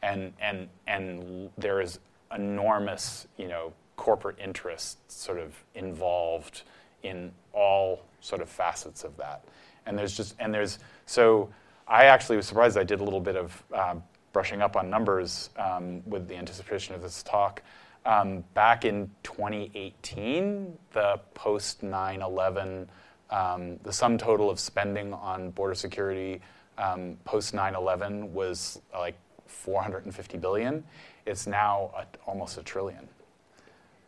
and 0.02 0.32
and 0.40 0.68
and 0.86 1.50
there 1.58 1.80
is 1.80 1.98
enormous 2.34 3.26
you 3.36 3.48
know 3.48 3.72
corporate 3.96 4.38
interest 4.38 4.98
sort 5.10 5.38
of 5.38 5.54
involved 5.74 6.62
in 7.02 7.32
all 7.52 8.02
sort 8.20 8.42
of 8.42 8.48
facets 8.48 9.02
of 9.02 9.16
that, 9.16 9.44
and 9.86 9.98
there's 9.98 10.16
just 10.16 10.36
and 10.38 10.54
there's 10.54 10.78
so. 11.06 11.48
I 11.86 12.04
actually 12.04 12.36
was 12.36 12.46
surprised. 12.46 12.78
I 12.78 12.84
did 12.84 13.00
a 13.00 13.04
little 13.04 13.20
bit 13.20 13.36
of 13.36 13.62
uh, 13.70 13.96
brushing 14.34 14.60
up 14.60 14.76
on 14.76 14.90
numbers 14.90 15.48
um, 15.56 16.02
with 16.04 16.28
the 16.28 16.36
anticipation 16.36 16.94
of 16.94 17.00
this 17.00 17.22
talk. 17.22 17.62
Um, 18.04 18.44
back 18.52 18.84
in 18.84 19.10
2018, 19.22 20.76
the 20.92 21.18
post 21.32 21.82
9 21.82 22.20
11, 22.20 22.90
um, 23.30 23.78
the 23.82 23.92
sum 23.92 24.18
total 24.18 24.50
of 24.50 24.60
spending 24.60 25.14
on 25.14 25.52
border 25.52 25.74
security 25.74 26.42
um, 26.76 27.16
post 27.24 27.54
9 27.54 27.74
11 27.74 28.34
was 28.34 28.82
like 28.92 29.16
450 29.46 30.36
billion. 30.36 30.84
It's 31.24 31.46
now 31.46 31.92
a, 31.96 32.04
almost 32.28 32.58
a 32.58 32.62
trillion. 32.62 33.08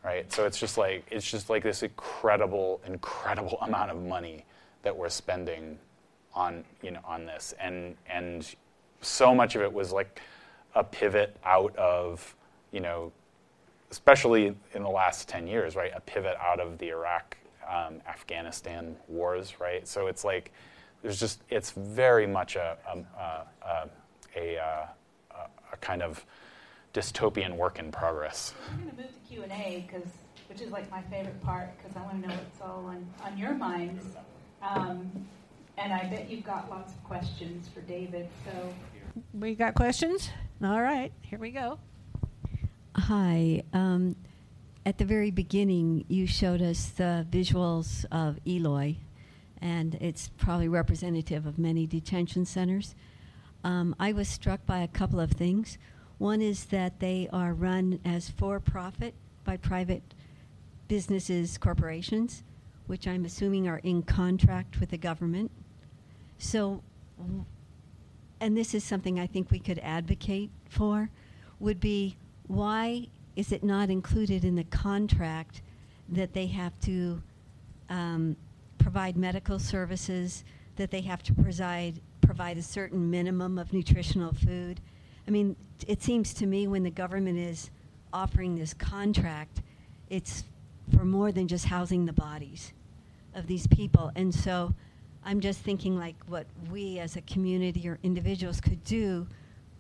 Right? 0.04 0.30
So 0.32 0.44
it's 0.44 0.58
just 0.58 0.76
like 0.76 1.06
it's 1.10 1.28
just 1.28 1.48
like 1.48 1.62
this 1.62 1.82
incredible, 1.82 2.80
incredible 2.86 3.58
amount 3.62 3.90
of 3.90 4.02
money 4.02 4.44
that 4.82 4.94
we're 4.94 5.08
spending 5.08 5.78
on 6.34 6.64
you 6.82 6.90
know 6.90 7.00
on 7.04 7.24
this, 7.24 7.54
and 7.58 7.96
and 8.08 8.54
so 9.00 9.34
much 9.34 9.56
of 9.56 9.62
it 9.62 9.72
was 9.72 9.92
like 9.92 10.20
a 10.74 10.84
pivot 10.84 11.36
out 11.44 11.74
of, 11.76 12.34
you 12.72 12.80
know, 12.80 13.12
especially 13.90 14.54
in 14.74 14.82
the 14.82 14.88
last 14.88 15.28
10 15.28 15.46
years, 15.46 15.76
right? 15.76 15.92
A 15.94 16.00
pivot 16.00 16.36
out 16.40 16.60
of 16.60 16.78
the 16.78 16.88
Iraq, 16.88 17.36
um, 17.68 18.00
Afghanistan 18.08 18.96
wars, 19.08 19.54
right? 19.60 19.86
So 19.86 20.06
it's 20.06 20.24
like, 20.24 20.52
there's 21.02 21.20
just, 21.20 21.42
it's 21.50 21.70
very 21.70 22.26
much 22.26 22.56
a, 22.56 22.76
a, 22.88 23.88
a, 24.36 24.88
a, 25.72 25.76
kind 25.80 26.02
of 26.02 26.24
dystopian 26.94 27.56
work 27.56 27.78
in 27.78 27.92
progress. 27.92 28.54
I'm 28.70 28.78
going 28.78 28.90
to 28.90 29.02
move 29.02 29.12
to 29.12 29.28
Q 29.28 29.42
and 29.42 29.52
A 29.52 29.86
because, 29.86 30.08
which 30.48 30.60
is 30.60 30.70
like 30.72 30.90
my 30.90 31.02
favorite 31.02 31.40
part, 31.42 31.76
because 31.76 31.96
I 31.96 32.02
want 32.02 32.22
to 32.22 32.28
know 32.28 32.34
what's 32.34 32.60
all 32.60 32.86
on, 32.86 33.06
on 33.24 33.38
your 33.38 33.54
minds. 33.54 34.04
Um, 34.62 35.26
and 35.78 35.92
I 35.92 36.04
bet 36.04 36.30
you've 36.30 36.44
got 36.44 36.70
lots 36.70 36.92
of 36.94 37.04
questions 37.04 37.68
for 37.68 37.80
David. 37.82 38.28
So 38.44 38.74
We 39.34 39.54
got 39.54 39.74
questions? 39.74 40.30
All 40.62 40.80
right, 40.82 41.12
here 41.22 41.38
we 41.38 41.50
go. 41.50 41.78
Hi. 42.94 43.62
Um, 43.72 44.16
at 44.86 44.98
the 44.98 45.04
very 45.04 45.30
beginning, 45.30 46.04
you 46.08 46.26
showed 46.26 46.62
us 46.62 46.88
the 46.88 47.26
visuals 47.30 48.04
of 48.10 48.38
Eloy, 48.46 48.96
and 49.60 49.96
it's 49.96 50.30
probably 50.38 50.68
representative 50.68 51.44
of 51.44 51.58
many 51.58 51.86
detention 51.86 52.44
centers. 52.46 52.94
Um, 53.64 53.94
I 53.98 54.12
was 54.12 54.28
struck 54.28 54.64
by 54.64 54.78
a 54.78 54.88
couple 54.88 55.20
of 55.20 55.32
things. 55.32 55.76
One 56.18 56.40
is 56.40 56.66
that 56.66 57.00
they 57.00 57.28
are 57.32 57.52
run 57.52 58.00
as 58.04 58.30
for 58.30 58.60
profit 58.60 59.14
by 59.44 59.56
private 59.56 60.14
businesses, 60.88 61.58
corporations, 61.58 62.42
which 62.86 63.06
I'm 63.06 63.24
assuming 63.24 63.68
are 63.68 63.78
in 63.78 64.02
contract 64.02 64.80
with 64.80 64.90
the 64.90 64.98
government. 64.98 65.50
So, 66.38 66.82
and 68.40 68.56
this 68.56 68.74
is 68.74 68.84
something 68.84 69.18
I 69.18 69.26
think 69.26 69.50
we 69.50 69.58
could 69.58 69.78
advocate 69.80 70.50
for, 70.68 71.10
would 71.60 71.80
be 71.80 72.16
why 72.46 73.08
is 73.34 73.52
it 73.52 73.64
not 73.64 73.90
included 73.90 74.44
in 74.44 74.54
the 74.54 74.64
contract 74.64 75.62
that 76.08 76.32
they 76.32 76.46
have 76.46 76.78
to 76.80 77.22
um, 77.88 78.36
provide 78.78 79.16
medical 79.16 79.58
services, 79.58 80.44
that 80.76 80.90
they 80.90 81.00
have 81.00 81.22
to 81.24 81.34
provide, 81.34 82.00
provide 82.20 82.58
a 82.58 82.62
certain 82.62 83.10
minimum 83.10 83.58
of 83.58 83.72
nutritional 83.72 84.32
food? 84.32 84.80
I 85.26 85.30
mean, 85.30 85.56
it 85.86 86.02
seems 86.02 86.32
to 86.34 86.46
me 86.46 86.68
when 86.68 86.82
the 86.82 86.90
government 86.90 87.38
is 87.38 87.70
offering 88.12 88.54
this 88.56 88.72
contract, 88.72 89.62
it's 90.08 90.44
for 90.96 91.04
more 91.04 91.32
than 91.32 91.48
just 91.48 91.64
housing 91.66 92.06
the 92.06 92.12
bodies 92.12 92.72
of 93.34 93.46
these 93.46 93.66
people. 93.66 94.12
And 94.14 94.34
so 94.34 94.74
I'm 95.26 95.40
just 95.40 95.58
thinking 95.58 95.98
like 95.98 96.14
what 96.28 96.46
we 96.70 97.00
as 97.00 97.16
a 97.16 97.20
community 97.22 97.88
or 97.88 97.98
individuals 98.04 98.60
could 98.60 98.84
do 98.84 99.26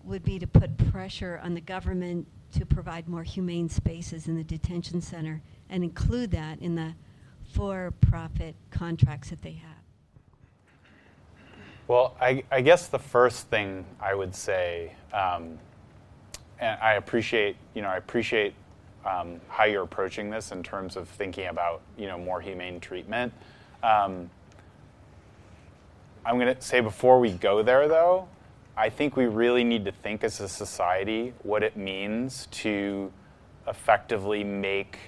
would 0.02 0.24
be 0.24 0.40
to 0.40 0.46
put 0.46 0.76
pressure 0.90 1.40
on 1.42 1.54
the 1.54 1.60
government 1.60 2.26
to 2.58 2.66
provide 2.66 3.08
more 3.08 3.22
humane 3.22 3.68
spaces 3.68 4.26
in 4.26 4.36
the 4.36 4.42
detention 4.42 5.00
center 5.00 5.40
and 5.70 5.84
include 5.84 6.32
that 6.32 6.58
in 6.60 6.74
the 6.74 6.92
for-profit 7.52 8.56
contracts 8.72 9.30
that 9.30 9.40
they 9.42 9.52
have. 9.52 9.70
Well, 11.86 12.16
I, 12.20 12.42
I 12.50 12.60
guess 12.60 12.88
the 12.88 12.98
first 12.98 13.48
thing 13.48 13.84
I 14.00 14.16
would 14.16 14.34
say, 14.34 14.94
um, 15.12 15.60
and 16.58 16.80
I 16.80 16.94
appreciate, 16.94 17.56
you 17.74 17.82
know, 17.82 17.88
I 17.88 17.98
appreciate 17.98 18.52
um, 19.04 19.40
how 19.46 19.64
you're 19.64 19.84
approaching 19.84 20.28
this 20.28 20.50
in 20.50 20.64
terms 20.64 20.96
of 20.96 21.08
thinking 21.08 21.46
about, 21.46 21.82
you 21.96 22.08
know, 22.08 22.18
more 22.18 22.40
humane 22.40 22.80
treatment. 22.80 23.32
Um, 23.84 24.28
I'm 26.26 26.40
going 26.40 26.52
to 26.52 26.60
say 26.60 26.80
before 26.80 27.20
we 27.20 27.30
go 27.30 27.62
there, 27.62 27.86
though, 27.86 28.26
I 28.76 28.90
think 28.90 29.16
we 29.16 29.26
really 29.26 29.62
need 29.62 29.84
to 29.84 29.92
think 29.92 30.24
as 30.24 30.40
a 30.40 30.48
society 30.48 31.32
what 31.44 31.62
it 31.62 31.76
means 31.76 32.48
to 32.50 33.12
effectively 33.68 34.42
make 34.42 34.98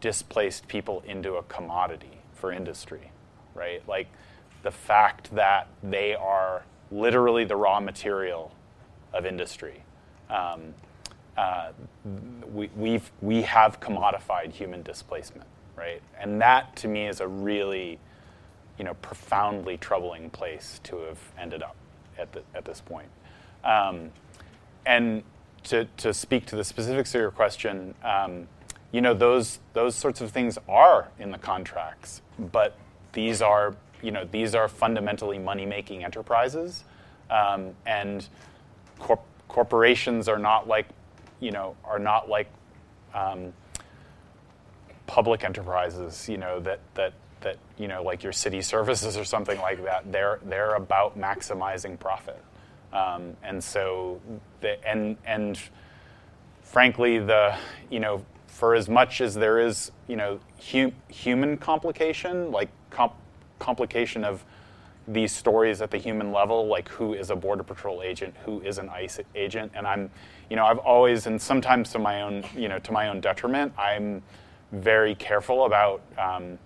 displaced 0.00 0.66
people 0.66 1.02
into 1.06 1.34
a 1.34 1.42
commodity 1.42 2.22
for 2.32 2.52
industry, 2.52 3.12
right? 3.54 3.86
Like 3.86 4.08
the 4.62 4.70
fact 4.70 5.34
that 5.34 5.68
they 5.82 6.14
are 6.14 6.64
literally 6.90 7.44
the 7.44 7.56
raw 7.56 7.78
material 7.78 8.50
of 9.12 9.26
industry. 9.26 9.84
Um, 10.30 10.72
uh, 11.36 11.72
we, 12.50 12.70
we've, 12.76 13.12
we 13.20 13.42
have 13.42 13.78
commodified 13.78 14.52
human 14.52 14.82
displacement, 14.82 15.46
right? 15.76 16.00
And 16.18 16.40
that 16.40 16.76
to 16.76 16.88
me 16.88 17.08
is 17.08 17.20
a 17.20 17.28
really, 17.28 17.98
you 18.78 18.84
know, 18.84 18.94
profoundly 18.94 19.76
troubling 19.76 20.30
place 20.30 20.80
to 20.84 20.98
have 20.98 21.18
ended 21.38 21.62
up 21.62 21.76
at, 22.18 22.32
the, 22.32 22.42
at 22.54 22.64
this 22.64 22.80
point. 22.80 23.08
Um, 23.64 24.10
and 24.86 25.22
to, 25.64 25.86
to 25.98 26.12
speak 26.12 26.46
to 26.46 26.56
the 26.56 26.64
specifics 26.64 27.14
of 27.14 27.20
your 27.20 27.30
question, 27.30 27.94
um, 28.02 28.48
you 28.90 29.00
know, 29.00 29.14
those, 29.14 29.60
those 29.72 29.94
sorts 29.94 30.20
of 30.20 30.30
things 30.30 30.58
are 30.68 31.08
in 31.18 31.30
the 31.30 31.38
contracts, 31.38 32.22
but 32.38 32.76
these 33.12 33.40
are, 33.40 33.74
you 34.02 34.10
know, 34.10 34.24
these 34.30 34.54
are 34.54 34.68
fundamentally 34.68 35.38
money-making 35.38 36.04
enterprises, 36.04 36.84
um, 37.30 37.70
and 37.86 38.28
corp- 38.98 39.24
corporations 39.48 40.28
are 40.28 40.38
not 40.38 40.66
like, 40.66 40.88
you 41.40 41.52
know, 41.52 41.76
are 41.84 41.98
not 41.98 42.28
like 42.28 42.48
um, 43.14 43.52
public 45.06 45.44
enterprises, 45.44 46.28
you 46.28 46.36
know, 46.36 46.60
that, 46.60 46.80
that, 46.94 47.12
that, 47.42 47.56
you 47.78 47.88
know, 47.88 48.02
like 48.02 48.22
your 48.22 48.32
city 48.32 48.62
services 48.74 49.16
or 49.16 49.24
something 49.24 49.58
like 49.60 49.84
that. 49.84 50.10
They're, 50.10 50.40
they're 50.44 50.74
about 50.74 51.18
maximizing 51.18 51.98
profit. 51.98 52.42
Um, 52.92 53.36
and 53.42 53.62
so, 53.62 54.20
the, 54.60 54.84
and, 54.86 55.16
and 55.24 55.58
frankly, 56.62 57.18
the, 57.18 57.56
you 57.90 58.00
know, 58.00 58.24
for 58.46 58.74
as 58.74 58.88
much 58.88 59.20
as 59.20 59.34
there 59.34 59.60
is, 59.60 59.90
you 60.08 60.16
know, 60.16 60.38
hu- 60.70 60.92
human 61.08 61.56
complication, 61.56 62.52
like 62.52 62.68
comp- 62.90 63.16
complication 63.58 64.24
of 64.24 64.44
these 65.08 65.32
stories 65.32 65.82
at 65.82 65.90
the 65.90 65.98
human 65.98 66.32
level, 66.32 66.66
like 66.66 66.88
who 66.88 67.14
is 67.14 67.30
a 67.30 67.36
border 67.36 67.62
patrol 67.62 68.02
agent, 68.02 68.34
who 68.44 68.60
is 68.60 68.78
an 68.78 68.88
ICE 68.88 69.20
agent, 69.34 69.72
and 69.74 69.86
I'm, 69.86 70.10
you 70.48 70.56
know, 70.56 70.64
I've 70.64 70.78
always, 70.78 71.26
and 71.26 71.40
sometimes 71.40 71.90
to 71.92 71.98
my 71.98 72.22
own, 72.22 72.44
you 72.56 72.68
know, 72.68 72.78
to 72.80 72.92
my 72.92 73.08
own 73.08 73.20
detriment, 73.20 73.72
I'm 73.78 74.22
very 74.70 75.14
careful 75.14 75.64
about 75.64 76.02
um, 76.18 76.58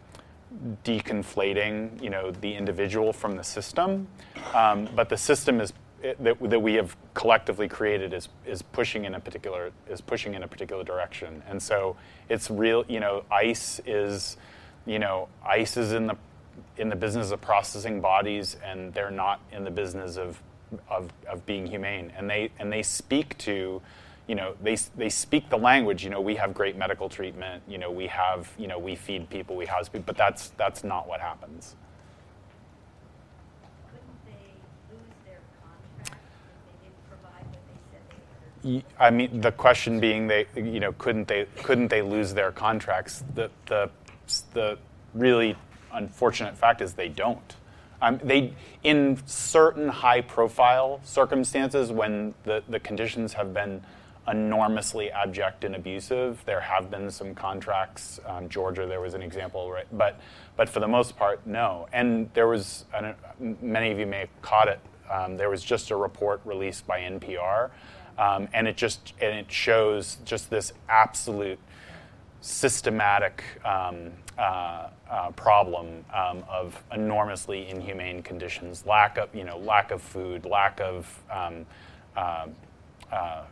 deconflating, 0.84 2.02
you 2.02 2.10
know, 2.10 2.30
the 2.30 2.54
individual 2.54 3.12
from 3.12 3.36
the 3.36 3.44
system. 3.44 4.06
Um, 4.54 4.88
but 4.94 5.08
the 5.08 5.16
system 5.16 5.60
is 5.60 5.72
that, 6.20 6.38
that 6.40 6.60
we 6.60 6.74
have 6.74 6.96
collectively 7.14 7.68
created 7.68 8.12
is 8.12 8.28
is 8.46 8.62
pushing 8.62 9.04
in 9.04 9.14
a 9.14 9.20
particular 9.20 9.72
is 9.88 10.00
pushing 10.00 10.34
in 10.34 10.42
a 10.42 10.48
particular 10.48 10.84
direction, 10.84 11.42
and 11.48 11.60
so 11.60 11.96
it's 12.28 12.50
real. 12.50 12.84
You 12.88 13.00
know, 13.00 13.24
ICE 13.30 13.80
is, 13.86 14.36
you 14.84 14.98
know, 14.98 15.28
ICE 15.44 15.76
is 15.76 15.92
in 15.92 16.06
the 16.06 16.16
in 16.76 16.88
the 16.88 16.96
business 16.96 17.30
of 17.30 17.40
processing 17.40 18.00
bodies, 18.00 18.56
and 18.64 18.92
they're 18.94 19.10
not 19.10 19.40
in 19.52 19.64
the 19.64 19.70
business 19.70 20.16
of 20.16 20.40
of, 20.88 21.12
of 21.28 21.44
being 21.46 21.66
humane, 21.66 22.12
and 22.16 22.28
they 22.28 22.50
and 22.58 22.72
they 22.72 22.82
speak 22.82 23.36
to 23.38 23.80
you 24.26 24.34
know, 24.34 24.54
they, 24.62 24.76
they 24.96 25.08
speak 25.08 25.48
the 25.50 25.56
language, 25.56 26.02
you 26.02 26.10
know, 26.10 26.20
we 26.20 26.34
have 26.34 26.52
great 26.52 26.76
medical 26.76 27.08
treatment, 27.08 27.62
you 27.68 27.78
know, 27.78 27.90
we 27.90 28.08
have, 28.08 28.50
you 28.58 28.66
know, 28.66 28.78
we 28.78 28.96
feed 28.96 29.30
people, 29.30 29.54
we 29.56 29.66
house 29.66 29.88
people, 29.88 30.04
but 30.06 30.16
that's, 30.16 30.48
that's 30.50 30.82
not 30.82 31.06
what 31.06 31.20
happens. 31.20 31.76
I 38.98 39.10
mean, 39.10 39.40
the 39.40 39.52
question 39.52 40.00
being, 40.00 40.26
they, 40.26 40.46
you 40.56 40.80
know, 40.80 40.92
couldn't 40.92 41.28
they, 41.28 41.46
couldn't 41.62 41.86
they 41.86 42.02
lose 42.02 42.34
their 42.34 42.50
contracts? 42.50 43.22
The, 43.34 43.48
the, 43.66 43.90
the 44.54 44.78
really 45.14 45.56
unfortunate 45.92 46.56
fact 46.56 46.80
is 46.80 46.94
they 46.94 47.08
don't. 47.08 47.56
Um, 48.02 48.20
they, 48.22 48.54
in 48.82 49.18
certain 49.26 49.88
high-profile 49.88 51.00
circumstances, 51.04 51.92
when 51.92 52.34
the, 52.42 52.62
the 52.68 52.80
conditions 52.80 53.32
have 53.34 53.54
been 53.54 53.82
enormously 54.28 55.10
abject 55.10 55.64
and 55.64 55.76
abusive. 55.76 56.42
There 56.46 56.60
have 56.60 56.90
been 56.90 57.10
some 57.10 57.34
contracts. 57.34 58.20
Um, 58.26 58.48
Georgia, 58.48 58.86
there 58.86 59.00
was 59.00 59.14
an 59.14 59.22
example, 59.22 59.70
right? 59.70 59.86
But, 59.92 60.18
but 60.56 60.68
for 60.68 60.80
the 60.80 60.88
most 60.88 61.16
part, 61.16 61.46
no. 61.46 61.86
And 61.92 62.28
there 62.34 62.48
was, 62.48 62.84
many 63.38 63.90
of 63.90 63.98
you 63.98 64.06
may 64.06 64.20
have 64.20 64.42
caught 64.42 64.68
it. 64.68 64.80
Um, 65.10 65.36
there 65.36 65.50
was 65.50 65.62
just 65.62 65.90
a 65.90 65.96
report 65.96 66.40
released 66.44 66.86
by 66.86 67.00
NPR, 67.00 67.70
um, 68.18 68.48
and 68.52 68.66
it 68.66 68.76
just 68.76 69.12
and 69.20 69.38
it 69.38 69.50
shows 69.50 70.18
just 70.24 70.50
this 70.50 70.72
absolute 70.88 71.58
systematic 72.40 73.42
um, 73.64 74.10
uh, 74.38 74.88
uh, 75.10 75.30
problem 75.32 76.04
um, 76.12 76.44
of 76.48 76.82
enormously 76.92 77.68
inhumane 77.68 78.22
conditions, 78.22 78.84
lack 78.86 79.18
of 79.18 79.34
you 79.34 79.44
know 79.44 79.58
lack 79.58 79.90
of 79.90 80.02
food, 80.02 80.44
lack 80.44 80.80
of 80.80 81.22
um, 81.30 81.66
uh, 82.16 82.46
uh, 83.12 83.42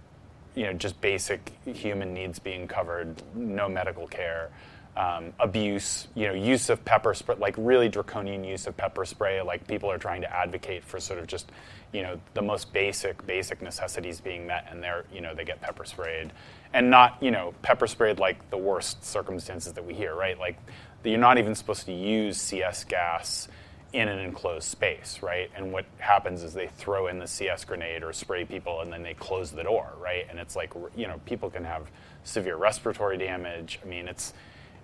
you 0.54 0.64
know, 0.64 0.72
just 0.72 1.00
basic 1.00 1.52
human 1.64 2.14
needs 2.14 2.38
being 2.38 2.68
covered, 2.68 3.22
no 3.34 3.68
medical 3.68 4.06
care, 4.06 4.50
um, 4.96 5.32
abuse, 5.40 6.06
you 6.14 6.28
know, 6.28 6.34
use 6.34 6.70
of 6.70 6.84
pepper 6.84 7.14
spray, 7.14 7.34
like 7.36 7.54
really 7.58 7.88
draconian 7.88 8.44
use 8.44 8.66
of 8.66 8.76
pepper 8.76 9.04
spray. 9.04 9.42
Like 9.42 9.66
people 9.66 9.90
are 9.90 9.98
trying 9.98 10.20
to 10.20 10.32
advocate 10.32 10.84
for 10.84 11.00
sort 11.00 11.18
of 11.18 11.26
just, 11.26 11.50
you 11.92 12.02
know, 12.02 12.20
the 12.34 12.42
most 12.42 12.72
basic, 12.72 13.26
basic 13.26 13.60
necessities 13.60 14.20
being 14.20 14.46
met, 14.46 14.68
and 14.70 14.82
they're, 14.82 15.04
you 15.12 15.20
know, 15.20 15.34
they 15.34 15.44
get 15.44 15.60
pepper 15.60 15.84
sprayed, 15.84 16.32
and 16.72 16.90
not, 16.90 17.20
you 17.20 17.32
know, 17.32 17.54
pepper 17.62 17.88
sprayed 17.88 18.20
like 18.20 18.48
the 18.50 18.58
worst 18.58 19.04
circumstances 19.04 19.72
that 19.72 19.84
we 19.84 19.94
hear, 19.94 20.14
right? 20.14 20.38
Like 20.38 20.58
you're 21.02 21.18
not 21.18 21.38
even 21.38 21.54
supposed 21.54 21.86
to 21.86 21.92
use 21.92 22.40
CS 22.40 22.84
gas 22.84 23.48
in 23.94 24.08
an 24.08 24.18
enclosed 24.18 24.66
space, 24.66 25.20
right? 25.22 25.48
And 25.54 25.72
what 25.72 25.86
happens 25.98 26.42
is 26.42 26.52
they 26.52 26.66
throw 26.66 27.06
in 27.06 27.20
the 27.20 27.28
CS 27.28 27.64
grenade 27.64 28.02
or 28.02 28.12
spray 28.12 28.44
people, 28.44 28.80
and 28.80 28.92
then 28.92 29.04
they 29.04 29.14
close 29.14 29.52
the 29.52 29.62
door, 29.62 29.92
right? 30.00 30.26
And 30.28 30.38
it's 30.40 30.56
like 30.56 30.74
you 30.96 31.06
know 31.06 31.20
people 31.24 31.48
can 31.48 31.64
have 31.64 31.86
severe 32.24 32.56
respiratory 32.56 33.16
damage. 33.16 33.78
I 33.82 33.86
mean, 33.86 34.08
it's 34.08 34.34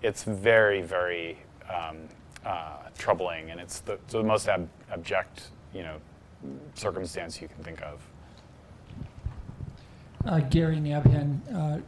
it's 0.01 0.23
very 0.23 0.81
very 0.81 1.39
um, 1.69 1.97
uh, 2.47 2.85
troubling, 2.97 3.51
and 3.51 3.61
it's 3.61 3.81
the, 3.81 3.95
it's 3.95 4.13
the 4.13 4.23
most 4.23 4.49
ab- 4.49 4.71
abject 4.93 5.49
you 5.75 5.83
know 5.83 5.97
circumstance 6.75 7.43
you 7.43 7.49
can 7.49 7.65
think 7.65 7.83
of. 7.83 8.01
Uh, 10.25 10.39
Gary 10.39 10.77
Nabhan, 10.77 11.41
uh, 11.53 11.81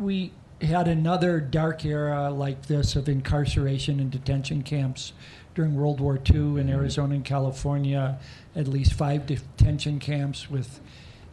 we 0.00 0.32
had 0.62 0.88
another 0.88 1.38
dark 1.38 1.84
era 1.84 2.28
like 2.30 2.66
this 2.66 2.96
of 2.96 3.08
incarceration 3.08 4.00
and 4.00 4.10
detention 4.10 4.62
camps 4.62 5.12
during 5.56 5.74
World 5.74 6.00
War 6.00 6.20
II 6.30 6.60
in 6.60 6.68
Arizona 6.68 7.14
and 7.14 7.24
California, 7.24 8.18
at 8.54 8.68
least 8.68 8.92
five 8.92 9.26
detention 9.26 9.98
camps 9.98 10.50
with 10.50 10.80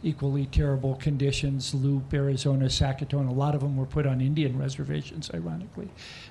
equally 0.02 0.46
terrible 0.46 0.96
conditions 0.96 1.74
Leupp, 1.74 2.12
Arizona, 2.12 2.66
Sacaton. 2.66 3.28
A 3.28 3.32
lot 3.32 3.54
of 3.54 3.60
them 3.60 3.76
were 3.76 3.86
put 3.86 4.06
on 4.06 4.20
Indian 4.20 4.58
reservations, 4.58 5.30
ironically. 5.32 5.90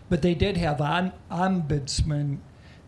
But 0.10 0.24
they 0.24 0.34
did 0.34 0.58
have 0.58 0.82
on, 0.82 1.14
ombudsman, 1.32 2.40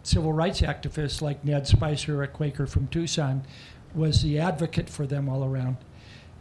civil 0.04 0.34
rights 0.34 0.62
activists 0.62 1.22
like 1.22 1.46
Ned 1.46 1.68
Spicer, 1.68 2.22
a 2.24 2.28
Quaker 2.28 2.68
from 2.68 2.88
Tucson, 2.88 3.44
was 3.94 4.24
the 4.24 4.40
advocate 4.40 4.90
for 4.90 5.06
them 5.06 5.30
all 5.30 5.44
around. 5.44 5.78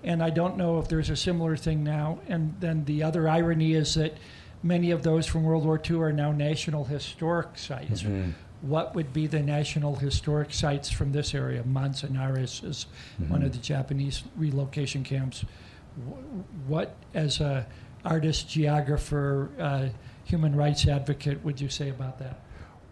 And 0.03 0.23
I 0.23 0.31
don't 0.31 0.57
know 0.57 0.79
if 0.79 0.89
there's 0.89 1.11
a 1.11 1.17
similar 1.17 1.57
thing 1.57 1.85
now. 1.85 2.19
And 2.29 2.55
then 2.61 2.85
the 2.87 3.03
other 3.03 3.29
irony 3.29 3.75
is 3.75 3.95
that 3.95 4.17
many 4.63 4.91
of 4.91 5.03
those 5.03 5.27
from 5.27 5.45
World 5.45 5.65
War 5.65 5.81
II 5.83 6.01
are 6.01 6.13
now 6.13 6.33
national 6.33 6.85
historic 6.85 7.57
sites. 7.57 8.03
Mm-hmm. 8.03 8.31
What 8.67 8.95
would 8.95 9.13
be 9.13 9.27
the 9.27 9.41
national 9.41 9.97
historic 9.97 10.53
sites 10.55 10.91
from 10.91 11.13
this 11.13 11.35
area? 11.35 11.63
Manzanares 11.65 12.63
is 12.65 12.87
mm-hmm. 13.21 13.31
one 13.31 13.43
of 13.43 13.53
the 13.53 13.59
Japanese 13.59 14.25
relocation 14.37 15.05
camps. 15.05 15.45
What, 16.67 16.97
as 17.13 17.41
a 17.41 17.67
artist, 18.05 18.49
geographer, 18.49 19.51
uh, 19.59 19.89
human 20.25 20.57
rights 20.57 20.89
advocate, 20.89 21.45
would 21.45 21.61
you 21.61 21.69
say 21.69 21.91
about 21.91 22.19
that? 22.21 22.41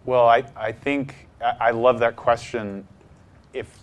Well, 0.04 0.28
I, 0.28 0.44
I 0.56 0.72
think 0.72 1.28
I 1.40 1.70
love 1.70 1.98
that 2.00 2.16
question. 2.16 2.86
If 3.54 3.78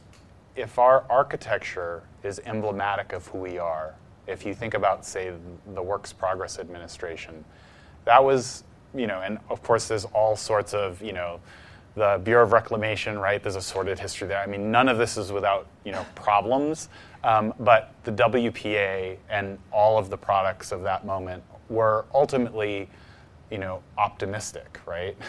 if 0.56 0.78
our 0.78 1.06
architecture 1.10 2.04
is 2.24 2.40
emblematic 2.46 3.14
of 3.14 3.26
who 3.28 3.38
we 3.40 3.58
are, 3.58 3.96
if 4.28 4.46
you 4.46 4.54
think 4.54 4.74
about, 4.74 5.06
say, 5.06 5.32
the 5.74 5.82
Works 5.82 6.12
Progress 6.12 6.60
Administration, 6.60 7.46
that 8.06 8.24
was, 8.24 8.64
you 8.94 9.08
know, 9.08 9.22
and 9.22 9.40
of 9.50 9.64
course 9.64 9.88
there's 9.88 10.06
all 10.06 10.36
sorts 10.36 10.74
of, 10.74 11.02
you 11.02 11.14
know, 11.14 11.40
the 11.96 12.20
Bureau 12.24 12.44
of 12.44 12.52
Reclamation, 12.52 13.18
right? 13.18 13.42
There's 13.42 13.56
a 13.56 13.62
sordid 13.62 14.00
history 14.00 14.28
there. 14.28 14.40
I 14.40 14.46
mean, 14.46 14.72
none 14.72 14.88
of 14.88 14.98
this 14.98 15.18
is 15.18 15.32
without, 15.32 15.68
you 15.84 15.92
know, 15.92 16.06
problems. 16.16 16.90
Um, 17.24 17.54
but 17.60 17.94
the 18.04 18.12
WPA 18.12 19.18
and 19.30 19.58
all 19.72 19.98
of 19.98 20.10
the 20.10 20.18
products 20.18 20.72
of 20.72 20.84
that 20.84 21.06
moment 21.06 21.44
were 21.70 22.06
ultimately, 22.14 22.90
you 23.52 23.58
know, 23.58 23.82
optimistic, 23.98 24.80
right? 24.86 25.16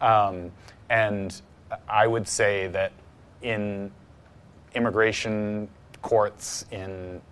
Um, 0.00 0.50
and 0.90 1.40
I 1.88 2.06
would 2.06 2.28
say 2.28 2.66
that 2.66 2.92
in 3.40 3.90
immigration 4.74 5.68
courts, 6.02 6.66
in 6.72 7.22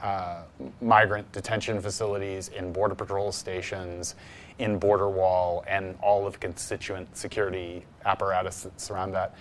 uh, 0.00 0.42
migrant 0.80 1.30
detention 1.32 1.80
facilities, 1.80 2.48
in 2.48 2.72
border 2.72 2.94
patrol 2.94 3.32
stations, 3.32 4.14
in 4.58 4.78
border 4.78 5.08
wall, 5.08 5.64
and 5.66 5.96
all 6.00 6.26
of 6.26 6.40
constituent 6.40 7.16
security 7.16 7.84
apparatus 8.04 8.62
that 8.62 8.80
surround 8.80 9.14
that. 9.14 9.34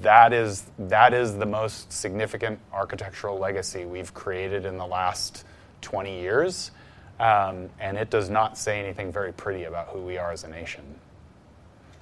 That 0.00 0.32
is 0.32 0.66
that 0.78 1.12
is 1.12 1.36
the 1.36 1.46
most 1.46 1.92
significant 1.92 2.58
architectural 2.72 3.38
legacy 3.38 3.84
we've 3.84 4.14
created 4.14 4.64
in 4.64 4.78
the 4.78 4.86
last 4.86 5.44
20 5.82 6.20
years, 6.20 6.70
um, 7.18 7.68
and 7.80 7.96
it 7.96 8.10
does 8.10 8.30
not 8.30 8.56
say 8.56 8.80
anything 8.80 9.12
very 9.12 9.32
pretty 9.32 9.64
about 9.64 9.88
who 9.88 10.00
we 10.00 10.18
are 10.18 10.32
as 10.32 10.44
a 10.44 10.48
nation. 10.48 10.82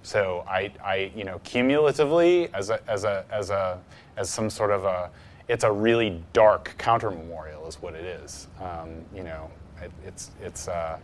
So 0.04 0.44
I, 0.46 0.70
I 0.84 1.12
you 1.16 1.24
know, 1.24 1.40
cumulatively, 1.44 2.52
as 2.52 2.68
a, 2.68 2.78
as 2.88 3.04
a, 3.04 3.24
as 3.30 3.48
a, 3.48 3.80
as 4.18 4.28
some 4.28 4.50
sort 4.50 4.70
of 4.70 4.84
a, 4.84 5.10
it's 5.48 5.64
a 5.64 5.72
really 5.72 6.22
dark 6.34 6.74
counter 6.76 7.10
memorial, 7.10 7.66
is 7.66 7.80
what 7.80 7.94
it 7.94 8.04
is. 8.04 8.48
Um, 8.60 9.02
you 9.14 9.24
know, 9.24 9.50
it, 9.80 9.90
it's, 10.06 10.30
it's, 10.42 10.68
uh, 10.68 10.98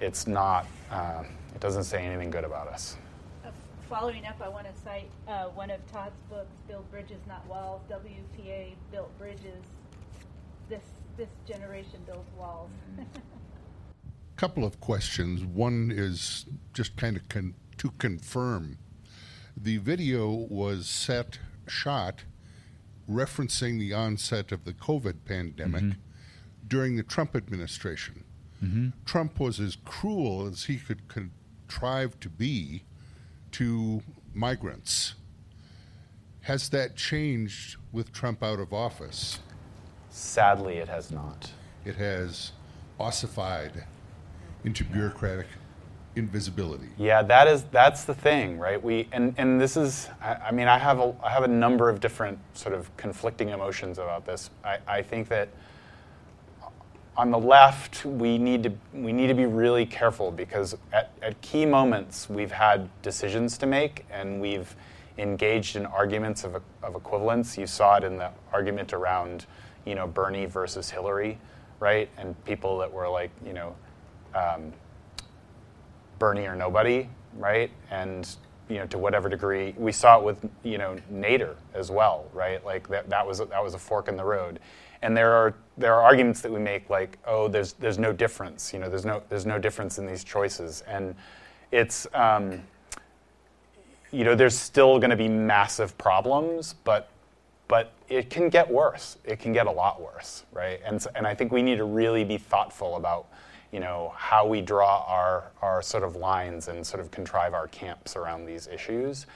it's 0.00 0.26
not, 0.26 0.66
uh, 0.90 1.24
it 1.54 1.60
doesn't 1.60 1.84
say 1.84 2.04
anything 2.04 2.30
good 2.30 2.44
about 2.44 2.68
us. 2.68 2.96
Uh, 3.44 3.50
following 3.88 4.26
up, 4.26 4.40
I 4.42 4.48
want 4.48 4.66
to 4.66 4.82
cite 4.82 5.10
uh, 5.28 5.44
one 5.46 5.70
of 5.70 5.80
Todd's 5.90 6.20
books, 6.28 6.52
Build 6.68 6.90
Bridges, 6.90 7.20
Not 7.26 7.46
Walls. 7.46 7.80
WPA 7.90 8.74
built 8.92 9.16
bridges. 9.18 9.62
This, 10.68 10.82
this 11.16 11.30
generation 11.46 12.00
builds 12.06 12.28
walls. 12.36 12.70
couple 14.36 14.64
of 14.64 14.80
questions. 14.80 15.42
One 15.44 15.90
is 15.94 16.46
just 16.74 16.96
kind 16.96 17.16
of 17.16 17.28
con- 17.28 17.54
to 17.78 17.90
confirm 17.98 18.78
the 19.56 19.78
video 19.78 20.28
was 20.30 20.88
set, 20.88 21.38
shot, 21.66 22.24
referencing 23.10 23.78
the 23.78 23.94
onset 23.94 24.52
of 24.52 24.64
the 24.64 24.74
COVID 24.74 25.24
pandemic 25.24 25.82
mm-hmm. 25.82 26.00
during 26.68 26.96
the 26.96 27.02
Trump 27.02 27.34
administration. 27.34 28.24
Mm-hmm. 28.62 28.88
Trump 29.04 29.38
was 29.38 29.60
as 29.60 29.76
cruel 29.84 30.46
as 30.46 30.64
he 30.64 30.76
could 30.76 31.08
contrive 31.08 32.18
to 32.20 32.28
be 32.28 32.82
to 33.52 34.02
migrants. 34.34 35.14
Has 36.42 36.68
that 36.70 36.96
changed 36.96 37.76
with 37.92 38.12
Trump 38.12 38.42
out 38.42 38.60
of 38.60 38.72
office? 38.72 39.40
Sadly, 40.10 40.76
it 40.76 40.88
has 40.88 41.10
not. 41.10 41.50
It 41.84 41.96
has 41.96 42.52
ossified 42.98 43.84
into 44.64 44.84
bureaucratic 44.84 45.46
invisibility. 46.16 46.88
Yeah, 46.96 47.22
that 47.22 47.46
is 47.46 47.64
that's 47.64 48.04
the 48.04 48.14
thing, 48.14 48.58
right? 48.58 48.82
We 48.82 49.08
and, 49.12 49.34
and 49.36 49.60
this 49.60 49.76
is 49.76 50.08
I, 50.20 50.34
I, 50.34 50.50
mean 50.50 50.66
I 50.66 50.78
have 50.78 50.98
a 50.98 51.14
I 51.22 51.30
have 51.30 51.44
a 51.44 51.48
number 51.48 51.88
of 51.88 52.00
different 52.00 52.38
sort 52.54 52.74
of 52.74 52.94
conflicting 52.96 53.50
emotions 53.50 53.98
about 53.98 54.24
this. 54.24 54.50
I, 54.64 54.78
I 54.88 55.02
think 55.02 55.28
that 55.28 55.48
on 57.16 57.30
the 57.30 57.38
left 57.38 58.04
we 58.04 58.38
need 58.38 58.62
to 58.62 58.72
we 58.92 59.12
need 59.12 59.28
to 59.28 59.34
be 59.34 59.46
really 59.46 59.86
careful 59.86 60.30
because 60.30 60.76
at, 60.92 61.12
at 61.22 61.40
key 61.40 61.64
moments 61.64 62.28
we've 62.28 62.52
had 62.52 62.88
decisions 63.02 63.56
to 63.58 63.66
make 63.66 64.04
and 64.10 64.40
we've 64.40 64.76
engaged 65.18 65.76
in 65.76 65.86
arguments 65.86 66.44
of, 66.44 66.62
of 66.82 66.94
equivalence. 66.94 67.56
You 67.56 67.66
saw 67.66 67.96
it 67.96 68.04
in 68.04 68.18
the 68.18 68.30
argument 68.52 68.92
around 68.92 69.46
you 69.86 69.94
know 69.94 70.06
Bernie 70.06 70.46
versus 70.46 70.90
Hillary, 70.90 71.38
right? 71.80 72.08
And 72.18 72.42
people 72.44 72.78
that 72.78 72.92
were 72.92 73.08
like 73.08 73.30
you 73.44 73.52
know. 73.52 73.74
Um, 74.34 74.72
Bernie 76.18 76.46
or 76.46 76.54
nobody, 76.56 77.08
right? 77.36 77.70
And 77.90 78.28
you 78.68 78.78
know, 78.78 78.86
to 78.86 78.98
whatever 78.98 79.28
degree, 79.28 79.74
we 79.76 79.92
saw 79.92 80.18
it 80.18 80.24
with 80.24 80.48
you 80.62 80.78
know 80.78 80.96
Nader 81.12 81.54
as 81.74 81.90
well, 81.90 82.26
right? 82.32 82.64
Like 82.64 82.88
that, 82.88 83.08
that 83.10 83.26
was 83.26 83.38
that 83.38 83.62
was 83.62 83.74
a 83.74 83.78
fork 83.78 84.08
in 84.08 84.16
the 84.16 84.24
road. 84.24 84.60
And 85.06 85.16
there 85.16 85.32
are 85.32 85.54
there 85.78 85.94
are 85.94 86.02
arguments 86.02 86.40
that 86.40 86.50
we 86.50 86.58
make 86.58 86.90
like, 86.90 87.16
oh, 87.26 87.46
there's 87.46 87.74
there's 87.74 87.96
no 87.96 88.12
difference, 88.12 88.72
you 88.72 88.80
know, 88.80 88.88
there's 88.88 89.04
no 89.04 89.22
there's 89.28 89.46
no 89.46 89.56
difference 89.56 89.98
in 89.98 90.06
these 90.06 90.24
choices, 90.24 90.82
and 90.88 91.14
it's 91.70 92.08
um, 92.12 92.60
you 94.10 94.24
know, 94.24 94.34
there's 94.34 94.58
still 94.58 94.98
going 94.98 95.10
to 95.10 95.16
be 95.16 95.28
massive 95.28 95.96
problems, 95.96 96.74
but 96.82 97.08
but 97.68 97.92
it 98.08 98.30
can 98.30 98.48
get 98.48 98.68
worse. 98.68 99.18
It 99.24 99.38
can 99.38 99.52
get 99.52 99.68
a 99.68 99.70
lot 99.70 100.00
worse, 100.00 100.42
right? 100.52 100.80
And 100.84 101.06
and 101.14 101.24
I 101.24 101.36
think 101.36 101.52
we 101.52 101.62
need 101.62 101.76
to 101.76 101.84
really 101.84 102.24
be 102.24 102.36
thoughtful 102.36 102.96
about 102.96 103.28
you 103.70 103.78
know, 103.78 104.12
how 104.16 104.44
we 104.44 104.60
draw 104.60 105.04
our, 105.06 105.50
our 105.62 105.82
sort 105.82 106.02
of 106.02 106.16
lines 106.16 106.66
and 106.66 106.84
sort 106.84 107.00
of 107.00 107.12
contrive 107.12 107.54
our 107.54 107.68
camps 107.68 108.16
around 108.16 108.46
these 108.46 108.66
issues. 108.66 109.26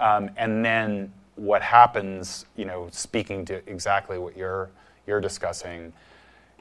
Um, 0.00 0.30
and 0.36 0.64
then 0.64 1.12
what 1.36 1.62
happens, 1.62 2.46
you 2.56 2.64
know, 2.64 2.88
speaking 2.90 3.44
to 3.46 3.56
exactly 3.70 4.18
what 4.18 4.36
you're, 4.36 4.70
you're 5.06 5.20
discussing, 5.20 5.92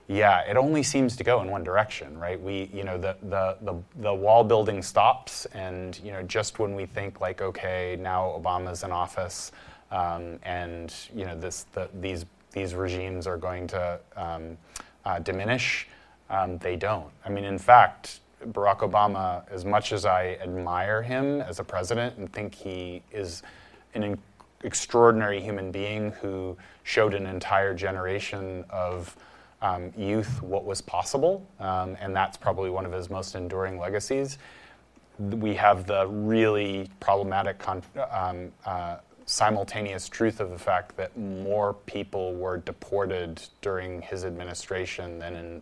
yeah, 0.07 0.41
it 0.41 0.57
only 0.57 0.81
seems 0.81 1.15
to 1.17 1.23
go 1.23 1.41
in 1.41 1.51
one 1.51 1.63
direction, 1.63 2.17
right? 2.17 2.41
We, 2.41 2.69
you 2.73 2.83
know, 2.83 2.97
the, 2.97 3.15
the, 3.21 3.57
the, 3.61 3.75
the, 3.97 4.13
wall 4.13 4.43
building 4.43 4.81
stops, 4.81 5.45
and, 5.53 5.99
you 6.03 6.11
know, 6.11 6.23
just 6.23 6.57
when 6.57 6.75
we 6.75 6.87
think, 6.87 7.21
like, 7.21 7.41
okay, 7.41 7.95
now 8.01 8.35
Obama's 8.41 8.83
in 8.83 8.91
office, 8.91 9.51
um, 9.91 10.39
and, 10.41 10.93
you 11.15 11.25
know, 11.25 11.39
this, 11.39 11.67
the, 11.73 11.89
these, 12.01 12.25
these 12.51 12.73
regimes 12.73 13.27
are 13.27 13.37
going 13.37 13.67
to 13.67 13.99
um, 14.15 14.57
uh, 15.05 15.19
diminish, 15.19 15.87
um, 16.31 16.57
they 16.57 16.75
don't. 16.75 17.11
I 17.23 17.29
mean, 17.29 17.43
in 17.43 17.59
fact, 17.59 18.21
Barack 18.47 18.79
Obama, 18.79 19.43
as 19.51 19.63
much 19.63 19.91
as 19.91 20.05
I 20.05 20.39
admire 20.41 21.03
him 21.03 21.41
as 21.41 21.59
a 21.59 21.63
president 21.63 22.17
and 22.17 22.31
think 22.31 22.55
he 22.55 23.03
is 23.11 23.43
an 23.93 24.03
in- 24.03 24.19
extraordinary 24.63 25.41
human 25.41 25.71
being 25.71 26.11
who 26.13 26.57
showed 26.89 27.13
an 27.13 27.27
entire 27.27 27.75
generation 27.75 28.65
of 28.71 29.15
um, 29.61 29.93
youth 29.95 30.41
what 30.41 30.65
was 30.65 30.81
possible, 30.81 31.45
um, 31.59 31.95
and 32.01 32.15
that's 32.15 32.35
probably 32.35 32.71
one 32.71 32.83
of 32.83 32.91
his 32.91 33.11
most 33.11 33.35
enduring 33.35 33.77
legacies. 33.77 34.39
we 35.19 35.53
have 35.53 35.85
the 35.85 36.07
really 36.07 36.89
problematic 36.99 37.59
con- 37.59 37.83
um, 38.09 38.51
uh, 38.65 38.95
simultaneous 39.27 40.09
truth 40.09 40.39
of 40.39 40.49
the 40.49 40.57
fact 40.57 40.97
that 40.97 41.15
more 41.15 41.73
people 41.85 42.33
were 42.33 42.57
deported 42.57 43.39
during 43.61 44.01
his 44.01 44.25
administration 44.25 45.19
than 45.19 45.35
in 45.35 45.61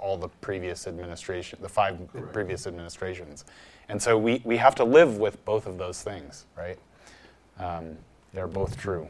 all 0.00 0.16
the 0.16 0.28
previous 0.40 0.88
administration, 0.88 1.56
the 1.62 1.68
five 1.68 1.96
Correct. 2.12 2.32
previous 2.32 2.66
administrations. 2.66 3.44
And 3.88 4.02
so 4.02 4.18
we, 4.18 4.42
we 4.42 4.56
have 4.56 4.74
to 4.76 4.84
live 4.84 5.18
with 5.18 5.44
both 5.44 5.66
of 5.68 5.78
those 5.78 6.02
things, 6.02 6.46
right? 6.56 6.78
Um, 7.60 7.96
they're 8.32 8.48
both 8.48 8.76
true. 8.76 9.06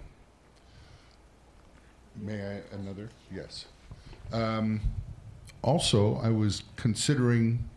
May 2.17 2.43
I 2.43 2.75
another? 2.75 3.09
Yes. 3.35 3.67
Um, 4.33 4.81
also, 5.63 6.17
I 6.17 6.29
was 6.29 6.65
considering 6.77 7.69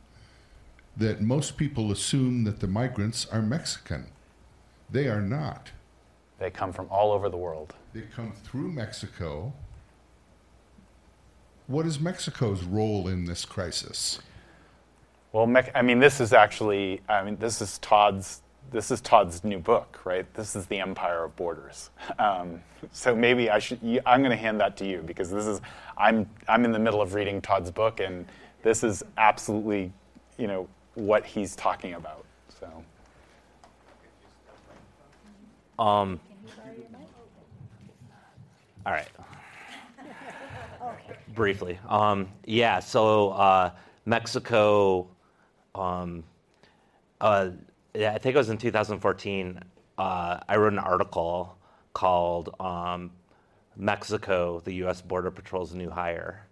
that 0.97 1.21
most 1.21 1.57
people 1.57 1.91
assume 1.91 2.43
that 2.43 2.59
the 2.59 2.67
migrants 2.67 3.25
are 3.27 3.41
Mexican. 3.41 4.07
They 4.89 5.07
are 5.07 5.21
not. 5.21 5.71
They 6.39 6.49
come 6.49 6.71
from 6.71 6.87
all 6.89 7.11
over 7.11 7.29
the 7.29 7.37
world. 7.37 7.73
They 7.93 8.03
come 8.15 8.33
through 8.43 8.71
Mexico. 8.71 9.53
What 11.67 11.85
is 11.85 11.99
Mexico's 11.99 12.63
role 12.63 13.07
in 13.07 13.25
this 13.25 13.45
crisis? 13.45 14.19
Well, 15.33 15.51
I 15.75 15.81
mean, 15.81 15.99
this 15.99 16.21
is 16.21 16.33
actually, 16.33 17.01
I 17.09 17.23
mean, 17.23 17.37
this 17.37 17.61
is 17.61 17.77
Todd's 17.79 18.41
this 18.71 18.91
is 18.91 19.01
Todd's 19.01 19.43
new 19.43 19.59
book, 19.59 19.99
right? 20.03 20.31
This 20.33 20.55
is 20.55 20.65
the 20.67 20.79
Empire 20.79 21.23
of 21.23 21.35
Borders. 21.35 21.89
Um, 22.19 22.61
so 22.91 23.15
maybe 23.15 23.49
I 23.49 23.59
should. 23.59 23.79
I'm 24.05 24.21
going 24.21 24.31
to 24.31 24.37
hand 24.37 24.59
that 24.61 24.77
to 24.77 24.85
you 24.85 25.03
because 25.05 25.29
this 25.29 25.45
is. 25.45 25.61
I'm 25.97 26.29
I'm 26.47 26.63
in 26.63 26.71
the 26.71 26.79
middle 26.79 27.01
of 27.01 27.13
reading 27.13 27.41
Todd's 27.41 27.71
book, 27.71 27.99
and 27.99 28.25
this 28.63 28.83
is 28.83 29.03
absolutely, 29.17 29.91
you 30.37 30.47
know, 30.47 30.67
what 30.95 31.25
he's 31.25 31.55
talking 31.55 31.93
about. 31.95 32.25
So. 32.59 32.67
Um. 35.83 36.19
All 38.85 38.93
right. 38.93 39.07
Briefly, 41.35 41.79
um, 41.89 42.29
yeah. 42.45 42.79
So 42.79 43.29
uh, 43.29 43.71
Mexico. 44.05 45.07
Um, 45.75 46.23
uh, 47.21 47.49
yeah, 47.97 48.13
I 48.13 48.19
think 48.19 48.35
it 48.35 48.37
was 48.37 48.49
in 48.49 48.57
2014. 48.57 49.59
Uh, 49.97 50.39
I 50.47 50.55
wrote 50.57 50.73
an 50.73 50.79
article 50.79 51.57
called 51.93 52.53
um, 52.59 53.11
"Mexico: 53.75 54.61
The 54.63 54.73
U.S. 54.85 55.01
Border 55.01 55.31
Patrol's 55.31 55.73
New 55.73 55.89
Hire." 55.89 56.45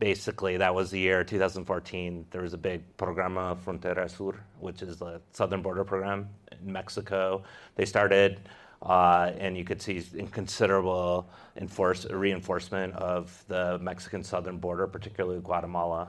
Basically, 0.00 0.56
that 0.56 0.74
was 0.74 0.90
the 0.90 0.98
year 0.98 1.22
2014. 1.22 2.26
There 2.32 2.42
was 2.42 2.52
a 2.52 2.58
big 2.58 2.82
Programa 2.96 3.56
Frontera 3.64 4.10
Sur, 4.10 4.40
which 4.58 4.82
is 4.82 4.96
the 4.96 5.20
southern 5.30 5.62
border 5.62 5.84
program 5.84 6.28
in 6.50 6.72
Mexico. 6.72 7.44
They 7.76 7.84
started, 7.84 8.40
uh, 8.82 9.30
and 9.38 9.56
you 9.56 9.62
could 9.62 9.80
see 9.80 10.02
considerable 10.32 11.30
enforce, 11.56 12.06
reinforcement 12.06 12.94
of 12.94 13.44
the 13.46 13.78
Mexican 13.78 14.24
southern 14.24 14.58
border, 14.58 14.88
particularly 14.88 15.40
Guatemala 15.40 16.08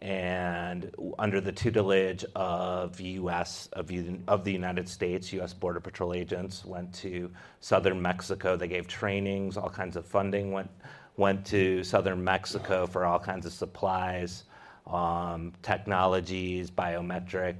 and 0.00 0.94
under 1.18 1.40
the 1.40 1.52
tutelage 1.52 2.24
of 2.34 3.00
U.S. 3.00 3.68
of, 3.72 3.90
of 4.28 4.44
the 4.44 4.52
United 4.52 4.88
States, 4.88 5.32
U.S. 5.32 5.54
Border 5.54 5.80
Patrol 5.80 6.12
agents 6.12 6.64
went 6.64 6.92
to 6.94 7.30
southern 7.60 8.02
Mexico. 8.02 8.56
They 8.56 8.68
gave 8.68 8.86
trainings, 8.86 9.56
all 9.56 9.70
kinds 9.70 9.96
of 9.96 10.06
funding 10.06 10.52
went 10.52 10.70
went 11.16 11.46
to 11.46 11.82
southern 11.82 12.22
Mexico 12.22 12.86
for 12.86 13.06
all 13.06 13.18
kinds 13.18 13.46
of 13.46 13.52
supplies, 13.52 14.44
um, 14.86 15.54
technologies, 15.62 16.70
biometric, 16.70 17.56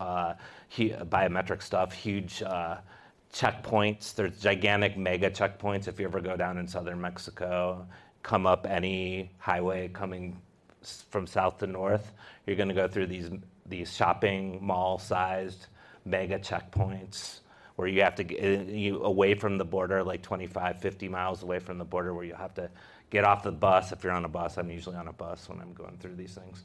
uh, 0.00 0.34
biometric 0.72 1.62
stuff, 1.62 1.92
huge. 1.92 2.42
Uh, 2.42 2.78
checkpoints. 3.32 4.14
There's 4.14 4.40
gigantic 4.40 4.96
mega 4.96 5.28
checkpoints 5.28 5.88
if 5.88 5.98
you 5.98 6.06
ever 6.06 6.20
go 6.20 6.36
down 6.36 6.56
in 6.56 6.68
southern 6.68 7.00
Mexico, 7.00 7.84
come 8.22 8.46
up 8.46 8.64
any 8.64 9.32
highway 9.38 9.88
coming 9.88 10.40
from 11.10 11.26
south 11.26 11.58
to 11.58 11.66
north, 11.66 12.12
you're 12.46 12.56
going 12.56 12.68
to 12.68 12.74
go 12.74 12.88
through 12.88 13.06
these 13.06 13.30
these 13.66 13.94
shopping 13.94 14.58
mall 14.62 14.98
sized 14.98 15.66
mega 16.04 16.38
checkpoints 16.38 17.40
where 17.76 17.88
you 17.88 18.02
have 18.02 18.14
to 18.14 18.24
get 18.24 18.42
eh, 18.42 18.62
you 18.62 19.02
away 19.02 19.34
from 19.34 19.56
the 19.58 19.64
border 19.64 20.02
like 20.02 20.22
25 20.22 20.80
50 20.80 21.08
miles 21.08 21.42
away 21.42 21.58
from 21.58 21.78
the 21.78 21.84
border 21.84 22.14
where 22.14 22.24
you 22.24 22.34
have 22.34 22.54
to 22.54 22.70
get 23.10 23.24
off 23.24 23.42
the 23.42 23.52
bus. 23.52 23.92
If 23.92 24.04
you're 24.04 24.12
on 24.12 24.24
a 24.24 24.28
bus 24.28 24.58
i'm 24.58 24.70
usually 24.70 24.96
on 24.96 25.08
a 25.08 25.12
bus 25.12 25.48
when 25.48 25.60
i'm 25.60 25.72
going 25.72 25.96
through 25.98 26.16
these 26.16 26.34
things. 26.34 26.64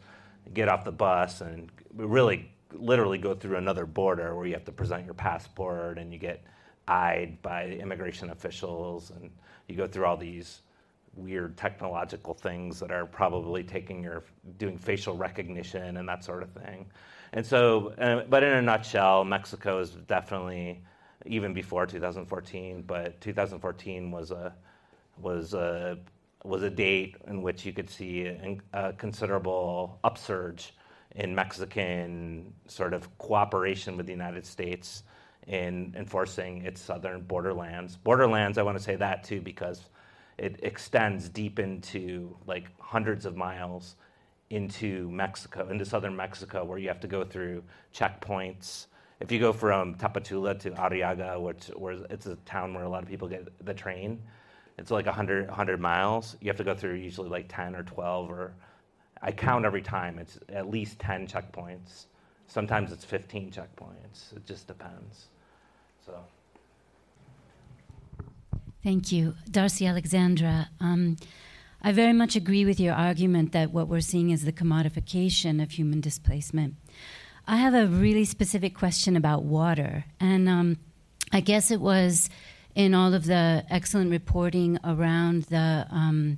Get 0.54 0.68
off 0.68 0.84
the 0.84 0.92
bus 0.92 1.42
and 1.42 1.72
really 1.96 2.52
literally 2.74 3.18
go 3.18 3.34
through 3.34 3.58
another 3.58 3.86
border 3.86 4.36
where 4.36 4.46
you 4.46 4.54
have 4.54 4.66
to 4.66 4.72
present 4.72 5.06
your 5.06 5.14
passport 5.14 5.98
and 5.98 6.14
you 6.14 6.20
get 6.20 6.44
eyed 6.88 7.42
by 7.42 7.68
immigration 7.68 8.30
officials 8.30 9.12
and 9.12 9.30
you 9.68 9.76
go 9.76 9.88
through 9.88 10.06
all 10.06 10.18
these 10.18 10.62
weird 11.20 11.58
technological 11.58 12.34
things 12.34 12.80
that 12.80 12.92
are 12.92 13.06
probably 13.06 13.64
taking 13.64 14.04
your 14.04 14.24
doing 14.58 14.78
facial 14.78 15.16
recognition 15.16 15.98
and 15.98 16.08
that 16.08 16.24
sort 16.24 16.44
of 16.44 16.52
thing. 16.52 16.86
And 17.34 17.46
so, 17.46 17.90
uh, 18.00 18.24
but 18.30 18.44
in 18.44 18.54
a 18.54 18.62
nutshell, 18.62 19.24
Mexico 19.24 19.80
is 19.80 19.92
definitely 19.92 20.82
even 21.26 21.54
before 21.54 21.86
2014. 21.86 22.84
But 22.88 23.20
2014 23.22 24.12
was 24.12 24.32
a 24.32 24.54
was 25.18 25.54
a 25.54 25.98
was 26.44 26.64
a 26.64 26.70
date 26.70 27.18
in 27.28 27.42
which 27.42 27.66
you 27.66 27.74
could 27.74 27.90
see 27.90 28.26
a, 28.26 28.58
a 28.74 28.94
considerable 28.94 30.00
upsurge 30.04 30.74
in 31.16 31.36
Mexican 31.36 32.54
sort 32.68 32.94
of 32.94 33.18
cooperation 33.18 33.98
with 33.98 34.06
the 34.06 34.12
United 34.12 34.46
States 34.46 35.04
in 35.48 35.94
enforcing 35.98 36.62
its 36.64 36.80
southern 36.80 37.22
borderlands. 37.22 37.98
Borderlands, 37.98 38.58
I 38.58 38.64
want 38.64 38.78
to 38.78 38.84
say 38.84 38.96
that 38.96 39.24
too 39.24 39.42
because 39.42 39.90
it 40.40 40.60
extends 40.64 41.28
deep 41.28 41.60
into 41.60 42.36
like 42.48 42.68
hundreds 42.80 43.26
of 43.26 43.36
miles 43.36 43.96
into 44.50 45.10
Mexico, 45.12 45.70
into 45.70 45.86
southern 45.86 46.16
Mexico, 46.16 46.64
where 46.64 46.80
you 46.80 46.88
have 46.88 47.02
to 47.02 47.08
go 47.08 47.24
through 47.24 47.62
checkpoints. 47.94 48.88
If 49.20 49.32
you 49.32 49.40
go 49.40 49.52
from 49.52 49.96
Tapachula 49.96 50.58
to 50.62 50.72
Arriaga, 50.72 51.40
which 51.40 51.68
where 51.76 51.98
it's 52.10 52.26
a 52.26 52.36
town 52.38 52.74
where 52.74 52.86
a 52.86 52.90
lot 52.90 53.04
of 53.04 53.10
people 53.10 53.28
get 53.28 53.48
the 53.66 53.74
train, 53.74 54.22
it's 54.78 54.92
like 54.92 55.06
100, 55.06 55.48
100 55.48 55.80
miles. 55.80 56.38
You 56.40 56.48
have 56.48 56.58
to 56.58 56.64
go 56.64 56.74
through 56.74 56.96
usually 56.96 57.30
like 57.30 57.46
10 57.50 57.76
or 57.76 57.84
12, 57.84 58.32
or 58.32 58.54
I 59.22 59.34
count 59.34 59.66
every 59.66 59.82
time. 59.82 60.18
It's 60.18 60.40
at 60.48 60.70
least 60.70 61.00
10 61.00 61.28
checkpoints. 61.28 62.06
Sometimes 62.48 62.94
it's 62.94 63.04
15 63.04 63.52
checkpoints. 63.52 64.36
It 64.36 64.46
just 64.46 64.68
depends. 64.68 65.28
So. 66.06 66.18
Thank 68.82 69.12
you. 69.12 69.36
Darcy 69.50 69.86
Alexandra. 69.86 70.70
Um, 70.80 71.18
I 71.82 71.92
very 71.92 72.14
much 72.14 72.36
agree 72.36 72.64
with 72.64 72.80
your 72.80 72.94
argument 72.94 73.52
that 73.52 73.72
what 73.72 73.88
we're 73.88 74.00
seeing 74.00 74.30
is 74.30 74.46
the 74.46 74.54
commodification 74.54 75.62
of 75.62 75.72
human 75.72 76.00
displacement. 76.00 76.76
I 77.46 77.58
have 77.58 77.74
a 77.74 77.88
really 77.88 78.26
specific 78.26 78.76
question 78.76 79.18
about 79.18 79.44
water. 79.44 80.06
And 80.20 80.48
um, 80.48 80.78
I 81.34 81.42
guess 81.42 81.72
it 81.72 81.82
was 81.82 82.30
in 82.74 82.94
all 82.94 83.14
of 83.14 83.26
the 83.26 83.66
excellent 83.70 84.12
reporting 84.12 84.80
around 84.84 85.44
the, 85.44 85.86
um, 85.90 86.38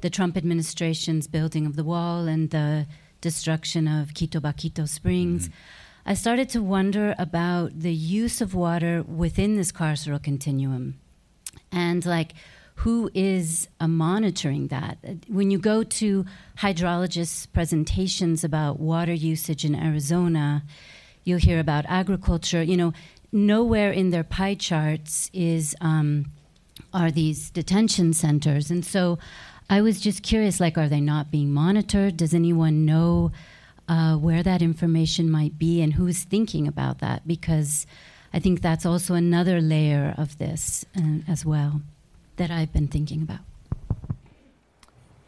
the 0.00 0.10
Trump 0.10 0.36
administration's 0.36 1.26
building 1.26 1.66
of 1.66 1.74
the 1.74 1.84
wall 1.84 2.28
and 2.28 2.50
the 2.50 2.86
destruction 3.20 3.88
of 3.88 4.08
Quitobaquito 4.08 4.88
Springs. 4.88 5.48
Mm-hmm. 5.48 5.58
I 6.06 6.14
started 6.14 6.50
to 6.50 6.62
wonder 6.62 7.14
about 7.18 7.80
the 7.80 7.94
use 7.94 8.40
of 8.40 8.54
water 8.54 9.02
within 9.02 9.56
this 9.56 9.72
carceral 9.72 10.22
continuum 10.22 11.00
and 11.74 12.06
like 12.06 12.32
who 12.76 13.10
is 13.14 13.68
uh, 13.80 13.86
monitoring 13.86 14.68
that? 14.68 14.98
When 15.28 15.50
you 15.50 15.58
go 15.58 15.82
to 15.84 16.24
hydrologists' 16.58 17.50
presentations 17.52 18.42
about 18.42 18.80
water 18.80 19.12
usage 19.12 19.64
in 19.64 19.74
Arizona, 19.74 20.64
you'll 21.22 21.38
hear 21.38 21.60
about 21.60 21.84
agriculture. 21.88 22.62
You 22.62 22.76
know, 22.76 22.92
nowhere 23.32 23.92
in 23.92 24.10
their 24.10 24.24
pie 24.24 24.54
charts 24.54 25.30
is 25.32 25.74
um, 25.80 26.26
are 26.92 27.10
these 27.10 27.50
detention 27.50 28.12
centers, 28.12 28.70
and 28.70 28.84
so 28.84 29.18
I 29.70 29.80
was 29.80 30.00
just 30.00 30.22
curious. 30.22 30.60
Like, 30.60 30.76
are 30.76 30.88
they 30.88 31.00
not 31.00 31.30
being 31.30 31.52
monitored? 31.52 32.16
Does 32.16 32.34
anyone 32.34 32.84
know 32.84 33.30
uh, 33.88 34.16
where 34.16 34.42
that 34.42 34.62
information 34.62 35.30
might 35.30 35.58
be, 35.58 35.80
and 35.80 35.94
who's 35.94 36.24
thinking 36.24 36.66
about 36.66 36.98
that? 36.98 37.26
Because 37.26 37.86
I 38.34 38.40
think 38.40 38.62
that's 38.62 38.84
also 38.84 39.14
another 39.14 39.60
layer 39.60 40.12
of 40.18 40.38
this 40.38 40.84
uh, 40.96 41.18
as 41.28 41.46
well 41.46 41.82
that 42.34 42.50
I've 42.50 42.72
been 42.72 42.88
thinking 42.88 43.22
about. 43.22 43.38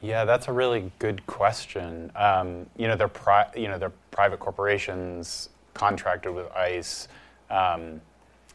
Yeah, 0.03 0.25
that's 0.25 0.49
a 0.49 0.53
really 0.53 0.91
good 0.99 1.25
question. 1.27 2.11
Um, 2.17 2.67
you 2.77 2.89
know, 2.89 2.97
they're 2.97 3.07
pri- 3.07 3.51
you 3.55 3.69
know 3.69 3.79
they're 3.79 3.93
private 4.11 4.41
corporations 4.41 5.51
contracted 5.73 6.35
with 6.35 6.51
ICE. 6.51 7.07
Um, 7.49 8.01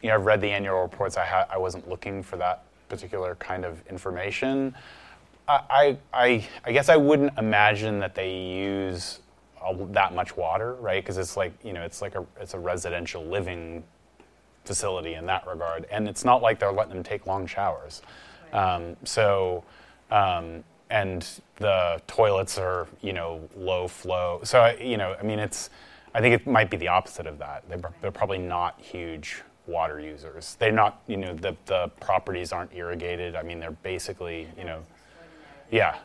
you 0.02 0.10
know, 0.10 0.16
I've 0.16 0.26
read 0.26 0.42
the 0.42 0.50
annual 0.50 0.82
reports. 0.82 1.16
I 1.16 1.24
ha- 1.24 1.46
I 1.50 1.56
wasn't 1.56 1.88
looking 1.88 2.22
for 2.22 2.36
that 2.36 2.64
particular 2.90 3.36
kind 3.36 3.64
of 3.64 3.82
information. 3.88 4.74
I, 5.48 5.96
I, 6.12 6.48
I 6.64 6.72
guess 6.72 6.88
I 6.88 6.96
wouldn't 6.96 7.36
imagine 7.38 7.98
that 8.00 8.14
they 8.14 8.32
use 8.34 9.20
that 9.90 10.14
much 10.14 10.36
water, 10.36 10.74
right? 10.74 11.02
Because 11.02 11.16
it's 11.16 11.38
like 11.38 11.52
you 11.64 11.72
know, 11.72 11.82
it's 11.82 12.02
like 12.02 12.16
a 12.16 12.26
it's 12.38 12.52
a 12.52 12.58
residential 12.58 13.24
living 13.24 13.82
facility 14.64 15.14
in 15.14 15.26
that 15.26 15.46
regard, 15.46 15.86
and 15.90 16.08
it's 16.08 16.24
not 16.24 16.42
like 16.42 16.58
they're 16.58 16.72
letting 16.72 16.94
them 16.94 17.02
take 17.02 17.26
long 17.26 17.46
showers. 17.46 18.02
Um, 18.52 18.96
so, 19.04 19.64
um, 20.10 20.62
and 20.90 21.26
the 21.56 22.00
toilets 22.06 22.58
are 22.58 22.86
you 23.00 23.12
know 23.12 23.48
low 23.56 23.88
flow. 23.88 24.40
So 24.44 24.74
you 24.80 24.96
know, 24.96 25.16
I 25.18 25.22
mean, 25.22 25.38
it's 25.38 25.70
I 26.14 26.20
think 26.20 26.34
it 26.34 26.46
might 26.46 26.70
be 26.70 26.76
the 26.76 26.88
opposite 26.88 27.26
of 27.26 27.38
that. 27.38 27.68
They're, 27.68 27.80
they're 28.00 28.10
probably 28.10 28.38
not 28.38 28.80
huge 28.80 29.42
water 29.66 30.00
users. 30.00 30.56
They're 30.58 30.72
not 30.72 31.02
you 31.06 31.16
know 31.16 31.34
the 31.34 31.56
the 31.66 31.88
properties 32.00 32.52
aren't 32.52 32.74
irrigated. 32.74 33.36
I 33.36 33.42
mean, 33.42 33.58
they're 33.60 33.70
basically 33.70 34.48
you 34.58 34.64
know, 34.64 34.82
yeah. 35.70 35.96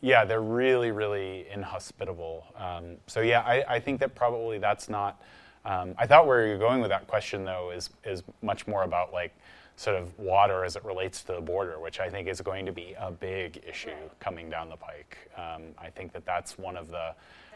Yeah, 0.00 0.26
they're 0.26 0.42
really, 0.42 0.90
really 0.90 1.46
inhospitable. 1.50 2.44
Um, 2.58 2.96
so 3.06 3.20
yeah, 3.20 3.40
I, 3.40 3.76
I 3.76 3.80
think 3.80 4.00
that 4.00 4.14
probably 4.14 4.58
that's 4.58 4.88
not. 4.88 5.20
Um, 5.64 5.94
I 5.98 6.06
thought 6.06 6.26
where 6.26 6.46
you're 6.46 6.58
going 6.58 6.80
with 6.80 6.90
that 6.90 7.06
question 7.06 7.44
though 7.44 7.70
is 7.70 7.90
is 8.04 8.22
much 8.42 8.66
more 8.66 8.82
about 8.82 9.12
like 9.12 9.34
sort 9.76 9.96
of 9.96 10.16
water 10.18 10.64
as 10.64 10.76
it 10.76 10.84
relates 10.84 11.22
to 11.24 11.32
the 11.32 11.40
border, 11.40 11.80
which 11.80 11.98
I 11.98 12.08
think 12.08 12.28
is 12.28 12.40
going 12.40 12.64
to 12.66 12.72
be 12.72 12.94
a 12.98 13.10
big 13.10 13.62
issue 13.66 13.90
coming 14.20 14.48
down 14.48 14.68
the 14.68 14.76
pike. 14.76 15.18
Um, 15.36 15.62
I 15.78 15.90
think 15.90 16.12
that 16.12 16.24
that's 16.24 16.58
one 16.58 16.76
of 16.76 16.88
the. 16.88 17.14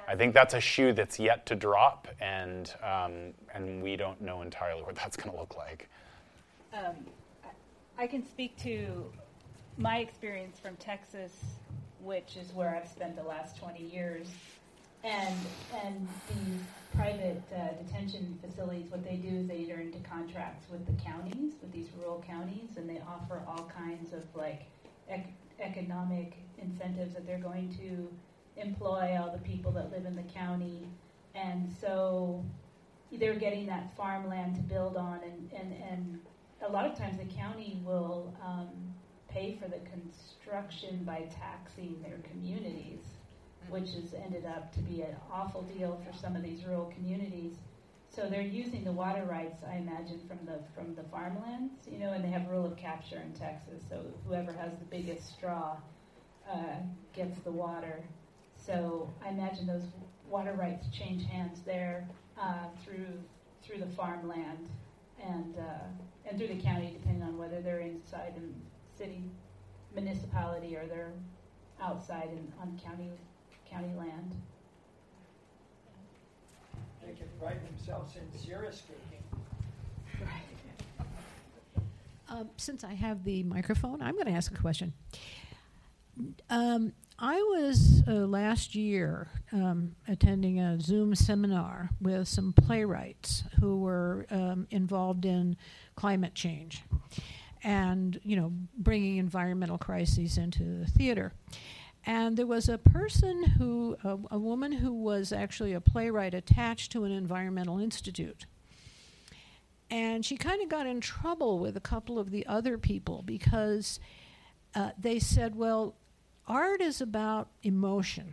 I 0.09 0.16
think 0.16 0.32
that's 0.32 0.54
a 0.54 0.61
shoe 0.61 0.94
that's 0.94 1.18
yet 1.18 1.44
to 1.46 1.54
drop, 1.54 2.09
and 2.20 2.74
um, 2.82 3.34
and 3.54 3.82
we 3.82 3.96
don't 3.96 4.20
know 4.20 4.42
entirely 4.42 4.82
what 4.82 4.96
that's 4.96 5.16
going 5.16 5.30
to 5.30 5.38
look 5.38 5.56
like. 5.56 5.88
Um, 6.72 6.96
I 7.98 8.06
can 8.06 8.26
speak 8.26 8.56
to 8.62 9.04
my 9.76 9.98
experience 9.98 10.59
from 10.59 10.76
Texas 10.76 11.32
which 12.02 12.36
is 12.36 12.52
where 12.54 12.74
I've 12.74 12.88
spent 12.88 13.16
the 13.16 13.22
last 13.22 13.56
20 13.59 13.82
years. 13.82 14.26
And 15.05 15.36
and 15.84 16.09
these 16.28 16.61
private 16.94 17.42
uh, 17.55 17.82
detention 17.82 18.38
facilities, 18.44 18.90
what 18.90 19.05
they 19.05 19.16
do 19.16 19.28
is 19.28 19.46
they 19.46 19.64
enter 19.64 19.80
into 19.80 19.99
contracts 20.01 20.68
with 20.70 20.84
the 20.86 21.03
counties, 21.03 21.55
with 21.61 21.72
these 21.72 21.86
rural 21.99 22.24
counties, 22.26 22.76
and 22.76 22.88
they 22.88 23.01
offer 23.07 23.42
all 23.46 23.70
kinds 23.76 24.12
of 24.12 24.24
like 24.34 24.62
ec- 25.09 25.32
economic 25.61 26.32
incentives 26.61 27.14
that 27.14 27.26
they're 27.26 27.38
going 27.38 27.72
to 27.76 28.09
employ 28.61 29.16
all 29.20 29.30
the 29.30 29.38
people 29.38 29.70
that 29.72 29.92
live 29.92 30.05
in 30.05 30.16
the 30.16 30.22
county. 30.22 30.88
And 31.34 31.72
so 31.80 32.44
they're 33.12 33.38
getting 33.38 33.66
that 33.66 33.96
farmland 33.96 34.57
to 34.57 34.62
build 34.62 34.96
on, 34.96 35.20
and, 35.22 35.51
and, 35.53 35.72
and 35.88 36.20
a 36.66 36.70
lot 36.70 36.84
of 36.86 36.99
times 36.99 37.18
the 37.18 37.34
county 37.34 37.80
will 37.84 38.34
um, 38.44 38.68
pay 39.28 39.57
for 39.62 39.68
the 39.68 39.78
construction 39.90 41.05
by 41.05 41.28
taxing 41.30 42.03
their 42.03 42.18
communities, 42.30 43.01
which 43.70 43.90
has 43.94 44.14
ended 44.14 44.44
up 44.46 44.72
to 44.74 44.80
be 44.80 45.02
an 45.02 45.14
awful 45.32 45.62
deal 45.62 46.00
for 46.04 46.16
some 46.16 46.36
of 46.36 46.42
these 46.42 46.64
rural 46.64 46.92
communities. 46.94 47.54
So 48.10 48.28
they're 48.28 48.40
using 48.40 48.84
the 48.84 48.92
water 48.92 49.24
rights, 49.24 49.62
I 49.70 49.76
imagine, 49.76 50.20
from 50.26 50.38
the 50.46 50.58
from 50.74 50.94
the 50.94 51.02
farmlands, 51.10 51.74
you 51.90 51.98
know, 51.98 52.12
and 52.12 52.24
they 52.24 52.30
have 52.30 52.48
rule 52.48 52.66
of 52.66 52.76
capture 52.76 53.20
in 53.20 53.32
Texas. 53.32 53.82
So 53.88 54.00
whoever 54.26 54.52
has 54.52 54.72
the 54.78 54.86
biggest 54.86 55.28
straw 55.34 55.76
uh, 56.50 56.76
gets 57.14 57.38
the 57.40 57.52
water. 57.52 58.02
So 58.56 59.12
I 59.24 59.28
imagine 59.28 59.66
those 59.66 59.84
water 60.28 60.54
rights 60.54 60.86
change 60.92 61.24
hands 61.26 61.60
there 61.64 62.08
uh, 62.40 62.66
through 62.84 63.06
through 63.62 63.78
the 63.78 63.94
farmland 63.94 64.68
and 65.22 65.56
uh, 65.58 66.28
and 66.28 66.38
through 66.38 66.48
the 66.48 66.62
county, 66.62 66.96
depending 66.98 67.22
on 67.22 67.38
whether 67.38 67.60
they're 67.60 67.80
inside 67.80 68.32
and 68.36 68.54
city 68.96 69.22
municipality 69.94 70.76
or 70.76 70.86
they're 70.86 71.12
outside 71.80 72.28
in, 72.32 72.52
on 72.60 72.78
county 72.84 73.10
county 73.70 73.92
land. 73.96 74.34
They 77.04 77.12
can 77.12 77.28
write 77.40 77.64
themselves 77.66 78.14
in 78.16 78.22
xeriscaping. 78.38 79.22
Right. 80.20 81.06
Um, 82.28 82.50
since 82.56 82.84
I 82.84 82.94
have 82.94 83.24
the 83.24 83.42
microphone, 83.44 84.02
I'm 84.02 84.14
going 84.14 84.26
to 84.26 84.32
ask 84.32 84.52
a 84.52 84.60
question. 84.60 84.92
Um, 86.50 86.92
I 87.18 87.36
was 87.36 88.02
uh, 88.06 88.12
last 88.12 88.74
year 88.74 89.28
um, 89.52 89.96
attending 90.06 90.60
a 90.60 90.80
Zoom 90.80 91.14
seminar 91.14 91.90
with 92.00 92.28
some 92.28 92.52
playwrights 92.52 93.44
who 93.60 93.80
were 93.80 94.26
um, 94.30 94.66
involved 94.70 95.24
in 95.24 95.56
climate 95.96 96.34
change 96.34 96.82
and 97.64 98.20
you 98.22 98.36
know 98.36 98.52
bringing 98.76 99.16
environmental 99.16 99.78
crises 99.78 100.38
into 100.38 100.62
the 100.62 100.86
theater. 100.86 101.32
And 102.09 102.38
there 102.38 102.46
was 102.46 102.70
a 102.70 102.78
person 102.78 103.44
who, 103.44 103.94
a, 104.02 104.16
a 104.30 104.38
woman 104.38 104.72
who 104.72 104.94
was 104.94 105.30
actually 105.30 105.74
a 105.74 105.80
playwright 105.82 106.32
attached 106.32 106.90
to 106.92 107.04
an 107.04 107.12
environmental 107.12 107.78
institute. 107.78 108.46
And 109.90 110.24
she 110.24 110.38
kind 110.38 110.62
of 110.62 110.70
got 110.70 110.86
in 110.86 111.02
trouble 111.02 111.59
with 111.59 111.76
a 111.76 111.80
couple 111.80 112.18
of 112.18 112.30
the 112.30 112.46
other 112.46 112.78
people 112.78 113.22
because 113.26 114.00
uh, 114.74 114.92
they 114.98 115.18
said, 115.18 115.54
well, 115.54 115.96
art 116.46 116.80
is 116.80 117.02
about 117.02 117.48
emotion. 117.62 118.32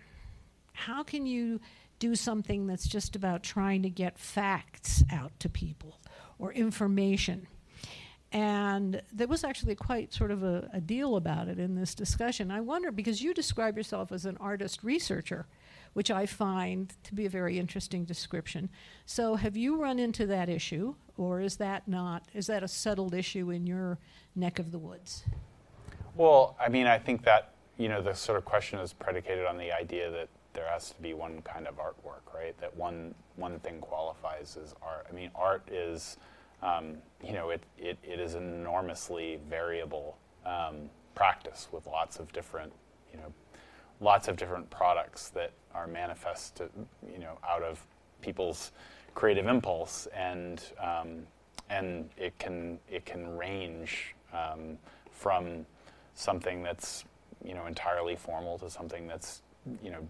How 0.71 1.03
can 1.03 1.25
you 1.25 1.59
do 1.99 2.15
something 2.15 2.67
that's 2.67 2.87
just 2.87 3.13
about 3.13 3.43
trying 3.43 3.83
to 3.83 3.89
get 3.89 4.17
facts 4.17 5.03
out 5.11 5.37
to 5.41 5.49
people 5.49 5.99
or 6.39 6.53
information? 6.53 7.47
And 8.35 9.01
there 9.13 9.27
was 9.27 9.45
actually 9.45 9.75
quite 9.75 10.13
sort 10.13 10.29
of 10.29 10.43
a, 10.43 10.69
a, 10.73 10.81
deal 10.81 11.15
about 11.15 11.47
it 11.47 11.57
in 11.57 11.73
this 11.73 11.95
discussion. 11.95 12.51
I 12.51 12.59
wonder, 12.59 12.91
because 12.91 13.21
you 13.21 13.33
describe 13.33 13.77
yourself 13.77 14.11
as 14.11 14.25
an 14.25 14.35
artist 14.41 14.83
researcher, 14.83 15.45
which 15.93 16.11
I 16.11 16.25
find 16.25 16.93
to 17.03 17.15
be 17.15 17.25
a 17.25 17.29
very 17.29 17.57
interesting 17.57 18.03
description. 18.03 18.67
So, 19.05 19.35
have 19.35 19.55
you 19.55 19.81
run 19.81 19.99
into 19.99 20.25
that 20.25 20.49
issue, 20.49 20.95
or 21.15 21.39
is 21.39 21.55
that 21.57 21.87
not, 21.87 22.23
is 22.33 22.45
that 22.47 22.61
a 22.61 22.67
settled 22.67 23.13
issue 23.13 23.51
in 23.51 23.65
your 23.65 23.99
neck 24.35 24.59
of 24.59 24.73
the 24.73 24.79
woods? 24.79 25.23
Well, 26.17 26.57
I 26.59 26.67
mean, 26.67 26.87
I 26.87 26.99
think 26.99 27.23
that, 27.23 27.53
you 27.77 27.87
know, 27.87 28.01
the 28.01 28.13
sort 28.13 28.37
of 28.37 28.43
question 28.43 28.79
is 28.79 28.91
predicated 28.91 29.45
on 29.45 29.57
the 29.57 29.71
idea 29.71 30.11
that 30.11 30.27
there 30.51 30.67
has 30.69 30.89
to 30.89 31.01
be 31.01 31.13
one 31.13 31.41
kind 31.43 31.67
of 31.67 31.77
artwork, 31.77 32.33
right? 32.33 32.57
That 32.59 32.75
one, 32.75 33.15
one 33.37 33.59
thing 33.59 33.79
qualifies 33.79 34.57
as 34.61 34.75
art. 34.81 35.07
I 35.09 35.15
mean, 35.15 35.31
art 35.35 35.63
is 35.71 36.17
um, 36.65 36.97
you 37.23 37.33
know, 37.33 37.51
it, 37.51 37.61
it, 37.77 37.97
it 38.03 38.19
is 38.19 38.33
an 38.33 38.53
enormously 38.53 39.39
variable 39.47 40.17
um, 40.45 40.89
practice 41.13 41.67
with 41.71 41.85
lots 41.85 42.17
of 42.17 42.31
different, 42.33 42.73
you 43.13 43.19
know, 43.19 43.31
lots 44.01 44.27
of 44.27 44.35
different 44.35 44.69
products 44.69 45.29
that 45.29 45.51
are 45.73 45.87
manifest, 45.87 46.61
you 47.11 47.19
know, 47.19 47.37
out 47.47 47.61
of 47.61 47.85
people's 48.21 48.71
creative 49.13 49.47
impulse, 49.47 50.07
and 50.07 50.63
um, 50.81 51.25
and 51.69 52.09
it 52.17 52.37
can 52.39 52.79
it 52.89 53.05
can 53.05 53.37
range 53.37 54.15
um, 54.33 54.77
from 55.11 55.65
something 56.15 56.63
that's 56.63 57.05
you 57.43 57.53
know 57.53 57.65
entirely 57.67 58.15
formal 58.15 58.57
to 58.57 58.69
something 58.69 59.07
that's 59.07 59.41
you 59.83 59.91
know 59.91 60.07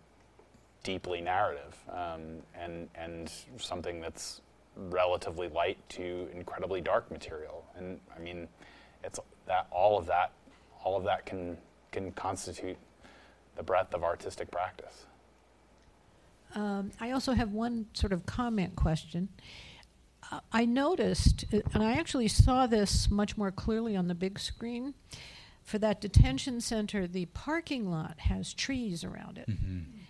deeply 0.83 1.21
narrative, 1.21 1.75
um, 1.89 2.41
and 2.59 2.87
and 2.95 3.31
something 3.57 3.99
that's 3.99 4.41
relatively 4.75 5.47
light 5.47 5.77
to 5.89 6.27
incredibly 6.33 6.81
dark 6.81 7.09
material. 7.11 7.65
And 7.75 7.99
I 8.15 8.19
mean, 8.19 8.47
it's 9.03 9.19
that 9.47 9.67
all 9.71 9.97
of 9.97 10.05
that, 10.07 10.31
all 10.83 10.97
of 10.97 11.03
that 11.05 11.25
can 11.25 11.57
can 11.91 12.11
constitute 12.11 12.77
the 13.55 13.63
breadth 13.63 13.93
of 13.93 14.03
artistic 14.03 14.51
practice. 14.51 15.05
Um, 16.53 16.91
I 16.99 17.11
also 17.11 17.33
have 17.33 17.51
one 17.51 17.87
sort 17.93 18.13
of 18.13 18.25
comment 18.25 18.75
question. 18.75 19.29
Uh, 20.31 20.39
I 20.51 20.65
noticed, 20.65 21.45
uh, 21.53 21.59
and 21.73 21.83
I 21.83 21.93
actually 21.93 22.27
saw 22.27 22.65
this 22.67 23.09
much 23.09 23.37
more 23.37 23.51
clearly 23.51 23.95
on 23.95 24.07
the 24.07 24.15
big 24.15 24.39
screen. 24.39 24.93
For 25.63 25.77
that 25.79 25.99
detention 25.99 26.61
center, 26.61 27.07
the 27.07 27.25
parking 27.27 27.89
lot 27.89 28.19
has 28.19 28.53
trees 28.53 29.03
around 29.03 29.37
it. 29.37 29.49
Mm-hmm 29.49 30.01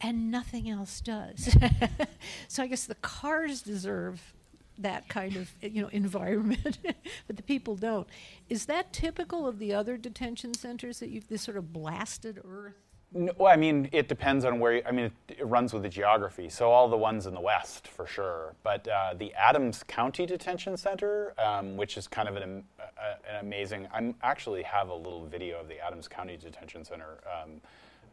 and 0.00 0.30
nothing 0.30 0.68
else 0.68 1.00
does. 1.00 1.56
so 2.48 2.62
I 2.62 2.66
guess 2.66 2.84
the 2.84 2.96
cars 2.96 3.62
deserve 3.62 4.34
that 4.78 5.08
kind 5.08 5.36
of 5.36 5.50
you 5.62 5.82
know 5.82 5.88
environment, 5.88 6.78
but 7.26 7.36
the 7.36 7.42
people 7.42 7.76
don't. 7.76 8.06
Is 8.48 8.66
that 8.66 8.92
typical 8.92 9.46
of 9.46 9.58
the 9.58 9.72
other 9.72 9.96
detention 9.96 10.54
centers 10.54 11.00
that 11.00 11.08
you've 11.08 11.28
this 11.28 11.42
sort 11.42 11.56
of 11.56 11.72
blasted 11.72 12.40
earth? 12.46 12.74
No, 13.12 13.32
well, 13.38 13.52
I 13.52 13.56
mean, 13.56 13.88
it 13.92 14.08
depends 14.08 14.44
on 14.44 14.58
where. 14.58 14.76
You, 14.76 14.82
I 14.86 14.90
mean, 14.90 15.06
it, 15.06 15.36
it, 15.38 15.46
runs 15.46 15.72
with 15.72 15.82
the 15.82 15.88
geography. 15.88 16.48
So 16.48 16.70
all 16.70 16.88
the 16.88 16.96
ones 16.96 17.26
in 17.26 17.34
the 17.34 17.40
west, 17.40 17.86
for 17.86 18.06
sure. 18.06 18.54
But 18.62 18.86
uh, 18.88 19.14
the 19.16 19.32
Adams 19.34 19.84
County 19.86 20.26
Detention 20.26 20.76
Center, 20.76 21.32
um, 21.40 21.76
which 21.76 21.96
is 21.96 22.08
kind 22.08 22.28
of 22.28 22.36
an, 22.36 22.64
uh, 22.80 23.14
an 23.30 23.36
amazing. 23.40 23.86
I 23.94 24.12
actually 24.22 24.64
have 24.64 24.88
a 24.88 24.94
little 24.94 25.24
video 25.24 25.60
of 25.60 25.68
the 25.68 25.78
Adams 25.78 26.08
County 26.08 26.36
Detention 26.36 26.84
Center 26.84 27.20
um, 27.26 27.60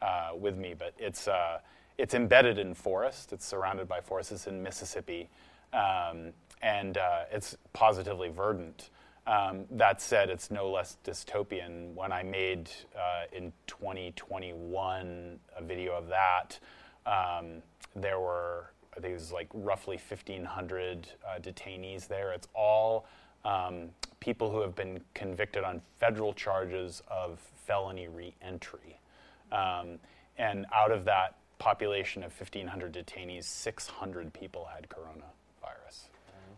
uh, 0.04 0.32
with 0.38 0.58
me, 0.58 0.76
but 0.78 0.93
it's 0.99 1.28
uh, 1.28 1.60
it's 1.97 2.14
embedded 2.14 2.58
in 2.60 2.74
forest. 2.76 3.34
It's 3.34 3.45
surrounded 3.45 3.88
by 3.88 4.01
forest. 4.01 4.32
It's 4.34 4.47
in 4.47 4.62
Mississippi, 4.64 5.30
um, 5.74 6.34
and 6.62 6.97
uh, 6.97 7.24
it's 7.32 7.56
positively 7.74 8.30
verdant. 8.30 8.89
Um, 9.28 9.66
that 9.72 10.01
said, 10.01 10.30
it's 10.30 10.51
no 10.51 10.70
less 10.70 10.97
dystopian. 11.06 11.93
When 11.95 12.12
I 12.12 12.24
made 12.24 12.70
uh, 12.95 13.26
in 13.32 13.54
2021 13.68 15.39
a 15.58 15.64
video 15.64 15.93
of 15.93 16.08
that, 16.10 16.60
Um, 17.06 17.62
there 17.95 18.20
were 18.20 18.72
I 18.95 18.99
think 18.99 19.12
it 19.12 19.16
was 19.16 19.32
like 19.32 19.49
roughly 19.54 19.97
1,500 19.97 21.08
uh, 21.28 21.39
detainees 21.39 22.08
there. 22.08 22.32
It's 22.32 22.47
all 22.54 23.06
um, 23.43 23.89
people 24.20 24.51
who 24.51 24.62
have 24.62 24.76
been 24.76 25.01
convicted 25.16 25.64
on 25.64 25.82
federal 25.99 26.34
charges 26.34 27.01
of 27.08 27.39
felony 27.66 28.08
reentry. 28.08 28.99
Um, 29.54 29.99
and 30.38 30.66
out 30.74 30.91
of 30.91 31.06
that 31.06 31.38
population 31.60 32.24
of 32.24 32.38
1,500 32.38 32.93
detainees, 32.93 33.45
600 33.45 34.34
people 34.34 34.68
had 34.74 34.89
coronavirus. 34.89 36.10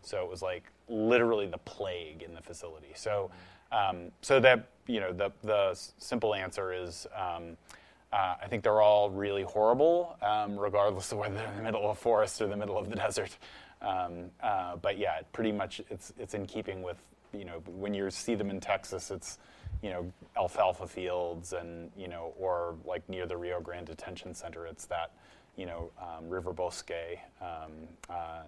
So 0.02 0.22
it 0.22 0.30
was 0.30 0.40
like 0.40 0.64
literally 0.88 1.46
the 1.46 1.58
plague 1.58 2.22
in 2.22 2.34
the 2.34 2.40
facility. 2.40 2.92
So, 2.94 3.30
um, 3.72 4.12
so 4.22 4.40
that 4.40 4.68
you 4.86 5.00
know, 5.00 5.12
the 5.12 5.32
the 5.42 5.78
simple 5.98 6.34
answer 6.34 6.72
is. 6.72 7.06
Um, 7.14 7.56
uh, 8.12 8.36
I 8.40 8.46
think 8.46 8.62
they're 8.62 8.80
all 8.80 9.10
really 9.10 9.42
horrible, 9.42 10.16
um, 10.22 10.56
regardless 10.56 11.10
of 11.10 11.18
whether 11.18 11.34
they're 11.34 11.50
in 11.50 11.56
the 11.56 11.62
middle 11.64 11.90
of 11.90 11.90
a 11.90 12.00
forest 12.00 12.40
or 12.40 12.46
the 12.46 12.56
middle 12.56 12.78
of 12.78 12.88
the 12.88 12.94
desert. 13.04 13.36
Um, 13.82 14.30
uh, 14.40 14.76
but 14.76 14.96
yeah, 14.96 15.20
pretty 15.32 15.52
much 15.52 15.80
it's 15.90 16.12
it's 16.18 16.34
in 16.34 16.46
keeping 16.46 16.82
with 16.82 16.96
you 17.32 17.44
know 17.44 17.62
when 17.66 17.92
you 17.94 18.08
see 18.10 18.36
them 18.36 18.48
in 18.48 18.60
Texas, 18.60 19.10
it's 19.10 19.38
you 19.82 19.90
know 19.90 20.12
alfalfa 20.36 20.86
fields 20.86 21.52
and 21.52 21.90
you 21.96 22.08
know 22.08 22.32
or 22.38 22.76
like 22.84 23.06
near 23.08 23.26
the 23.26 23.36
Rio 23.36 23.60
Grande 23.60 23.86
Detention 23.86 24.34
Center, 24.34 24.66
it's 24.66 24.86
that 24.86 25.12
you 25.56 25.66
know 25.66 25.90
um, 26.00 26.28
River 26.28 26.52
Bosque 26.52 26.92
um, 27.40 27.72
uh, 28.10 28.42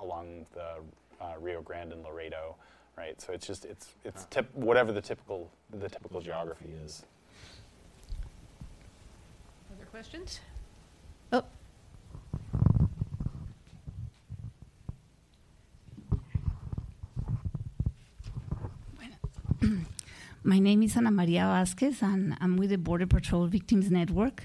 along 0.00 0.46
the 0.54 0.76
uh, 1.20 1.34
Rio 1.40 1.62
Grande 1.62 1.92
and 1.92 2.02
Laredo, 2.02 2.56
right? 2.96 3.20
So 3.20 3.32
it's 3.32 3.46
just 3.46 3.64
it's 3.64 3.94
it's 4.04 4.26
tip, 4.26 4.54
whatever 4.54 4.92
the 4.92 5.00
typical 5.00 5.50
the 5.70 5.88
typical 5.88 6.20
geography 6.20 6.70
is. 6.84 7.04
Other 9.72 9.86
questions? 9.86 10.40
Oh. 11.32 11.44
My 20.46 20.58
name 20.58 20.82
is 20.82 20.94
Ana 20.94 21.10
Maria 21.10 21.44
Vasquez, 21.44 22.02
and 22.02 22.36
I'm 22.38 22.58
with 22.58 22.68
the 22.68 22.76
Border 22.76 23.06
Patrol 23.06 23.46
Victims 23.46 23.90
Network. 23.90 24.44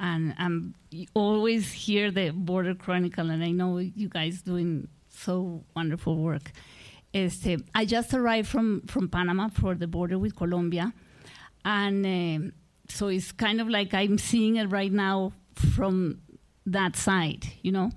And 0.00 0.34
I'm 0.36 0.74
always 1.14 1.70
hear 1.70 2.10
the 2.10 2.30
Border 2.30 2.74
Chronicle, 2.74 3.30
and 3.30 3.44
I 3.44 3.52
know 3.52 3.78
you 3.78 4.08
guys 4.08 4.42
doing 4.42 4.88
so 5.08 5.62
wonderful 5.76 6.16
work. 6.16 6.50
Este, 7.14 7.56
I 7.72 7.84
just 7.84 8.12
arrived 8.14 8.48
from, 8.48 8.82
from 8.88 9.08
Panama 9.08 9.46
for 9.46 9.76
the 9.76 9.86
border 9.86 10.18
with 10.18 10.34
Colombia, 10.34 10.92
and 11.64 12.04
uh, 12.04 12.50
so 12.88 13.06
it's 13.06 13.30
kind 13.30 13.60
of 13.60 13.68
like 13.68 13.94
I'm 13.94 14.18
seeing 14.18 14.56
it 14.56 14.66
right 14.66 14.92
now 14.92 15.32
from 15.54 16.20
that 16.66 16.96
side, 16.96 17.46
you 17.62 17.70
know. 17.70 17.92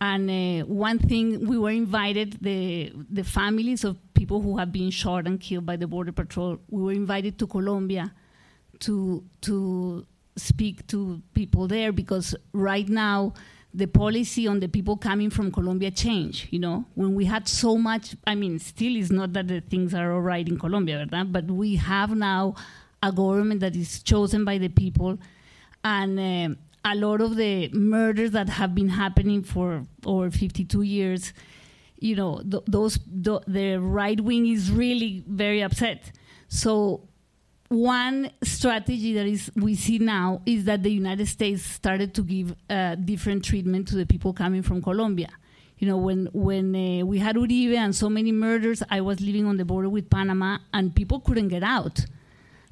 And 0.00 0.30
uh, 0.30 0.66
one 0.66 1.00
thing, 1.00 1.48
we 1.48 1.58
were 1.58 1.70
invited 1.70 2.38
the 2.42 2.92
the 3.10 3.24
families 3.24 3.82
of 3.82 3.96
people 4.26 4.42
who 4.42 4.58
have 4.58 4.72
been 4.72 4.90
shot 4.90 5.24
and 5.26 5.40
killed 5.40 5.64
by 5.64 5.76
the 5.76 5.86
border 5.86 6.10
patrol. 6.10 6.58
We 6.68 6.82
were 6.82 6.92
invited 6.92 7.38
to 7.38 7.46
Colombia 7.46 8.12
to 8.80 9.22
to 9.42 10.04
speak 10.36 10.84
to 10.88 11.22
people 11.32 11.68
there 11.68 11.92
because 11.92 12.34
right 12.52 12.88
now 12.88 13.34
the 13.72 13.86
policy 13.86 14.48
on 14.48 14.58
the 14.58 14.68
people 14.68 14.96
coming 14.96 15.30
from 15.30 15.52
Colombia 15.52 15.92
changed. 15.92 16.48
You 16.50 16.58
know, 16.58 16.84
when 16.94 17.14
we 17.14 17.24
had 17.26 17.46
so 17.46 17.76
much, 17.78 18.16
I 18.26 18.34
mean, 18.34 18.58
still 18.58 18.96
it's 18.96 19.10
not 19.10 19.32
that 19.34 19.46
the 19.46 19.60
things 19.60 19.94
are 19.94 20.12
all 20.12 20.22
right 20.22 20.48
in 20.48 20.58
Colombia, 20.58 21.06
¿verdad? 21.06 21.32
But 21.32 21.44
we 21.46 21.76
have 21.76 22.10
now 22.16 22.56
a 23.00 23.12
government 23.12 23.60
that 23.60 23.76
is 23.76 24.02
chosen 24.02 24.44
by 24.44 24.58
the 24.58 24.68
people, 24.68 25.18
and 25.84 26.18
uh, 26.18 26.54
a 26.84 26.94
lot 26.96 27.20
of 27.20 27.36
the 27.36 27.68
murders 27.68 28.32
that 28.32 28.48
have 28.48 28.74
been 28.74 28.88
happening 28.88 29.44
for 29.44 29.84
over 30.04 30.30
52 30.30 30.82
years, 30.82 31.32
you 31.98 32.16
know, 32.16 32.42
th- 32.50 32.64
those 32.66 32.98
th- 32.98 33.40
the 33.46 33.76
right 33.76 34.20
wing 34.20 34.46
is 34.46 34.70
really 34.70 35.24
very 35.26 35.62
upset. 35.62 36.12
So 36.48 37.08
one 37.68 38.30
strategy 38.44 39.12
that 39.14 39.26
is 39.26 39.50
we 39.56 39.74
see 39.74 39.98
now 39.98 40.40
is 40.46 40.64
that 40.64 40.82
the 40.82 40.90
United 40.90 41.26
States 41.26 41.62
started 41.62 42.14
to 42.14 42.22
give 42.22 42.54
uh, 42.70 42.94
different 42.94 43.44
treatment 43.44 43.88
to 43.88 43.96
the 43.96 44.06
people 44.06 44.32
coming 44.32 44.62
from 44.62 44.82
Colombia. 44.82 45.30
You 45.78 45.88
know, 45.88 45.96
when 45.96 46.28
when 46.32 46.74
uh, 46.74 47.04
we 47.04 47.18
had 47.18 47.36
Uribe 47.36 47.76
and 47.76 47.94
so 47.94 48.08
many 48.08 48.32
murders, 48.32 48.82
I 48.90 49.00
was 49.00 49.20
living 49.20 49.46
on 49.46 49.56
the 49.56 49.64
border 49.64 49.88
with 49.88 50.08
Panama, 50.08 50.58
and 50.72 50.94
people 50.94 51.20
couldn't 51.20 51.48
get 51.48 51.62
out. 51.62 52.06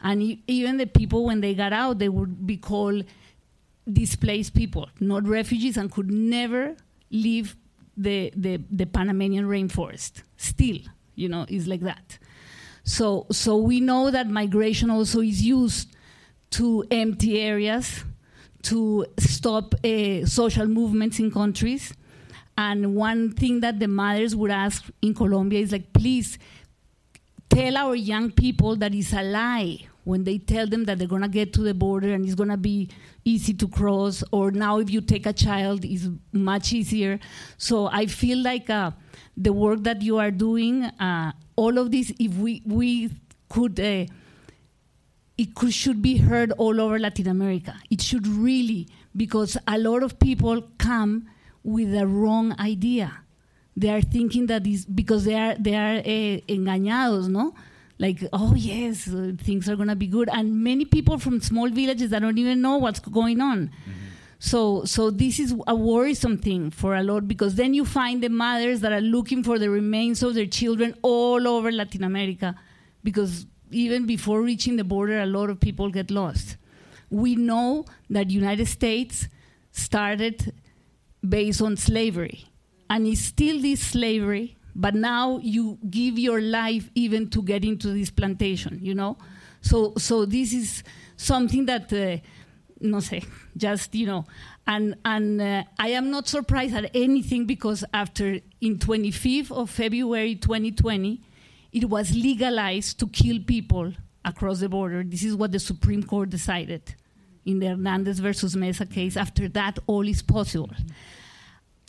And 0.02 0.22
e- 0.22 0.42
even 0.46 0.76
the 0.78 0.86
people, 0.86 1.24
when 1.24 1.40
they 1.40 1.54
got 1.54 1.72
out, 1.72 1.98
they 1.98 2.08
would 2.08 2.46
be 2.46 2.56
called 2.56 3.04
displaced 3.90 4.54
people, 4.54 4.88
not 5.00 5.26
refugees, 5.26 5.76
and 5.76 5.90
could 5.90 6.10
never 6.10 6.76
leave 7.10 7.56
the, 7.96 8.32
the, 8.36 8.60
the 8.70 8.86
Panamanian 8.86 9.46
rainforest. 9.46 10.22
Still, 10.36 10.78
you 11.14 11.28
know, 11.28 11.46
is 11.48 11.66
like 11.66 11.80
that. 11.80 12.18
So, 12.84 13.26
so 13.30 13.56
we 13.56 13.80
know 13.80 14.10
that 14.10 14.28
migration 14.28 14.90
also 14.90 15.20
is 15.20 15.42
used 15.42 15.94
to 16.50 16.84
empty 16.90 17.40
areas, 17.40 18.04
to 18.62 19.06
stop 19.18 19.74
uh, 19.84 20.24
social 20.24 20.66
movements 20.66 21.18
in 21.18 21.30
countries. 21.30 21.92
And 22.56 22.94
one 22.94 23.32
thing 23.32 23.60
that 23.60 23.80
the 23.80 23.88
mothers 23.88 24.36
would 24.36 24.50
ask 24.50 24.84
in 25.02 25.14
Colombia 25.14 25.60
is 25.60 25.72
like, 25.72 25.92
please 25.92 26.38
tell 27.50 27.76
our 27.76 27.94
young 27.94 28.30
people 28.30 28.76
that 28.76 28.94
it's 28.94 29.12
a 29.12 29.22
lie 29.22 29.88
when 30.04 30.24
they 30.24 30.38
tell 30.38 30.66
them 30.66 30.84
that 30.84 30.98
they're 30.98 31.08
going 31.08 31.22
to 31.22 31.28
get 31.28 31.52
to 31.54 31.62
the 31.62 31.74
border 31.74 32.12
and 32.12 32.24
it's 32.24 32.34
going 32.34 32.50
to 32.50 32.56
be 32.56 32.90
easy 33.24 33.54
to 33.54 33.66
cross 33.66 34.22
or 34.32 34.50
now 34.50 34.78
if 34.78 34.90
you 34.90 35.00
take 35.00 35.26
a 35.26 35.32
child 35.32 35.84
is 35.84 36.08
much 36.32 36.72
easier. 36.72 37.18
So 37.56 37.86
i 37.86 38.06
feel 38.06 38.38
like 38.38 38.70
uh, 38.70 38.90
the 39.36 39.52
work 39.52 39.82
that 39.84 40.02
you 40.02 40.18
are 40.18 40.30
doing 40.30 40.84
uh, 40.84 41.32
all 41.56 41.78
of 41.78 41.90
this 41.90 42.12
if 42.18 42.34
we 42.36 42.62
we 42.66 43.10
could 43.48 43.80
uh, 43.80 44.06
it 45.36 45.54
could, 45.56 45.72
should 45.74 46.00
be 46.00 46.18
heard 46.18 46.52
all 46.52 46.80
over 46.80 46.98
latin 46.98 47.26
america. 47.28 47.74
It 47.90 48.00
should 48.00 48.26
really 48.26 48.88
because 49.16 49.56
a 49.66 49.78
lot 49.78 50.02
of 50.02 50.18
people 50.18 50.62
come 50.78 51.28
with 51.62 51.94
a 51.94 52.06
wrong 52.06 52.54
idea. 52.60 53.20
They 53.76 53.88
are 53.90 54.02
thinking 54.02 54.46
that 54.46 54.66
is 54.66 54.84
because 54.84 55.24
they 55.24 55.34
are 55.34 55.54
they 55.58 55.74
are 55.74 55.96
uh, 55.98 56.40
engañados 56.48 57.28
no 57.28 57.54
like 57.98 58.24
oh 58.32 58.54
yes 58.56 59.08
uh, 59.08 59.32
things 59.38 59.68
are 59.68 59.76
going 59.76 59.88
to 59.88 59.96
be 59.96 60.06
good. 60.06 60.28
And 60.32 60.62
many 60.62 60.84
people 60.84 61.18
from 61.18 61.40
small 61.40 61.68
villages 61.70 62.10
that 62.10 62.20
don't 62.20 62.38
even 62.38 62.60
know 62.60 62.78
what's 62.78 63.00
going 63.00 63.40
on. 63.40 63.70
So 64.38 64.84
so 64.84 65.10
this 65.10 65.38
is 65.38 65.54
a 65.66 65.74
worrisome 65.74 66.36
thing 66.38 66.70
for 66.70 66.94
a 66.96 67.02
lot 67.02 67.26
because 67.26 67.54
then 67.54 67.72
you 67.72 67.84
find 67.84 68.22
the 68.22 68.28
mothers 68.28 68.80
that 68.80 68.92
are 68.92 69.00
looking 69.00 69.42
for 69.42 69.58
the 69.58 69.70
remains 69.70 70.22
of 70.22 70.34
their 70.34 70.46
children 70.46 70.94
all 71.00 71.48
over 71.48 71.72
latin 71.72 72.04
america 72.04 72.54
because 73.02 73.46
even 73.70 74.04
before 74.06 74.42
reaching 74.42 74.76
the 74.76 74.84
border 74.84 75.20
a 75.20 75.26
lot 75.26 75.48
of 75.48 75.60
people 75.60 75.88
get 75.90 76.10
lost. 76.10 76.58
We 77.08 77.36
know 77.36 77.86
that 78.10 78.28
united 78.30 78.66
states 78.66 79.28
started 79.72 80.52
based 81.26 81.62
on 81.62 81.76
slavery 81.76 82.44
and 82.90 83.06
it's 83.06 83.22
still 83.22 83.62
this 83.62 83.80
slavery 83.80 84.53
but 84.74 84.94
now 84.94 85.38
you 85.42 85.78
give 85.90 86.18
your 86.18 86.40
life 86.40 86.90
even 86.94 87.28
to 87.30 87.42
get 87.42 87.64
into 87.64 87.88
this 87.88 88.10
plantation 88.10 88.78
you 88.82 88.94
know? 88.94 89.16
So 89.60 89.94
so 89.96 90.24
this 90.26 90.52
is 90.52 90.82
something 91.16 91.66
that 91.66 91.92
uh, 91.92 92.18
no 92.80 92.98
sé 92.98 93.24
just 93.56 93.94
you 93.94 94.06
know 94.06 94.24
and 94.66 94.96
and 95.04 95.40
uh, 95.40 95.62
i 95.78 95.88
am 95.88 96.10
not 96.10 96.26
surprised 96.28 96.74
at 96.74 96.90
anything 96.94 97.46
because 97.46 97.84
after 97.94 98.40
in 98.60 98.78
25th 98.78 99.52
of 99.52 99.70
february 99.70 100.34
2020 100.34 101.22
it 101.74 101.88
was 101.88 102.14
legalized 102.14 102.98
to 103.00 103.08
kill 103.08 103.40
people 103.44 103.92
across 104.24 104.60
the 104.60 104.68
border. 104.68 105.02
This 105.02 105.24
is 105.24 105.34
what 105.34 105.52
the 105.52 105.58
supreme 105.58 106.02
court 106.02 106.30
decided 106.30 106.94
in 107.44 107.58
the 107.58 107.66
hernandez 107.66 108.20
versus 108.20 108.56
mesa 108.56 108.86
case. 108.86 109.16
After 109.16 109.48
that 109.48 109.78
all 109.86 110.08
is 110.08 110.22
possible 110.22 110.70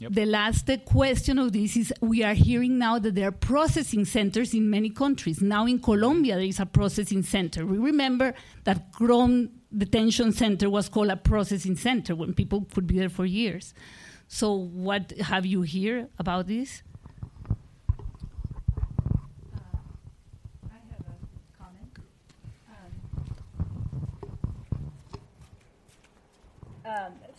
the 0.09 0.25
last 0.25 0.69
question 0.85 1.39
of 1.39 1.53
this 1.53 1.75
is 1.77 1.93
we 2.01 2.23
are 2.23 2.33
hearing 2.33 2.77
now 2.77 2.99
that 2.99 3.15
there 3.15 3.27
are 3.27 3.31
processing 3.31 4.05
centers 4.05 4.53
in 4.53 4.69
many 4.69 4.89
countries. 4.89 5.41
Now 5.41 5.65
in 5.65 5.79
Colombia, 5.79 6.35
there 6.35 6.45
is 6.45 6.59
a 6.59 6.65
processing 6.65 7.23
center. 7.23 7.65
We 7.65 7.77
remember 7.77 8.33
that 8.63 8.91
Krome 8.91 9.49
Detention 9.75 10.31
Center 10.31 10.69
was 10.69 10.89
called 10.89 11.09
a 11.09 11.17
processing 11.17 11.75
center 11.75 12.15
when 12.15 12.33
people 12.33 12.67
could 12.73 12.87
be 12.87 12.99
there 12.99 13.09
for 13.09 13.25
years. 13.25 13.73
So, 14.27 14.53
what 14.53 15.11
have 15.19 15.45
you 15.45 15.63
heard 15.63 16.09
about 16.17 16.47
this? 16.47 16.81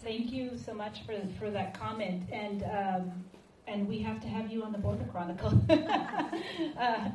Thank 0.06 0.30
you 0.30 0.56
so 0.56 0.72
much 0.72 1.04
for, 1.04 1.14
for 1.36 1.50
that 1.50 1.78
comment. 1.78 2.22
And 2.32 2.62
um, 2.62 3.24
and 3.66 3.88
we 3.88 3.98
have 3.98 4.20
to 4.20 4.28
have 4.28 4.48
you 4.50 4.62
on 4.62 4.70
the 4.70 4.78
Border 4.78 5.04
Chronicle. 5.10 5.60
uh, 6.80 7.08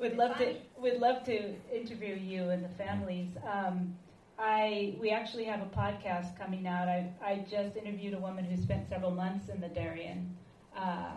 we'd 0.00 0.16
love 0.16 0.36
to 0.38 0.56
we'd 0.76 0.98
love 0.98 1.22
to 1.24 1.54
interview 1.72 2.16
you 2.16 2.50
and 2.50 2.64
the 2.64 2.68
families. 2.70 3.28
Um, 3.48 3.94
I 4.36 4.96
we 5.00 5.10
actually 5.10 5.44
have 5.44 5.60
a 5.60 5.66
podcast 5.66 6.36
coming 6.36 6.66
out. 6.66 6.88
I 6.88 7.08
I 7.22 7.46
just 7.48 7.76
interviewed 7.76 8.14
a 8.14 8.18
woman 8.18 8.44
who 8.44 8.60
spent 8.60 8.88
several 8.88 9.12
months 9.12 9.48
in 9.48 9.60
the 9.60 9.68
Darien, 9.68 10.36
uh, 10.76 11.12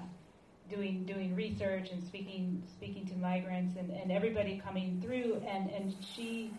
doing 0.70 1.04
doing 1.06 1.36
research 1.36 1.90
and 1.90 2.04
speaking 2.04 2.62
speaking 2.68 3.08
to 3.08 3.16
migrants 3.16 3.76
and, 3.80 3.90
and 3.90 4.12
everybody 4.12 4.62
coming 4.64 5.02
through, 5.04 5.42
and 5.48 5.72
and 5.72 5.96
she 6.16 6.54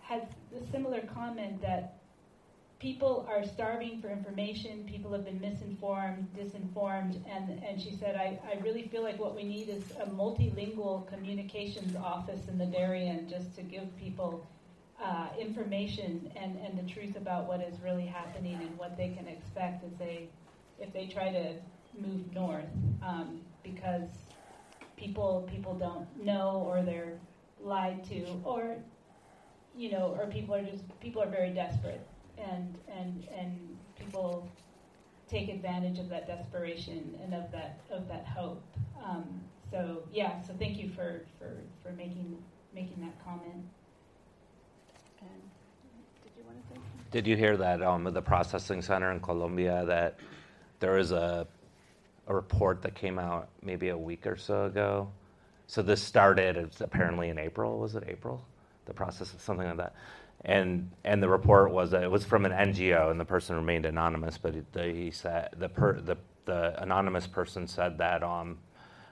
had 0.00 0.26
a 0.60 0.72
similar 0.72 1.02
comment 1.14 1.62
that 1.62 1.99
people 2.80 3.28
are 3.28 3.44
starving 3.44 4.00
for 4.00 4.08
information. 4.08 4.84
People 4.90 5.12
have 5.12 5.24
been 5.24 5.40
misinformed, 5.40 6.26
disinformed, 6.34 7.20
and, 7.30 7.62
and 7.62 7.80
she 7.80 7.94
said, 7.94 8.16
I, 8.16 8.40
I 8.50 8.58
really 8.60 8.88
feel 8.88 9.02
like 9.02 9.18
what 9.18 9.36
we 9.36 9.44
need 9.44 9.68
is 9.68 9.84
a 10.00 10.06
multilingual 10.06 11.06
communications 11.06 11.94
office 11.94 12.48
in 12.48 12.56
the 12.56 12.64
Darien 12.64 13.28
just 13.28 13.54
to 13.56 13.62
give 13.62 13.94
people 13.98 14.46
uh, 15.02 15.28
information 15.38 16.32
and, 16.36 16.58
and 16.58 16.78
the 16.78 16.90
truth 16.90 17.16
about 17.16 17.46
what 17.46 17.60
is 17.60 17.78
really 17.84 18.06
happening 18.06 18.54
and 18.54 18.76
what 18.78 18.96
they 18.96 19.10
can 19.10 19.28
expect 19.28 19.84
as 19.84 19.92
they 19.98 20.28
if 20.78 20.92
they 20.94 21.06
try 21.06 21.30
to 21.30 21.54
move 21.98 22.32
north 22.32 22.64
um, 23.02 23.40
because 23.62 24.08
people 24.96 25.48
people 25.50 25.74
don't 25.74 26.06
know 26.22 26.62
or 26.66 26.82
they're 26.82 27.18
lied 27.62 28.04
to 28.04 28.26
or 28.44 28.76
you 29.74 29.90
know 29.90 30.14
or 30.18 30.26
people 30.26 30.54
are 30.54 30.62
just 30.62 30.82
people 31.00 31.22
are 31.22 31.30
very 31.30 31.50
desperate 31.50 32.06
and 32.40 32.74
and 32.88 33.26
and 33.36 33.76
people 33.98 34.48
take 35.28 35.48
advantage 35.48 35.98
of 35.98 36.08
that 36.08 36.26
desperation 36.26 37.16
and 37.22 37.34
of 37.34 37.50
that 37.52 37.80
of 37.90 38.08
that 38.08 38.26
hope. 38.26 38.62
Um, 39.04 39.40
so 39.70 40.02
yeah, 40.12 40.40
so 40.42 40.52
thank 40.58 40.78
you 40.78 40.88
for, 40.88 41.22
for, 41.38 41.52
for 41.82 41.92
making 41.92 42.36
making 42.74 43.00
that 43.00 43.24
comment. 43.24 43.64
And 45.20 45.40
did 46.22 46.32
you 46.36 46.44
want 46.44 46.68
to 46.68 46.74
say? 46.74 46.80
Did 47.10 47.26
you 47.26 47.36
hear 47.36 47.56
that 47.56 47.82
um, 47.82 48.06
at 48.06 48.14
the 48.14 48.22
processing 48.22 48.82
center 48.82 49.12
in 49.12 49.20
Colombia 49.20 49.84
that 49.86 50.18
there 50.80 50.92
was 50.92 51.12
a 51.12 51.46
a 52.26 52.34
report 52.34 52.82
that 52.82 52.94
came 52.94 53.18
out 53.18 53.48
maybe 53.62 53.90
a 53.90 53.98
week 53.98 54.26
or 54.26 54.36
so 54.36 54.64
ago? 54.64 55.08
So 55.68 55.82
this 55.82 56.02
started 56.02 56.56
it's 56.56 56.80
apparently 56.80 57.28
in 57.28 57.38
April. 57.38 57.78
Was 57.78 57.94
it 57.94 58.04
April? 58.08 58.44
The 58.86 58.94
process, 58.94 59.32
something 59.38 59.68
like 59.68 59.76
that 59.76 59.94
and 60.44 60.90
and 61.04 61.22
the 61.22 61.28
report 61.28 61.70
was 61.70 61.90
that 61.90 62.02
it 62.02 62.10
was 62.10 62.24
from 62.24 62.44
an 62.46 62.52
NGO, 62.52 63.10
and 63.10 63.20
the 63.20 63.24
person 63.24 63.56
remained 63.56 63.84
anonymous. 63.86 64.38
But 64.38 64.54
he 64.74 65.10
said 65.10 65.50
the 65.58 65.68
per, 65.68 66.00
the 66.00 66.16
the 66.46 66.80
anonymous 66.82 67.26
person 67.26 67.66
said 67.66 67.98
that 67.98 68.22
um 68.22 68.58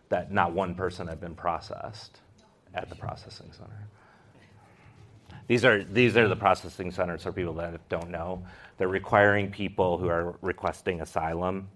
that 0.09 0.33
not 0.33 0.53
one 0.53 0.75
person 0.75 1.07
had 1.07 1.21
been 1.21 1.35
processed 1.35 2.21
at 2.75 2.89
the 2.89 2.95
processing 2.97 3.51
center. 3.53 3.89
These 5.47 5.65
are 5.65 5.85
these 5.85 6.17
are 6.17 6.29
the 6.29 6.37
processing 6.37 6.91
centers 6.91 7.23
for 7.23 7.33
people 7.33 7.55
that 7.55 7.89
don't 7.89 8.11
know. 8.11 8.45
They're 8.79 8.89
requiring 8.89 9.51
people 9.51 9.99
who 9.99 10.09
are 10.09 10.37
requesting 10.41 11.01
asylum 11.01 11.69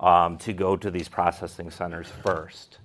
um, 0.00 0.36
to 0.38 0.52
go 0.52 0.76
to 0.76 0.90
these 0.90 1.08
processing 1.08 1.70
centers 1.70 2.08
first 2.08 2.78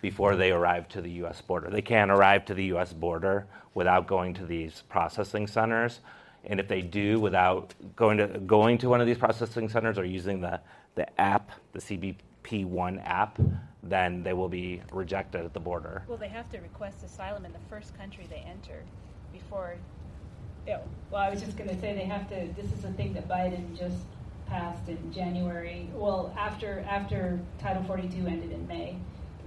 before 0.00 0.36
they 0.36 0.50
arrive 0.50 0.88
to 0.88 1.00
the 1.00 1.10
US 1.24 1.40
border. 1.40 1.70
They 1.70 1.82
can't 1.82 2.10
arrive 2.10 2.44
to 2.46 2.54
the 2.54 2.64
US 2.74 2.92
border 2.92 3.46
without 3.74 4.06
going 4.06 4.34
to 4.34 4.46
these 4.46 4.82
processing 4.88 5.46
centers. 5.46 6.00
And 6.44 6.58
if 6.58 6.68
they 6.68 6.80
do 6.80 7.20
without 7.20 7.74
going 7.96 8.18
to, 8.18 8.26
going 8.26 8.78
to 8.78 8.88
one 8.88 9.00
of 9.00 9.06
these 9.06 9.18
processing 9.18 9.68
centers 9.68 9.98
or 9.98 10.04
using 10.04 10.40
the, 10.40 10.60
the 10.94 11.20
app, 11.20 11.50
the 11.72 11.80
CBP 11.80 12.64
One 12.64 12.98
app, 13.00 13.38
then 13.82 14.22
they 14.22 14.32
will 14.32 14.48
be 14.48 14.82
rejected 14.92 15.44
at 15.44 15.52
the 15.52 15.60
border. 15.60 16.02
Well, 16.06 16.18
they 16.18 16.28
have 16.28 16.50
to 16.50 16.58
request 16.58 17.02
asylum 17.02 17.44
in 17.44 17.52
the 17.52 17.58
first 17.68 17.96
country 17.96 18.26
they 18.28 18.44
enter 18.48 18.82
before. 19.32 19.76
Yeah. 20.66 20.80
Well, 21.10 21.22
I 21.22 21.30
was 21.30 21.42
just 21.42 21.56
going 21.56 21.70
to 21.70 21.78
say 21.80 21.94
they 21.94 22.04
have 22.04 22.28
to. 22.30 22.48
This 22.56 22.72
is 22.72 22.84
a 22.84 22.92
thing 22.92 23.12
that 23.14 23.28
Biden 23.28 23.78
just 23.78 23.96
passed 24.46 24.88
in 24.88 25.12
January. 25.12 25.88
Well, 25.94 26.34
after 26.38 26.84
after 26.88 27.40
Title 27.58 27.82
42 27.84 28.26
ended 28.26 28.52
in 28.52 28.66
May, 28.66 28.96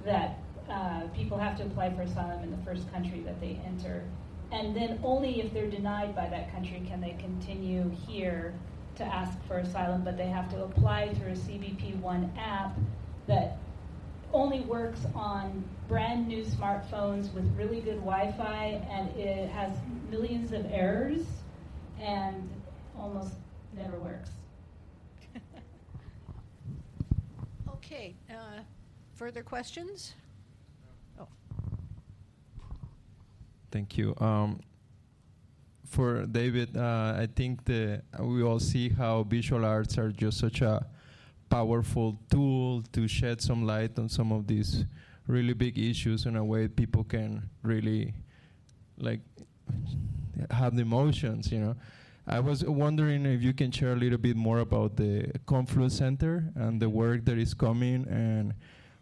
that 0.06 0.40
uh, 0.70 1.02
people 1.16 1.38
have 1.38 1.58
to 1.58 1.64
apply 1.64 1.94
for 1.94 2.02
asylum 2.02 2.44
in 2.44 2.52
the 2.52 2.66
first 2.66 2.92
country 2.92 3.22
that 3.22 3.40
they 3.40 3.60
enter. 3.66 4.04
And 4.52 4.76
then 4.76 5.00
only 5.04 5.42
if 5.42 5.54
they're 5.54 5.70
denied 5.70 6.16
by 6.16 6.30
that 6.30 6.52
country 6.52 6.84
can 6.88 7.02
they 7.02 7.16
continue 7.20 7.90
here 8.08 8.54
to 8.96 9.04
ask 9.04 9.38
for 9.48 9.58
asylum, 9.58 10.04
but 10.04 10.18
they 10.18 10.28
have 10.28 10.50
to 10.52 10.64
apply 10.64 11.14
through 11.16 11.32
a 11.32 11.36
CBP 11.36 12.00
One 12.00 12.32
app 12.38 12.78
that 13.28 13.58
only 14.32 14.62
works 14.62 15.06
on 15.16 15.64
brand 15.88 16.28
new 16.28 16.44
smartphones 16.44 17.34
with 17.34 17.46
really 17.56 17.82
good 17.82 18.00
Wi 18.00 18.32
Fi, 18.34 18.86
and 18.90 19.10
it 19.18 19.50
has 19.50 19.76
millions 20.10 20.52
of 20.52 20.66
errors 20.72 21.26
and 22.00 22.50
almost 22.98 23.34
never 23.76 23.98
works. 24.00 24.30
okay, 27.70 28.16
uh, 28.30 28.62
further 29.16 29.44
questions? 29.44 30.14
Thank 33.74 33.98
you. 33.98 34.14
Um, 34.20 34.60
for 35.88 36.28
David, 36.28 36.78
uh, 36.78 37.16
I 37.18 37.28
think 37.36 37.66
the, 37.66 38.04
we 38.20 38.44
all 38.44 38.60
see 38.60 38.90
how 38.90 39.24
visual 39.24 39.66
arts 39.66 39.98
are 39.98 40.12
just 40.12 40.38
such 40.38 40.62
a 40.62 40.86
powerful 41.50 42.20
tool 42.30 42.84
to 42.92 43.08
shed 43.08 43.42
some 43.42 43.66
light 43.66 43.98
on 43.98 44.10
some 44.10 44.32
of 44.32 44.46
these 44.46 44.86
really 45.26 45.54
big 45.54 45.80
issues 45.80 46.28
in 46.28 46.36
a 46.36 46.46
way 46.46 46.68
people 46.68 47.04
can 47.04 47.50
really 47.64 48.14
like 49.00 49.22
have 50.52 50.76
the 50.76 50.84
emotions, 50.84 51.52
you 51.52 51.60
know. 51.60 51.76
I 52.28 52.42
was 52.42 52.64
wondering 52.64 53.26
if 53.26 53.42
you 53.42 53.54
can 53.54 53.72
share 53.72 53.94
a 53.94 53.96
little 53.96 54.20
bit 54.20 54.36
more 54.36 54.60
about 54.60 54.98
the 54.98 55.32
Confluence 55.48 55.98
Center 55.98 56.54
and 56.54 56.80
the 56.80 56.90
work 56.90 57.26
that 57.26 57.40
is 57.40 57.56
coming 57.56 58.08
and 58.08 58.54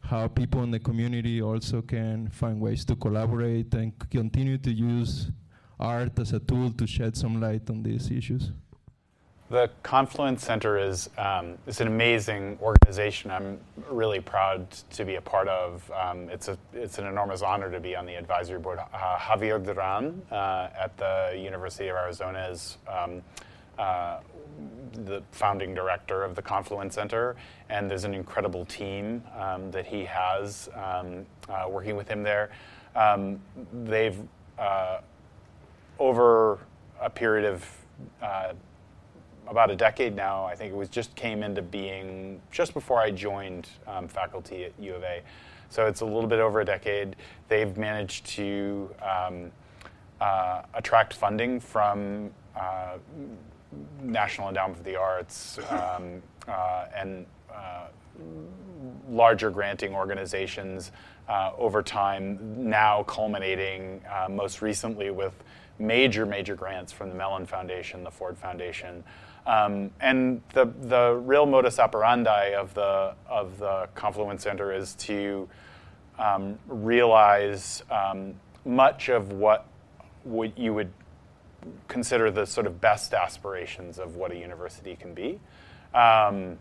how 0.02 0.28
people 0.28 0.64
in 0.64 0.72
the 0.72 0.80
community 0.80 1.42
also 1.42 1.82
can 1.82 2.30
find 2.30 2.60
ways 2.60 2.84
to 2.86 2.96
collaborate 2.96 3.74
and 3.74 3.94
continue 4.10 4.58
to 4.58 4.72
use 4.72 5.32
art 5.80 6.18
as 6.20 6.34
a 6.34 6.40
tool 6.40 6.72
to 6.72 6.86
shed 6.86 7.16
some 7.16 7.40
light 7.40 7.70
on 7.70 7.84
these 7.84 8.12
issues. 8.12 8.52
The 9.50 9.70
Confluence 9.84 10.46
Center 10.46 10.78
is 10.78 11.10
um, 11.18 11.58
an 11.68 11.88
amazing 11.88 12.58
organization. 12.62 13.32
I'm 13.32 13.60
really 13.90 14.22
proud 14.22 14.72
to 14.92 15.04
be 15.04 15.16
a 15.16 15.22
part 15.22 15.50
of. 15.50 15.92
Um, 15.92 16.30
it's 16.30 16.48
a 16.48 16.58
it's 16.74 17.00
an 17.00 17.06
enormous 17.06 17.42
honor 17.42 17.70
to 17.70 17.82
be 17.82 17.94
on 17.94 18.06
the 18.06 18.16
advisory 18.16 18.60
board. 18.60 18.80
Uh, 18.80 19.18
Javier 19.18 19.62
Duran 19.62 20.22
uh, 20.32 20.70
at 20.80 20.96
the 20.96 21.38
University 21.38 21.90
of 21.90 21.98
Arizona 21.98 22.48
is 22.50 22.78
um, 22.88 23.22
uh, 23.82 24.20
the 25.06 25.24
founding 25.32 25.74
director 25.74 26.24
of 26.24 26.36
the 26.36 26.42
Confluence 26.42 26.94
Center, 26.94 27.36
and 27.70 27.90
there's 27.90 28.04
an 28.04 28.14
incredible 28.14 28.66
team 28.66 29.24
um, 29.40 29.72
that 29.72 29.88
he 29.88 30.06
has 30.06 30.70
um, 30.76 31.26
uh, 31.50 31.68
working 31.68 31.96
with 31.96 32.08
him 32.08 32.22
there. 32.22 32.52
Um, 32.96 33.40
they've, 33.86 34.18
uh, 34.60 35.00
over 35.98 36.60
a 37.02 37.10
period 37.10 37.46
of 37.46 37.66
uh, 38.22 38.54
about 39.48 39.72
a 39.72 39.76
decade 39.76 40.16
now, 40.16 40.46
I 40.46 40.56
think 40.56 40.72
it 40.72 40.78
was 40.78 40.90
just 40.90 41.16
came 41.16 41.42
into 41.42 41.62
being 41.62 42.40
just 42.52 42.74
before 42.74 43.00
I 43.00 43.10
joined 43.10 43.68
um, 43.88 44.08
faculty 44.08 44.66
at 44.66 44.74
U 44.80 44.94
of 44.94 45.04
A. 45.04 45.22
So 45.70 45.88
it's 45.88 46.02
a 46.02 46.06
little 46.06 46.28
bit 46.28 46.40
over 46.40 46.62
a 46.62 46.66
decade. 46.66 47.16
They've 47.48 47.76
managed 47.78 48.28
to 48.28 48.94
um, 49.02 49.52
uh, 50.20 50.62
attract 50.74 51.14
funding 51.14 51.60
from 51.60 52.32
National 54.02 54.50
Endowment 54.50 54.78
for 54.78 54.84
the 54.84 54.96
Arts 54.96 55.60
um, 55.70 56.22
uh, 56.48 56.86
and 56.96 57.26
uh, 57.54 57.88
larger 59.10 59.50
granting 59.50 59.94
organizations 59.94 60.92
uh, 61.30 61.52
over 61.58 61.82
time, 61.82 62.40
now 62.70 63.04
culminating 63.04 64.02
uh, 64.12 64.28
most 64.30 64.62
recently 64.62 65.12
with 65.12 65.34
major, 65.80 66.26
major 66.26 66.56
grants 66.56 66.92
from 66.92 67.10
the 67.10 67.16
Mellon 67.16 67.46
Foundation, 67.46 68.04
the 68.04 68.12
Ford 68.12 68.38
Foundation. 68.38 69.04
Um, 69.46 69.92
and 70.00 70.42
the, 70.54 70.66
the 70.82 71.20
real 71.24 71.46
modus 71.46 71.80
operandi 71.80 72.54
of 72.54 72.74
the, 72.74 73.16
of 73.28 73.58
the 73.58 73.88
Confluence 73.96 74.44
Center 74.44 74.72
is 74.72 74.94
to 74.96 75.50
um, 76.20 76.60
realize 76.68 77.84
um, 77.90 78.36
much 78.66 79.10
of 79.10 79.32
what, 79.32 79.66
what 80.24 80.56
you 80.58 80.74
would 80.74 80.92
consider 81.88 82.32
the 82.32 82.46
sort 82.46 82.68
of 82.68 82.82
best 82.82 83.14
aspirations 83.14 84.00
of 84.00 84.16
what 84.16 84.32
a 84.32 84.38
university 84.38 84.96
can 84.96 85.14
be. 85.14 85.40
Um, 85.94 86.58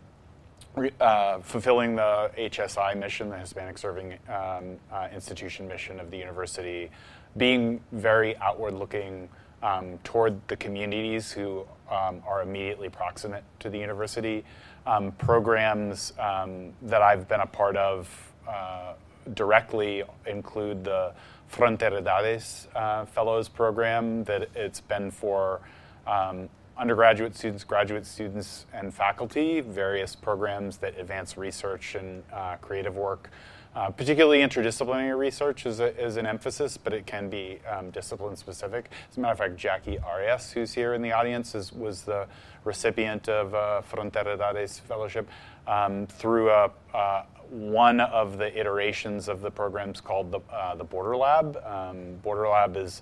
uh, 0.99 1.39
fulfilling 1.41 1.95
the 1.95 2.31
HSI 2.37 2.97
mission, 2.97 3.29
the 3.29 3.37
Hispanic 3.37 3.77
Serving 3.77 4.13
um, 4.29 4.77
uh, 4.91 5.07
Institution 5.13 5.67
mission 5.67 5.99
of 5.99 6.11
the 6.11 6.17
university, 6.17 6.89
being 7.35 7.81
very 7.91 8.37
outward 8.37 8.73
looking 8.73 9.27
um, 9.63 9.97
toward 10.03 10.39
the 10.47 10.55
communities 10.55 11.31
who 11.31 11.65
um, 11.89 12.21
are 12.25 12.41
immediately 12.41 12.89
proximate 12.89 13.43
to 13.59 13.69
the 13.69 13.77
university. 13.77 14.43
Um, 14.85 15.11
programs 15.13 16.13
um, 16.17 16.73
that 16.83 17.01
I've 17.01 17.27
been 17.27 17.41
a 17.41 17.45
part 17.45 17.75
of 17.75 18.33
uh, 18.47 18.93
directly 19.33 20.03
include 20.25 20.83
the 20.83 21.13
Fronteridades 21.51 22.67
uh, 22.75 23.05
Fellows 23.05 23.49
Program 23.49 24.23
that 24.23 24.49
it's 24.55 24.79
been 24.79 25.11
for 25.11 25.59
um, 26.07 26.49
undergraduate 26.77 27.35
students, 27.35 27.63
graduate 27.63 28.05
students, 28.05 28.65
and 28.73 28.93
faculty, 28.93 29.59
various 29.59 30.15
programs 30.15 30.77
that 30.77 30.97
advance 30.97 31.37
research 31.37 31.95
and 31.95 32.23
uh, 32.33 32.55
creative 32.57 32.95
work. 32.95 33.29
Uh, 33.73 33.89
particularly 33.89 34.39
interdisciplinary 34.39 35.17
research 35.17 35.65
is, 35.65 35.79
a, 35.79 35.97
is, 35.97 36.17
an 36.17 36.25
emphasis, 36.25 36.75
but 36.75 36.91
it 36.91 37.05
can 37.05 37.29
be 37.29 37.57
um, 37.69 37.89
discipline 37.91 38.35
specific. 38.35 38.89
As 39.09 39.15
a 39.15 39.21
matter 39.21 39.31
of 39.31 39.37
fact, 39.37 39.55
Jackie 39.55 39.97
Arias, 39.99 40.51
who's 40.51 40.73
here 40.73 40.93
in 40.93 41.01
the 41.01 41.13
audience, 41.13 41.55
is, 41.55 41.71
was 41.71 42.01
the 42.01 42.27
recipient 42.65 43.29
of 43.29 43.53
uh, 43.55 43.81
Fronteridades 43.89 44.81
Fellowship 44.81 45.29
um, 45.67 46.05
through 46.07 46.49
a, 46.49 46.69
uh, 46.93 47.23
one 47.51 47.99
of 47.99 48.37
the 48.37 48.57
iterations 48.57 49.27
of 49.27 49.41
the 49.41 49.51
programs 49.51 49.99
called 49.99 50.31
the, 50.31 50.39
uh, 50.51 50.73
the 50.75 50.85
Border 50.85 51.17
Lab. 51.17 51.57
Um, 51.65 52.15
Border 52.23 52.47
Lab 52.47 52.77
is 52.77 53.01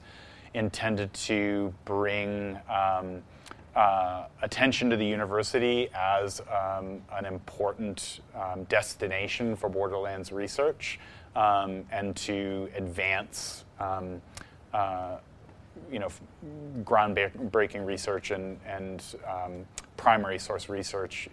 intended 0.56 1.14
to 1.14 1.72
bring 1.86 2.58
um, 2.68 3.22
uh, 3.76 4.26
attention 4.42 4.90
to 4.90 4.98
the 4.98 5.06
university 5.06 5.90
as 5.94 6.42
um, 6.42 7.02
an 7.14 7.26
important 7.26 8.22
um, 8.36 8.64
destination 8.64 9.56
for 9.56 9.70
Borderlands 9.70 10.32
research 10.32 11.00
um, 11.36 11.86
and 11.92 12.16
to 12.16 12.70
advance, 12.76 13.66
um, 13.80 14.20
uh, 14.74 15.18
you 15.92 16.00
know, 16.00 16.10
groundbreaking 16.84 17.86
research 17.86 18.32
and, 18.32 18.60
and 18.66 19.04
primary 19.96 20.40
source 20.40 20.70
research 20.70 21.30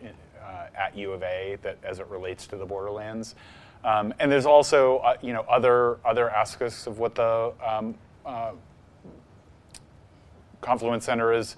uh, 0.46 0.66
at 0.78 0.96
U 0.96 1.12
of 1.12 1.22
A 1.22 1.58
that 1.62 1.78
as 1.82 1.98
it 1.98 2.06
relates 2.06 2.46
to 2.48 2.56
the 2.56 2.66
Borderlands. 2.66 3.34
Um, 3.84 4.14
and 4.18 4.30
there's 4.30 4.46
also, 4.46 4.98
uh, 4.98 5.16
you 5.22 5.32
know, 5.32 5.44
other 5.48 5.98
other 6.04 6.30
aspects 6.30 6.86
of 6.86 6.98
what 6.98 7.14
the 7.14 7.52
uh, 8.24 8.52
Confluence 10.60 11.04
Center 11.04 11.32
is 11.32 11.56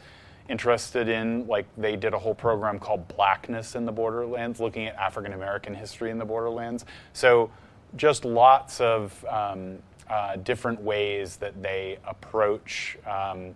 interested 0.48 1.08
in, 1.08 1.46
like 1.46 1.66
they 1.76 1.96
did 1.96 2.14
a 2.14 2.18
whole 2.18 2.34
program 2.34 2.78
called 2.78 3.06
Blackness 3.08 3.74
in 3.74 3.84
the 3.84 3.92
Borderlands, 3.92 4.60
looking 4.60 4.86
at 4.86 4.94
African 4.96 5.32
American 5.32 5.74
history 5.74 6.10
in 6.10 6.18
the 6.18 6.24
Borderlands. 6.24 6.84
So 7.12 7.50
just 7.96 8.24
lots 8.24 8.80
of 8.80 9.24
um, 9.28 9.78
uh, 10.10 10.36
different 10.36 10.80
ways 10.80 11.36
that 11.36 11.62
they 11.62 11.98
approach 12.06 12.98
um, 13.06 13.54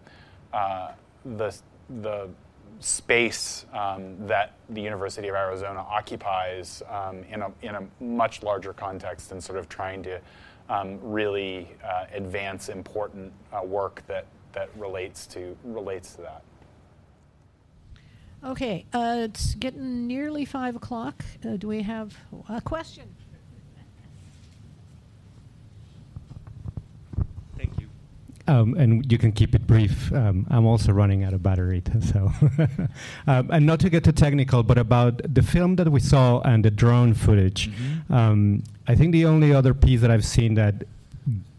uh, 0.53 0.93
the, 1.25 1.55
the 2.03 2.29
space 2.81 3.67
um, 3.73 4.27
that 4.27 4.55
the 4.71 4.81
University 4.81 5.29
of 5.29 5.35
Arizona 5.35 5.81
occupies 5.81 6.83
um, 6.89 7.23
in, 7.31 7.43
a, 7.43 7.53
in 7.63 7.75
a 7.75 8.05
much 8.05 8.43
larger 8.43 8.73
context 8.73 9.33
and 9.33 9.43
sort 9.43 9.59
of 9.59 9.69
trying 9.69 10.03
to 10.03 10.21
um, 10.69 10.99
really 11.03 11.69
uh, 11.85 12.07
advance 12.13 12.69
important 12.69 13.33
uh, 13.53 13.63
work 13.65 14.03
that, 14.07 14.27
that 14.53 14.69
relates 14.77 15.27
to, 15.27 15.57
relates 15.65 16.15
to 16.15 16.23
that. 16.23 16.43
Okay, 18.45 18.85
uh, 18.93 19.19
it's 19.21 19.55
getting 19.55 20.09
nearly 20.09 20.45
five 20.45 20.75
o'clock. 20.75 21.25
Uh, 21.47 21.57
do 21.57 21.69
we 21.69 21.83
have 21.83 22.17
a 22.49 22.61
question? 22.61 23.05
Thank 27.57 27.79
you. 27.81 27.89
Um, 28.49 28.75
and 28.75 29.11
you 29.11 29.19
can 29.19 29.31
keep 29.31 29.55
it 29.55 29.67
brief. 29.69 30.13
Um, 30.13 30.47
I'm 30.51 30.67
also 30.67 30.93
running 30.93 31.23
out 31.23 31.33
of 31.33 31.43
battery, 31.43 31.83
so. 32.01 32.33
um, 33.29 33.51
and 33.53 33.67
not 33.67 33.79
to 33.81 33.91
get 33.91 34.03
too 34.03 34.13
technical, 34.13 34.65
but 34.65 34.79
about 34.79 35.21
the 35.33 35.43
film 35.43 35.77
that 35.77 35.91
we 35.91 36.01
saw 36.01 36.41
and 36.41 36.65
the 36.65 36.71
drone 36.71 37.15
footage. 37.15 37.71
Mm-hmm. 37.71 38.13
Um, 38.13 38.65
I 38.89 38.97
think 38.97 39.13
the 39.13 39.27
only 39.27 39.55
other 39.55 39.75
piece 39.75 40.01
that 40.01 40.11
I've 40.11 40.25
seen 40.25 40.55
that 40.55 40.85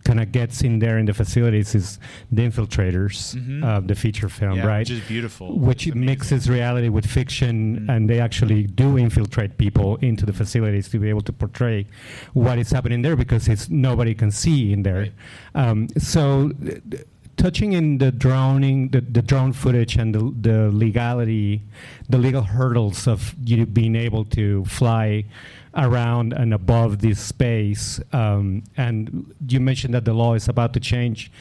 kind 0.03 0.19
of 0.19 0.31
gets 0.31 0.61
in 0.61 0.79
there 0.79 0.97
in 0.97 1.05
the 1.05 1.13
facilities 1.13 1.73
is 1.75 1.97
the 2.31 2.41
infiltrators 2.49 3.35
Mhm. 3.35 3.63
of 3.63 3.87
the 3.87 3.95
feature 3.95 4.29
film, 4.29 4.57
Yeah, 4.57 4.65
right? 4.67 4.79
which 4.79 4.91
is 4.91 4.99
beautiful. 5.07 5.57
Which 5.57 5.93
mixes 5.95 6.49
reality 6.49 6.89
with 6.89 7.05
fiction, 7.05 7.85
and 7.89 8.09
they 8.09 8.19
actually 8.19 8.63
do 8.63 8.97
infiltrate 8.97 9.57
people 9.57 9.95
into 9.97 10.25
the 10.25 10.33
facilities 10.33 10.89
to 10.89 10.99
be 10.99 11.07
able 11.09 11.21
to 11.21 11.33
portray 11.33 11.85
what 12.33 12.57
is 12.59 12.71
happening 12.71 13.01
there 13.01 13.15
because 13.15 13.47
it's 13.47 13.69
nobody 13.69 14.13
can 14.13 14.31
see 14.31 14.73
in 14.73 14.83
there. 14.83 15.09
Um, 15.55 15.87
so. 15.97 16.51
th- 16.63 16.81
th- 16.91 17.03
Touching 17.35 17.73
in 17.73 17.97
the 17.97 18.11
droning, 18.11 18.89
the, 18.89 19.01
the 19.01 19.21
drone 19.23 19.53
footage 19.53 19.95
and 19.97 20.13
the, 20.13 20.19
the 20.49 20.69
legality, 20.71 21.63
the 22.07 22.19
legal 22.19 22.43
hurdles 22.43 23.07
of 23.07 23.33
you 23.43 23.65
being 23.65 23.95
able 23.95 24.23
to 24.23 24.63
fly 24.65 25.25
around 25.75 26.33
and 26.33 26.53
above 26.53 26.99
this 26.99 27.19
space. 27.19 27.99
Um, 28.11 28.63
and 28.77 29.33
you 29.47 29.59
mentioned 29.59 29.93
that 29.93 30.05
the 30.05 30.13
law 30.13 30.33
is 30.35 30.47
about 30.47 30.73
to 30.73 30.79
change. 30.79 31.31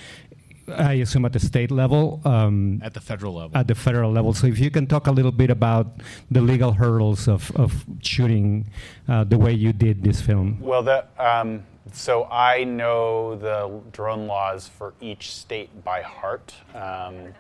I 0.69 0.95
assume 0.95 1.25
at 1.25 1.33
the 1.33 1.41
state 1.41 1.71
level. 1.71 2.21
Um, 2.25 2.81
At 2.83 2.95
the 2.95 3.01
federal 3.01 3.35
level. 3.35 3.57
At 3.57 3.67
the 3.67 3.75
federal 3.75 4.13
level. 4.13 4.33
So 4.33 4.47
if 4.47 4.59
you 4.59 4.71
can 4.71 4.87
talk 4.87 5.07
a 5.07 5.11
little 5.11 5.33
bit 5.33 5.51
about 5.51 6.01
the 6.31 6.41
legal 6.41 6.73
hurdles 6.73 7.29
of, 7.29 7.51
of 7.57 7.85
shooting 8.01 8.71
uh, 9.09 9.25
the 9.25 9.39
way 9.39 9.53
you 9.53 9.73
did 9.73 10.03
this 10.05 10.21
film. 10.21 10.59
Well, 10.61 10.83
the, 10.83 11.05
um, 11.19 11.65
so 11.93 12.25
I 12.31 12.65
know 12.65 13.37
the 13.37 13.81
drone 13.91 14.27
laws 14.27 14.69
for 14.69 14.95
each 15.01 15.33
state 15.35 15.85
by 15.85 16.03
heart. 16.03 16.55
Um, 16.75 17.35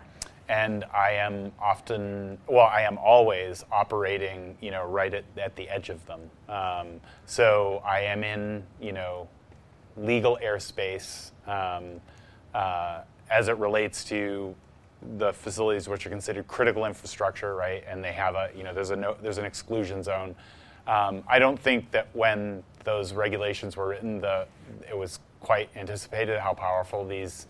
and 0.52 0.84
I 0.92 1.12
am 1.12 1.50
often, 1.58 2.36
well, 2.46 2.66
I 2.66 2.82
am 2.82 2.98
always 2.98 3.64
operating, 3.72 4.54
you 4.60 4.70
know, 4.70 4.84
right 4.84 5.14
at, 5.14 5.24
at 5.38 5.56
the 5.56 5.66
edge 5.66 5.88
of 5.88 6.04
them. 6.04 6.20
Um, 6.46 7.00
so 7.24 7.82
I 7.86 8.00
am 8.00 8.22
in, 8.22 8.62
you 8.78 8.92
know, 8.92 9.28
legal 9.96 10.38
airspace 10.44 11.30
um, 11.46 12.02
uh, 12.54 13.00
as 13.30 13.48
it 13.48 13.56
relates 13.56 14.04
to 14.04 14.54
the 15.16 15.32
facilities 15.32 15.88
which 15.88 16.04
are 16.04 16.10
considered 16.10 16.46
critical 16.48 16.84
infrastructure, 16.84 17.54
right? 17.56 17.82
And 17.88 18.04
they 18.04 18.12
have 18.12 18.34
a, 18.34 18.50
you 18.54 18.62
know, 18.62 18.74
there's 18.74 18.90
a 18.90 18.96
no, 18.96 19.16
there's 19.22 19.38
an 19.38 19.46
exclusion 19.46 20.02
zone. 20.02 20.34
Um, 20.86 21.24
I 21.26 21.38
don't 21.38 21.58
think 21.58 21.90
that 21.92 22.08
when 22.12 22.62
those 22.84 23.14
regulations 23.14 23.74
were 23.74 23.88
written, 23.88 24.20
the 24.20 24.46
it 24.86 24.98
was 24.98 25.18
quite 25.40 25.70
anticipated 25.76 26.38
how 26.40 26.52
powerful 26.52 27.06
these 27.06 27.46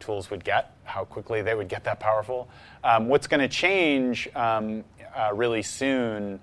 tools 0.00 0.30
would 0.30 0.44
get, 0.44 0.74
how 0.84 1.04
quickly 1.04 1.42
they 1.42 1.54
would 1.54 1.68
get 1.68 1.84
that 1.84 2.00
powerful. 2.00 2.48
Um, 2.84 3.08
what's 3.08 3.26
going 3.26 3.40
to 3.40 3.48
change 3.48 4.28
um, 4.34 4.84
uh, 5.16 5.30
really 5.34 5.62
soon, 5.62 6.40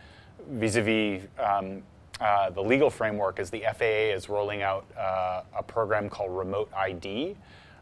vis-a-vis 0.49 1.23
um, 1.39 1.83
uh, 2.19 2.49
the 2.49 2.61
legal 2.61 2.89
framework, 2.89 3.39
is 3.39 3.49
the 3.49 3.65
FAA 3.77 4.13
is 4.13 4.29
rolling 4.29 4.61
out 4.61 4.85
uh, 4.97 5.41
a 5.57 5.63
program 5.63 6.09
called 6.09 6.35
Remote 6.37 6.71
ID, 6.75 7.35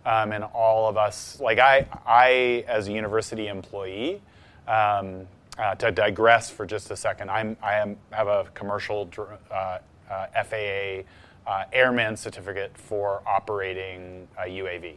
um, 0.05 0.31
and 0.31 0.43
all 0.43 0.89
of 0.89 0.97
us, 0.97 1.39
like 1.39 1.59
I, 1.59 1.87
I 2.05 2.65
as 2.67 2.87
a 2.87 2.91
university 2.91 3.47
employee. 3.47 4.21
Um, 4.67 5.27
uh, 5.57 5.75
to 5.75 5.91
digress 5.91 6.49
for 6.49 6.65
just 6.65 6.89
a 6.89 6.95
second, 6.95 7.29
I'm, 7.29 7.55
I 7.61 7.75
am, 7.75 7.97
have 8.11 8.27
a 8.27 8.45
commercial 8.55 9.07
uh, 9.51 9.77
uh, 10.09 10.43
FAA 10.43 11.03
uh, 11.45 11.65
airman 11.71 12.17
certificate 12.17 12.77
for 12.77 13.21
operating 13.27 14.27
a 14.37 14.43
UAV. 14.43 14.95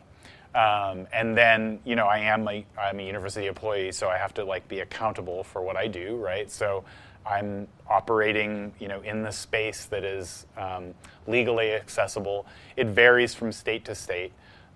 Um, 0.56 1.06
and 1.12 1.36
then, 1.36 1.80
you 1.84 1.96
know, 1.96 2.06
I 2.06 2.18
am 2.20 2.48
a, 2.48 2.64
I'm 2.80 2.98
a 2.98 3.02
university 3.02 3.46
employee, 3.46 3.92
so 3.92 4.08
I 4.08 4.16
have 4.16 4.32
to 4.34 4.44
like 4.44 4.66
be 4.68 4.80
accountable 4.80 5.44
for 5.44 5.60
what 5.60 5.76
I 5.76 5.86
do, 5.86 6.16
right? 6.16 6.50
So 6.50 6.82
I'm 7.26 7.68
operating, 7.90 8.72
you 8.78 8.88
know, 8.88 9.02
in 9.02 9.22
the 9.22 9.32
space 9.32 9.84
that 9.86 10.02
is 10.02 10.46
um, 10.56 10.94
legally 11.26 11.72
accessible. 11.72 12.46
It 12.74 12.86
varies 12.86 13.34
from 13.34 13.52
state 13.52 13.84
to 13.84 13.94
state. 13.94 14.32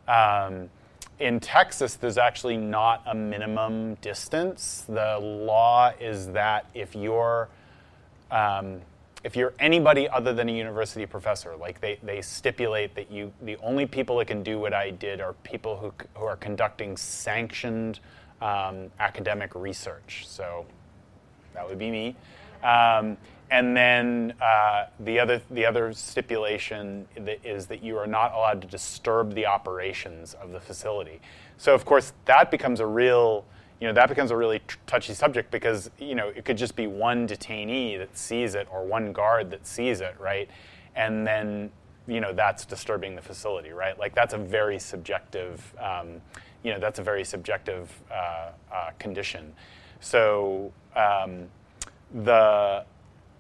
Um, 0.06 0.68
in 1.18 1.40
Texas, 1.40 1.94
there's 1.94 2.18
actually 2.18 2.58
not 2.58 3.02
a 3.06 3.14
minimum 3.14 3.94
distance. 4.02 4.84
The 4.86 5.18
law 5.18 5.92
is 5.98 6.28
that 6.32 6.66
if 6.74 6.94
you're 6.94 7.48
um, 8.30 8.82
if 9.22 9.36
you're 9.36 9.52
anybody 9.58 10.08
other 10.08 10.32
than 10.32 10.48
a 10.48 10.52
university 10.52 11.04
professor, 11.06 11.54
like 11.56 11.80
they, 11.80 11.98
they 12.02 12.22
stipulate 12.22 12.94
that 12.94 13.10
you 13.10 13.32
the 13.42 13.56
only 13.58 13.86
people 13.86 14.16
that 14.18 14.26
can 14.26 14.42
do 14.42 14.58
what 14.58 14.72
I 14.72 14.90
did 14.90 15.20
are 15.20 15.34
people 15.44 15.76
who, 15.76 15.92
who 16.14 16.24
are 16.24 16.36
conducting 16.36 16.96
sanctioned 16.96 18.00
um, 18.40 18.90
academic 18.98 19.54
research. 19.54 20.24
So 20.26 20.64
that 21.54 21.68
would 21.68 21.78
be 21.78 21.90
me. 21.90 22.16
Um, 22.62 23.16
and 23.50 23.76
then 23.76 24.34
uh, 24.40 24.86
the 25.00 25.18
other 25.18 25.42
the 25.50 25.66
other 25.66 25.92
stipulation 25.92 27.06
that 27.16 27.44
is 27.44 27.66
that 27.66 27.82
you 27.82 27.98
are 27.98 28.06
not 28.06 28.32
allowed 28.32 28.62
to 28.62 28.68
disturb 28.68 29.34
the 29.34 29.44
operations 29.44 30.34
of 30.34 30.52
the 30.52 30.60
facility. 30.60 31.20
So 31.58 31.74
of 31.74 31.84
course 31.84 32.12
that 32.24 32.50
becomes 32.50 32.80
a 32.80 32.86
real 32.86 33.44
you 33.80 33.86
know 33.86 33.92
that 33.94 34.08
becomes 34.08 34.30
a 34.30 34.36
really 34.36 34.58
t- 34.60 34.76
touchy 34.86 35.14
subject 35.14 35.50
because 35.50 35.90
you 35.98 36.14
know 36.14 36.28
it 36.28 36.44
could 36.44 36.58
just 36.58 36.76
be 36.76 36.86
one 36.86 37.26
detainee 37.26 37.98
that 37.98 38.16
sees 38.16 38.54
it 38.54 38.68
or 38.70 38.84
one 38.84 39.12
guard 39.12 39.50
that 39.50 39.66
sees 39.66 40.00
it, 40.00 40.14
right? 40.18 40.48
And 40.94 41.26
then 41.26 41.70
you 42.06 42.20
know 42.20 42.32
that's 42.32 42.64
disturbing 42.64 43.16
the 43.16 43.22
facility, 43.22 43.70
right? 43.70 43.98
Like 43.98 44.14
that's 44.14 44.34
a 44.34 44.38
very 44.38 44.78
subjective 44.78 45.74
um, 45.78 46.20
you 46.62 46.72
know 46.72 46.78
that's 46.78 46.98
a 46.98 47.02
very 47.02 47.24
subjective 47.24 47.90
uh, 48.10 48.50
uh, 48.72 48.90
condition. 48.98 49.52
So 50.00 50.72
um, 50.94 51.48
the 52.12 52.84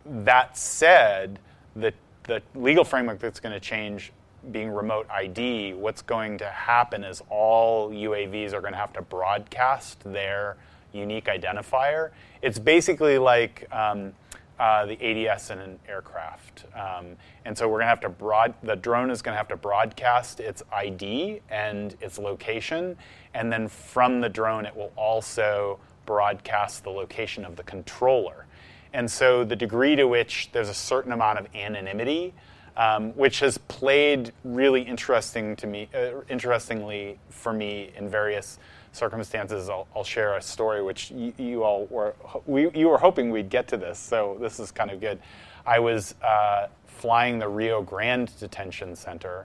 that 0.06 0.56
said, 0.56 1.38
the, 1.76 1.92
the 2.24 2.42
legal 2.54 2.84
framework 2.84 3.18
that's 3.18 3.40
going 3.40 3.52
to 3.52 3.60
change 3.60 4.12
being 4.50 4.70
remote 4.70 5.06
ID, 5.10 5.74
what's 5.74 6.02
going 6.02 6.38
to 6.38 6.46
happen 6.46 7.04
is 7.04 7.22
all 7.28 7.90
UAVs 7.90 8.52
are 8.52 8.60
going 8.60 8.72
to 8.72 8.78
have 8.78 8.92
to 8.94 9.02
broadcast 9.02 10.00
their 10.04 10.56
unique 10.92 11.26
identifier. 11.26 12.10
It's 12.42 12.58
basically 12.58 13.18
like 13.18 13.66
um, 13.72 14.12
uh, 14.58 14.86
the 14.86 15.28
ADS 15.28 15.50
in 15.50 15.58
an 15.58 15.78
aircraft. 15.88 16.64
Um, 16.74 17.16
and 17.44 17.56
so 17.56 17.66
we're 17.66 17.78
going 17.78 17.86
to 17.86 17.88
have 17.88 18.00
to 18.00 18.08
broad, 18.08 18.54
the 18.62 18.76
drone 18.76 19.10
is 19.10 19.22
going 19.22 19.32
to 19.32 19.38
have 19.38 19.48
to 19.48 19.56
broadcast 19.56 20.40
its 20.40 20.62
ID 20.72 21.40
and 21.48 21.96
its 22.00 22.18
location. 22.18 22.96
And 23.34 23.52
then 23.52 23.68
from 23.68 24.20
the 24.20 24.28
drone, 24.28 24.66
it 24.66 24.76
will 24.76 24.92
also 24.96 25.78
broadcast 26.04 26.84
the 26.84 26.90
location 26.90 27.44
of 27.44 27.56
the 27.56 27.62
controller. 27.62 28.46
And 28.92 29.10
so 29.10 29.44
the 29.44 29.56
degree 29.56 29.96
to 29.96 30.06
which 30.06 30.50
there's 30.52 30.68
a 30.68 30.74
certain 30.74 31.12
amount 31.12 31.38
of 31.38 31.46
anonymity, 31.54 32.34
um, 32.80 33.10
which 33.10 33.40
has 33.40 33.58
played 33.58 34.32
really 34.42 34.80
interesting 34.80 35.54
to 35.54 35.66
me, 35.66 35.90
uh, 35.94 36.22
interestingly 36.30 37.18
for 37.28 37.52
me 37.52 37.90
in 37.94 38.08
various 38.08 38.58
circumstances. 38.92 39.68
I'll, 39.68 39.86
I'll 39.94 40.02
share 40.02 40.38
a 40.38 40.42
story 40.42 40.82
which 40.82 41.10
you, 41.10 41.34
you 41.36 41.62
all 41.62 41.84
were 41.90 42.14
we, 42.46 42.70
you 42.70 42.88
were 42.88 42.96
hoping 42.96 43.30
we'd 43.30 43.50
get 43.50 43.68
to 43.68 43.76
this, 43.76 43.98
so 43.98 44.38
this 44.40 44.58
is 44.58 44.72
kind 44.72 44.90
of 44.90 44.98
good. 44.98 45.20
I 45.66 45.78
was 45.78 46.14
uh, 46.24 46.68
flying 46.86 47.38
the 47.38 47.48
Rio 47.48 47.82
Grande 47.82 48.32
Detention 48.40 48.96
Center, 48.96 49.44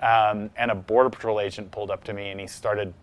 um, 0.00 0.48
and 0.56 0.70
a 0.70 0.74
border 0.74 1.10
patrol 1.10 1.38
agent 1.38 1.70
pulled 1.70 1.90
up 1.90 2.02
to 2.04 2.14
me 2.14 2.30
and 2.30 2.40
he 2.40 2.46
started 2.46 2.94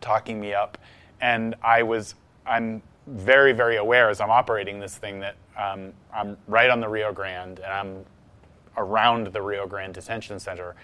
talking 0.00 0.40
me 0.40 0.52
up, 0.52 0.78
and 1.20 1.54
I 1.62 1.84
was 1.84 2.16
I'm 2.44 2.82
very 3.06 3.52
very 3.52 3.76
aware 3.76 4.10
as 4.10 4.20
I'm 4.20 4.30
operating 4.30 4.80
this 4.80 4.96
thing 4.96 5.20
that 5.20 5.36
um, 5.56 5.92
I'm 6.12 6.36
right 6.48 6.70
on 6.70 6.80
the 6.80 6.88
Rio 6.88 7.12
Grande 7.12 7.60
and 7.60 7.72
I'm 7.72 8.04
around 8.80 9.28
the 9.28 9.40
Rio 9.42 9.66
Grande 9.66 9.94
Detention 9.94 10.40
Center, 10.40 10.74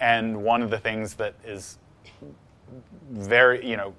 and 0.00 0.42
one 0.44 0.62
of 0.62 0.70
the 0.70 0.78
things 0.78 1.14
that 1.14 1.34
is 1.44 1.78
very 3.10 3.66
you 3.66 3.76
know 3.76 3.94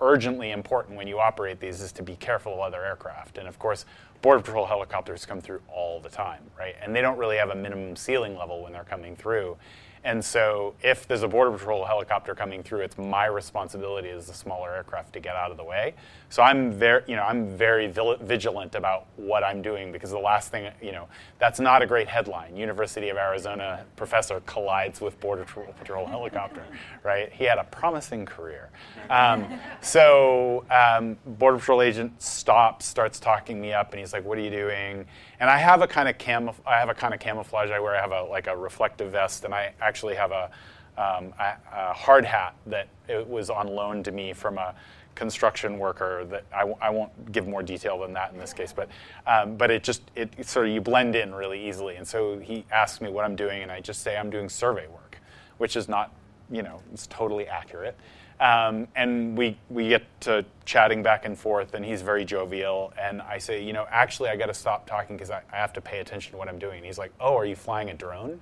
urgently 0.00 0.50
important 0.50 0.96
when 0.96 1.06
you 1.06 1.20
operate 1.20 1.60
these 1.60 1.80
is 1.80 1.92
to 1.92 2.02
be 2.02 2.16
careful 2.16 2.54
of 2.54 2.60
other 2.60 2.84
aircraft, 2.84 3.38
and 3.38 3.46
of 3.46 3.58
course. 3.58 3.84
Border 4.22 4.40
Patrol 4.40 4.64
helicopters 4.64 5.26
come 5.26 5.42
through 5.42 5.60
all 5.68 6.00
the 6.00 6.08
time, 6.08 6.40
right? 6.58 6.74
And 6.80 6.96
they 6.96 7.02
don't 7.02 7.18
really 7.18 7.36
have 7.36 7.50
a 7.50 7.54
minimum 7.54 7.94
ceiling 7.94 8.38
level 8.38 8.62
when 8.62 8.72
they're 8.72 8.82
coming 8.82 9.14
through. 9.14 9.58
And 10.04 10.22
so, 10.22 10.74
if 10.82 11.08
there's 11.08 11.22
a 11.22 11.28
Border 11.28 11.50
Patrol 11.50 11.84
helicopter 11.84 12.34
coming 12.34 12.62
through, 12.62 12.80
it's 12.80 12.98
my 12.98 13.24
responsibility 13.24 14.10
as 14.10 14.26
the 14.26 14.34
smaller 14.34 14.70
aircraft 14.74 15.14
to 15.14 15.20
get 15.20 15.34
out 15.34 15.50
of 15.50 15.56
the 15.56 15.64
way. 15.64 15.94
So 16.34 16.42
I'm 16.42 16.72
very, 16.72 17.02
you 17.06 17.14
know, 17.14 17.22
I'm 17.22 17.56
very 17.56 17.86
vigilant 17.86 18.74
about 18.74 19.06
what 19.14 19.44
I'm 19.44 19.62
doing 19.62 19.92
because 19.92 20.10
the 20.10 20.18
last 20.18 20.50
thing, 20.50 20.68
you 20.82 20.90
know, 20.90 21.06
that's 21.38 21.60
not 21.60 21.80
a 21.80 21.86
great 21.86 22.08
headline. 22.08 22.56
University 22.56 23.08
of 23.08 23.16
Arizona 23.16 23.84
professor 23.94 24.40
collides 24.40 25.00
with 25.00 25.18
Border 25.20 25.44
Patrol 25.78 26.06
helicopter, 26.06 26.64
right? 27.04 27.32
He 27.32 27.44
had 27.44 27.58
a 27.58 27.64
promising 27.64 28.26
career. 28.26 28.70
Um, 29.10 29.46
so 29.80 30.64
um, 30.70 31.16
Border 31.24 31.58
Patrol 31.58 31.82
agent 31.82 32.20
stops, 32.20 32.84
starts 32.84 33.20
talking 33.20 33.60
me 33.60 33.72
up, 33.72 33.92
and 33.92 34.00
he's 34.00 34.12
like, 34.12 34.24
"What 34.24 34.36
are 34.36 34.40
you 34.42 34.50
doing?" 34.50 35.06
And 35.38 35.48
I 35.48 35.58
have 35.58 35.82
a 35.82 35.86
kind 35.86 36.08
of 36.08 36.18
camouf- 36.18 36.66
I 36.66 36.78
have 36.78 36.88
a 36.88 36.94
kind 36.94 37.14
of 37.14 37.20
camouflage 37.20 37.70
I 37.70 37.78
wear. 37.78 37.94
I 37.94 38.00
have 38.00 38.12
a 38.12 38.24
like 38.24 38.48
a 38.48 38.56
reflective 38.56 39.12
vest, 39.12 39.44
and 39.44 39.54
I 39.54 39.72
actually 39.94 40.16
have 40.16 40.32
a, 40.32 40.50
um, 40.98 41.32
a, 41.38 41.54
a 41.72 41.92
hard 41.92 42.24
hat 42.24 42.56
that 42.66 42.88
it 43.06 43.28
was 43.28 43.48
on 43.48 43.68
loan 43.68 44.02
to 44.02 44.10
me 44.10 44.32
from 44.32 44.58
a 44.58 44.74
construction 45.14 45.78
worker 45.78 46.24
that 46.24 46.44
I 46.52 46.90
won't 46.90 47.30
give 47.30 47.46
more 47.46 47.62
detail 47.62 48.00
than 48.00 48.12
that 48.14 48.32
in 48.32 48.38
this 48.38 48.52
case, 48.52 48.72
but 48.72 48.88
um, 49.24 49.56
but 49.56 49.70
it 49.70 49.84
just 49.84 50.02
it, 50.16 50.32
it, 50.36 50.48
sort 50.48 50.66
of 50.66 50.72
you 50.72 50.80
blend 50.80 51.14
in 51.14 51.32
really 51.32 51.68
easily. 51.68 51.94
And 51.94 52.08
so 52.08 52.40
he 52.40 52.64
asks 52.72 53.00
me 53.00 53.08
what 53.08 53.24
I'm 53.24 53.36
doing, 53.36 53.62
and 53.62 53.70
I 53.70 53.78
just 53.78 54.02
say 54.02 54.16
I'm 54.16 54.30
doing 54.30 54.48
survey 54.48 54.88
work, 54.88 55.20
which 55.58 55.76
is 55.76 55.88
not 55.88 56.12
you 56.50 56.64
know 56.64 56.82
it's 56.92 57.06
totally 57.06 57.46
accurate. 57.46 57.96
Um, 58.40 58.88
and 58.96 59.38
we 59.38 59.56
we 59.70 59.88
get 59.90 60.02
to 60.22 60.44
chatting 60.64 61.04
back 61.04 61.24
and 61.24 61.38
forth, 61.38 61.74
and 61.74 61.84
he's 61.84 62.02
very 62.02 62.24
jovial. 62.24 62.92
And 63.00 63.22
I 63.22 63.38
say, 63.38 63.62
you 63.62 63.72
know, 63.72 63.86
actually, 63.90 64.30
I 64.30 64.36
got 64.36 64.46
to 64.46 64.54
stop 64.54 64.88
talking 64.88 65.16
because 65.16 65.30
I, 65.30 65.42
I 65.52 65.56
have 65.56 65.72
to 65.74 65.80
pay 65.80 66.00
attention 66.00 66.32
to 66.32 66.38
what 66.38 66.48
I'm 66.48 66.58
doing. 66.58 66.78
And 66.78 66.86
he's 66.86 66.98
like, 66.98 67.12
oh, 67.20 67.36
are 67.36 67.46
you 67.46 67.54
flying 67.54 67.90
a 67.90 67.94
drone? 67.94 68.40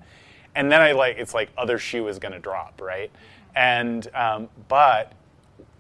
And 0.55 0.71
then 0.71 0.81
I 0.81 0.93
like 0.93 1.17
it's 1.19 1.35
like 1.35 1.51
other 1.57 1.79
shoe 1.79 2.09
is 2.09 2.19
going 2.19 2.33
to 2.33 2.39
drop, 2.39 2.81
right? 2.81 3.11
And 3.55 4.07
um, 4.15 4.49
but 4.69 5.13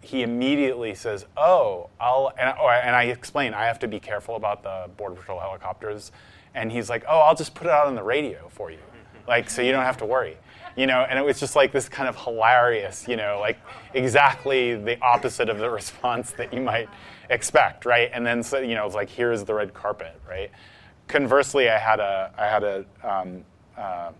he 0.02 0.22
immediately 0.22 0.94
says, 0.94 1.26
"Oh, 1.36 1.88
I'll," 2.00 2.32
and, 2.38 2.50
and 2.50 2.96
I 2.96 3.04
explain 3.04 3.54
I 3.54 3.64
have 3.64 3.78
to 3.80 3.88
be 3.88 4.00
careful 4.00 4.36
about 4.36 4.62
the 4.62 4.90
border 4.96 5.14
patrol 5.14 5.40
helicopters, 5.40 6.12
and 6.54 6.70
he's 6.70 6.90
like, 6.90 7.04
"Oh, 7.08 7.20
I'll 7.20 7.36
just 7.36 7.54
put 7.54 7.66
it 7.66 7.72
out 7.72 7.86
on 7.86 7.94
the 7.94 8.02
radio 8.02 8.48
for 8.48 8.70
you, 8.70 8.78
like 9.26 9.48
so 9.48 9.62
you 9.62 9.72
don't 9.72 9.84
have 9.84 9.96
to 9.98 10.06
worry." 10.06 10.36
You 10.76 10.86
know, 10.86 11.02
and 11.08 11.18
it 11.18 11.22
was 11.22 11.38
just 11.38 11.54
like 11.54 11.70
this 11.70 11.88
kind 11.88 12.08
of 12.08 12.16
hilarious, 12.16 13.06
you 13.06 13.16
know, 13.16 13.38
like 13.40 13.58
exactly 13.94 14.74
the 14.74 14.98
opposite 15.02 15.48
of 15.48 15.58
the 15.58 15.70
response 15.80 16.32
that 16.32 16.52
you 16.52 16.60
might 16.60 16.88
expect, 17.30 17.84
right? 17.84 18.10
And 18.12 18.26
then 18.26 18.42
so 18.42 18.58
you 18.58 18.74
know, 18.74 18.84
it's 18.86 18.94
like 18.94 19.08
here's 19.08 19.44
the 19.44 19.54
red 19.54 19.72
carpet, 19.72 20.20
right? 20.28 20.50
Conversely, 21.08 21.68
I 21.70 21.78
had 21.78 22.00
a 22.00 22.32
I 22.36 22.46
had 22.46 22.64
a 22.64 22.84
um, 23.04 23.44
uh, 23.76 24.10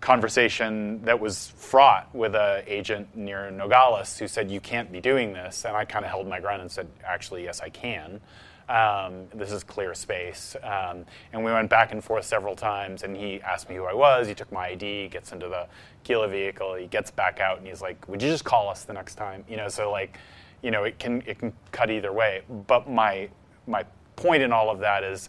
conversation 0.00 1.02
that 1.04 1.18
was 1.18 1.48
fraught 1.56 2.14
with 2.14 2.34
an 2.34 2.62
agent 2.66 3.16
near 3.16 3.50
Nogales 3.50 4.18
who 4.18 4.28
said, 4.28 4.50
You 4.50 4.60
can't 4.60 4.92
be 4.92 5.00
doing 5.00 5.32
this. 5.32 5.64
And 5.64 5.76
I 5.76 5.84
kind 5.84 6.04
of 6.04 6.10
held 6.10 6.28
my 6.28 6.40
ground 6.40 6.62
and 6.62 6.70
said, 6.70 6.88
Actually, 7.04 7.44
yes, 7.44 7.60
I 7.60 7.68
can. 7.68 8.20
Um, 8.68 9.24
this 9.34 9.50
is 9.50 9.64
clear 9.64 9.94
space. 9.94 10.54
Um, 10.62 11.06
and 11.32 11.42
we 11.42 11.50
went 11.50 11.70
back 11.70 11.92
and 11.92 12.04
forth 12.04 12.26
several 12.26 12.54
times, 12.54 13.02
and 13.02 13.16
he 13.16 13.40
asked 13.40 13.68
me 13.68 13.76
who 13.76 13.84
I 13.84 13.94
was. 13.94 14.28
He 14.28 14.34
took 14.34 14.52
my 14.52 14.68
ID, 14.68 15.08
gets 15.08 15.32
into 15.32 15.48
the 15.48 15.66
Gila 16.04 16.28
vehicle, 16.28 16.74
he 16.74 16.86
gets 16.86 17.10
back 17.10 17.40
out, 17.40 17.58
and 17.58 17.66
he's 17.66 17.82
like, 17.82 18.06
Would 18.08 18.22
you 18.22 18.28
just 18.28 18.44
call 18.44 18.68
us 18.68 18.84
the 18.84 18.92
next 18.92 19.16
time? 19.16 19.44
You 19.48 19.56
know, 19.56 19.68
so 19.68 19.90
like, 19.90 20.18
you 20.62 20.70
know, 20.70 20.84
it 20.84 20.98
can, 20.98 21.22
it 21.26 21.38
can 21.38 21.52
cut 21.72 21.90
either 21.90 22.12
way. 22.12 22.42
But 22.66 22.88
my, 22.88 23.28
my 23.66 23.84
point 24.16 24.42
in 24.42 24.52
all 24.52 24.70
of 24.70 24.80
that 24.80 25.02
is, 25.02 25.28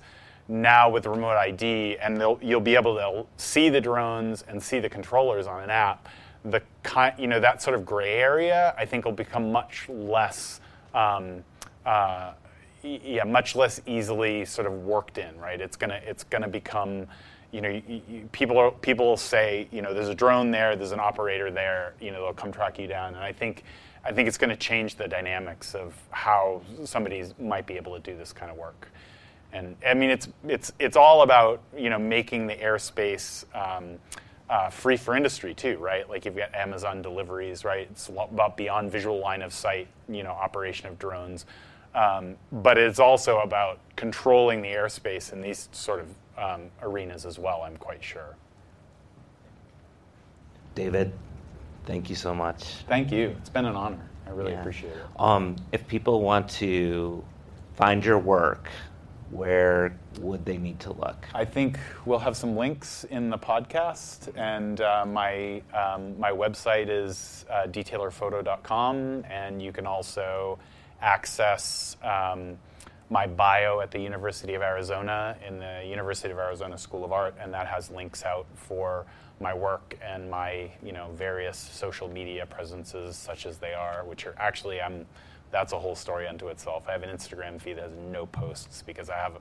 now 0.49 0.89
with 0.89 1.05
remote 1.05 1.37
ID, 1.37 1.97
and 1.99 2.17
you'll 2.41 2.59
be 2.59 2.75
able 2.75 2.95
to 2.95 3.25
see 3.37 3.69
the 3.69 3.79
drones 3.79 4.43
and 4.47 4.61
see 4.61 4.79
the 4.79 4.89
controllers 4.89 5.45
on 5.47 5.63
an 5.63 5.69
app. 5.69 6.09
The 6.43 6.61
kind, 6.83 7.13
you 7.19 7.27
know, 7.27 7.39
that 7.39 7.61
sort 7.61 7.75
of 7.75 7.85
gray 7.85 8.15
area, 8.15 8.73
I 8.77 8.85
think, 8.85 9.05
will 9.05 9.11
become 9.11 9.51
much 9.51 9.87
less, 9.87 10.59
um, 10.93 11.43
uh, 11.85 12.33
yeah, 12.81 13.25
much 13.25 13.55
less 13.55 13.79
easily 13.85 14.43
sort 14.45 14.65
of 14.65 14.73
worked 14.85 15.17
in, 15.19 15.37
right? 15.37 15.61
It's 15.61 15.77
gonna, 15.77 16.01
it's 16.03 16.23
gonna 16.23 16.47
become, 16.47 17.05
you 17.51 17.61
know, 17.61 17.81
people 18.31 18.57
are, 18.57 18.71
people 18.71 19.05
will 19.05 19.17
say, 19.17 19.67
you 19.71 19.81
know, 19.81 19.93
there's 19.93 20.07
a 20.07 20.15
drone 20.15 20.49
there, 20.49 20.75
there's 20.75 20.93
an 20.93 20.99
operator 20.99 21.51
there, 21.51 21.93
you 21.99 22.11
know, 22.11 22.23
they'll 22.23 22.33
come 22.33 22.51
track 22.51 22.79
you 22.79 22.87
down, 22.87 23.15
and 23.15 23.23
I 23.23 23.31
think. 23.31 23.63
I 24.01 24.13
think 24.13 24.29
it's 24.29 24.37
going 24.37 24.49
to 24.49 24.55
change 24.55 24.95
the 24.95 25.09
dynamics 25.09 25.75
of 25.75 25.93
how 26.11 26.61
somebody 26.85 27.25
might 27.37 27.67
be 27.67 27.75
able 27.75 27.93
to 27.95 27.99
do 27.99 28.17
this 28.17 28.31
kind 28.31 28.49
of 28.49 28.55
work. 28.55 28.87
And 29.51 29.75
I 29.85 29.93
mean, 29.93 30.09
it's 30.09 30.29
it's 30.47 30.71
it's 30.79 30.95
all 30.95 31.23
about 31.23 31.61
you 31.75 31.89
know 31.89 31.99
making 31.99 32.47
the 32.47 32.55
airspace 32.55 33.45
um, 33.55 33.97
uh, 34.49 34.69
free 34.69 34.97
for 34.97 35.15
industry 35.15 35.53
too, 35.53 35.77
right? 35.77 36.09
Like 36.09 36.25
you've 36.25 36.35
got 36.35 36.53
Amazon 36.53 37.01
deliveries, 37.01 37.63
right? 37.63 37.87
It's 37.91 38.09
about 38.09 38.57
beyond 38.57 38.91
visual 38.91 39.19
line 39.19 39.41
of 39.41 39.53
sight, 39.53 39.87
you 40.07 40.23
know, 40.23 40.31
operation 40.31 40.87
of 40.87 40.97
drones. 40.99 41.45
Um, 41.95 42.35
but 42.51 42.77
it's 42.77 42.99
also 42.99 43.39
about 43.39 43.79
controlling 43.95 44.61
the 44.61 44.69
airspace 44.69 45.33
in 45.33 45.41
these 45.41 45.69
sort 45.71 45.99
of 45.99 46.07
um, 46.37 46.69
arenas 46.81 47.25
as 47.25 47.39
well. 47.39 47.63
I'm 47.63 47.77
quite 47.77 48.03
sure. 48.03 48.35
David, 50.75 51.11
thank 51.85 52.09
you 52.09 52.15
so 52.15 52.33
much. 52.33 52.63
Thank 52.87 53.11
you. 53.11 53.35
It's 53.39 53.49
been 53.49 53.65
an 53.65 53.75
honor. 53.75 53.99
I 54.25 54.29
really 54.31 54.51
yeah. 54.51 54.59
appreciate 54.59 54.93
it. 54.93 55.03
Um, 55.17 55.55
if 55.71 55.87
people 55.87 56.21
want 56.21 56.49
to 56.51 57.23
find 57.75 58.05
your 58.05 58.19
work, 58.19 58.69
where 59.31 59.97
would 60.19 60.45
they 60.45 60.57
need 60.57 60.79
to 60.81 60.93
look? 60.93 61.27
I 61.33 61.45
think 61.45 61.79
we'll 62.05 62.19
have 62.19 62.35
some 62.35 62.55
links 62.55 63.03
in 63.05 63.29
the 63.29 63.37
podcast, 63.37 64.35
and 64.35 64.81
uh, 64.81 65.05
my 65.05 65.61
um, 65.73 66.19
my 66.19 66.31
website 66.31 66.89
is 66.89 67.45
uh, 67.49 67.67
dtaylorphoto.com, 67.67 69.25
and 69.29 69.61
you 69.61 69.71
can 69.71 69.85
also 69.85 70.59
access 71.01 71.95
um, 72.03 72.57
my 73.09 73.27
bio 73.27 73.79
at 73.79 73.91
the 73.91 73.99
University 73.99 74.53
of 74.53 74.61
Arizona 74.61 75.35
in 75.47 75.59
the 75.59 75.83
University 75.85 76.31
of 76.31 76.39
Arizona 76.39 76.77
School 76.77 77.03
of 77.03 77.11
Art, 77.11 77.35
and 77.39 77.53
that 77.53 77.67
has 77.67 77.89
links 77.89 78.23
out 78.23 78.47
for 78.55 79.05
my 79.39 79.53
work 79.53 79.97
and 80.03 80.29
my 80.29 80.69
you 80.83 80.91
know 80.91 81.09
various 81.13 81.57
social 81.57 82.07
media 82.07 82.45
presences, 82.45 83.15
such 83.15 83.45
as 83.45 83.57
they 83.57 83.73
are, 83.73 84.03
which 84.05 84.25
are 84.25 84.35
actually 84.37 84.81
I'm 84.81 85.05
that's 85.51 85.73
a 85.73 85.79
whole 85.79 85.95
story 85.95 86.27
unto 86.27 86.47
itself. 86.47 86.83
I 86.87 86.91
have 86.91 87.03
an 87.03 87.09
Instagram 87.15 87.59
feed 87.61 87.77
that 87.77 87.83
has 87.85 87.91
no 88.11 88.25
posts 88.27 88.83
because 88.85 89.09
I 89.09 89.15
have 89.15 89.33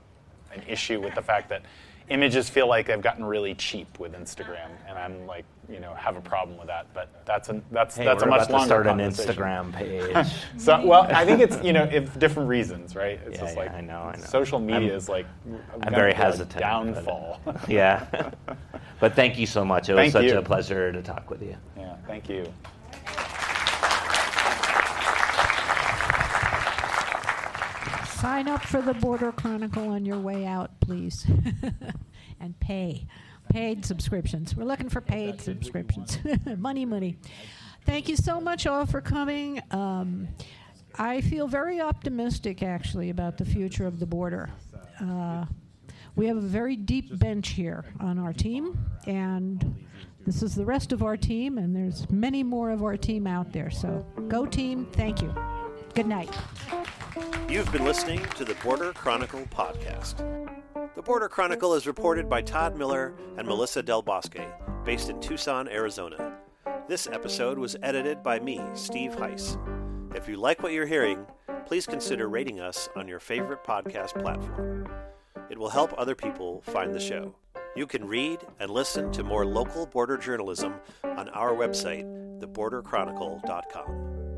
an 0.53 0.63
issue 0.67 0.99
with 0.99 1.13
the 1.15 1.21
fact 1.21 1.49
that 1.49 1.61
images 2.09 2.49
feel 2.49 2.67
like 2.67 2.87
they've 2.87 3.01
gotten 3.01 3.23
really 3.23 3.53
cheap 3.53 3.99
with 3.99 4.13
Instagram, 4.13 4.69
and 4.87 4.97
I'm 4.97 5.27
like, 5.27 5.45
you 5.69 5.79
know, 5.79 5.93
have 5.93 6.17
a 6.17 6.21
problem 6.21 6.57
with 6.57 6.65
that. 6.65 6.87
But 6.91 7.23
that's 7.23 7.49
a 7.49 7.61
that's 7.71 7.95
Hey, 7.95 8.05
that's 8.05 8.23
a 8.23 8.25
much 8.25 8.37
about 8.37 8.47
to 8.47 8.53
longer 8.53 8.67
start 8.67 8.87
an. 8.87 8.97
Instagram 8.99 9.71
page. 10.25 10.27
so, 10.57 10.83
well, 10.83 11.03
I 11.11 11.23
think 11.23 11.39
it's 11.41 11.63
you 11.63 11.71
know, 11.71 11.83
if 11.83 12.17
different 12.17 12.49
reasons, 12.49 12.95
right? 12.95 13.19
It's 13.27 13.35
Yeah, 13.35 13.41
just 13.41 13.53
yeah, 13.55 13.59
like 13.61 13.71
I 13.73 13.81
know, 13.81 14.11
I 14.11 14.15
know. 14.17 14.23
social 14.25 14.57
media 14.57 14.89
I'm- 14.89 14.97
is 14.97 15.07
like 15.07 15.27
I'm 15.83 15.93
very 15.93 16.13
hesitant. 16.13 16.59
downfall. 16.59 17.39
yeah. 17.67 18.07
but 18.99 19.13
thank 19.13 19.37
you 19.37 19.45
so 19.45 19.63
much. 19.63 19.89
It 19.89 19.93
was 19.93 20.01
Thank 20.01 20.13
such 20.13 20.23
you. 20.25 20.39
a 20.39 20.41
pleasure 20.41 20.91
to 20.91 21.03
talk 21.03 21.29
with 21.29 21.43
you. 21.43 21.55
Yeah, 21.77 21.95
thank 22.07 22.27
you. 22.27 22.51
Sign 28.19 28.49
up 28.49 28.61
for 28.63 28.81
the 28.81 28.93
Border 28.95 29.31
Chronicle 29.31 29.87
on 29.87 30.03
your 30.03 30.19
way 30.19 30.45
out, 30.45 30.77
please. 30.81 31.25
and 32.41 32.59
pay. 32.59 33.07
Paid 33.49 33.85
subscriptions. 33.85 34.57
We're 34.57 34.65
looking 34.65 34.89
for 34.89 34.99
paid 34.99 35.39
subscriptions. 35.39 36.19
money, 36.57 36.83
money. 36.83 37.15
Thank 37.85 38.09
you 38.09 38.17
so 38.17 38.41
much 38.41 38.67
all 38.67 38.85
for 38.85 38.99
coming. 38.99 39.61
Um, 39.71 40.27
I 40.95 41.21
feel 41.21 41.47
very 41.47 41.79
optimistic, 41.79 42.61
actually, 42.61 43.09
about 43.09 43.37
the 43.37 43.45
future 43.45 43.87
of 43.87 43.99
the 43.99 44.05
border. 44.05 44.49
Uh, 44.99 45.45
we 46.17 46.27
have 46.27 46.35
a 46.35 46.41
very 46.41 46.75
deep 46.75 47.17
bench 47.19 47.51
here 47.51 47.85
on 48.01 48.19
our 48.19 48.33
team, 48.33 48.77
and 49.07 49.85
this 50.25 50.43
is 50.43 50.55
the 50.55 50.65
rest 50.65 50.91
of 50.91 51.03
our 51.03 51.15
team, 51.15 51.57
and 51.57 51.73
there's 51.73 52.09
many 52.09 52.43
more 52.43 52.71
of 52.71 52.83
our 52.83 52.97
team 52.97 53.25
out 53.25 53.53
there. 53.53 53.71
So 53.71 54.05
go, 54.27 54.45
team. 54.45 54.87
Thank 54.91 55.21
you. 55.21 55.33
Good 55.95 56.07
night. 56.07 56.29
You've 57.49 57.71
been 57.71 57.83
listening 57.83 58.21
to 58.35 58.45
the 58.45 58.55
Border 58.55 58.93
Chronicle 58.93 59.45
podcast. 59.47 60.17
The 60.95 61.01
Border 61.01 61.27
Chronicle 61.27 61.73
is 61.73 61.87
reported 61.87 62.29
by 62.29 62.41
Todd 62.41 62.77
Miller 62.77 63.13
and 63.37 63.47
Melissa 63.47 63.81
Del 63.81 64.01
Bosque, 64.01 64.39
based 64.85 65.09
in 65.09 65.19
Tucson, 65.19 65.67
Arizona. 65.67 66.37
This 66.87 67.07
episode 67.07 67.57
was 67.57 67.75
edited 67.83 68.23
by 68.23 68.39
me, 68.39 68.61
Steve 68.73 69.11
Heiss. 69.15 69.57
If 70.15 70.27
you 70.27 70.37
like 70.37 70.61
what 70.63 70.73
you're 70.73 70.85
hearing, 70.85 71.25
please 71.65 71.85
consider 71.85 72.29
rating 72.29 72.59
us 72.59 72.89
on 72.95 73.07
your 73.07 73.19
favorite 73.19 73.63
podcast 73.63 74.19
platform. 74.21 74.87
It 75.49 75.57
will 75.57 75.69
help 75.69 75.93
other 75.97 76.15
people 76.15 76.61
find 76.67 76.93
the 76.93 76.99
show. 76.99 77.35
You 77.75 77.87
can 77.87 78.07
read 78.07 78.39
and 78.59 78.69
listen 78.71 79.11
to 79.13 79.23
more 79.23 79.45
local 79.45 79.85
border 79.85 80.17
journalism 80.17 80.75
on 81.03 81.29
our 81.29 81.53
website, 81.53 82.05
theborderchronicle.com. 82.41 84.28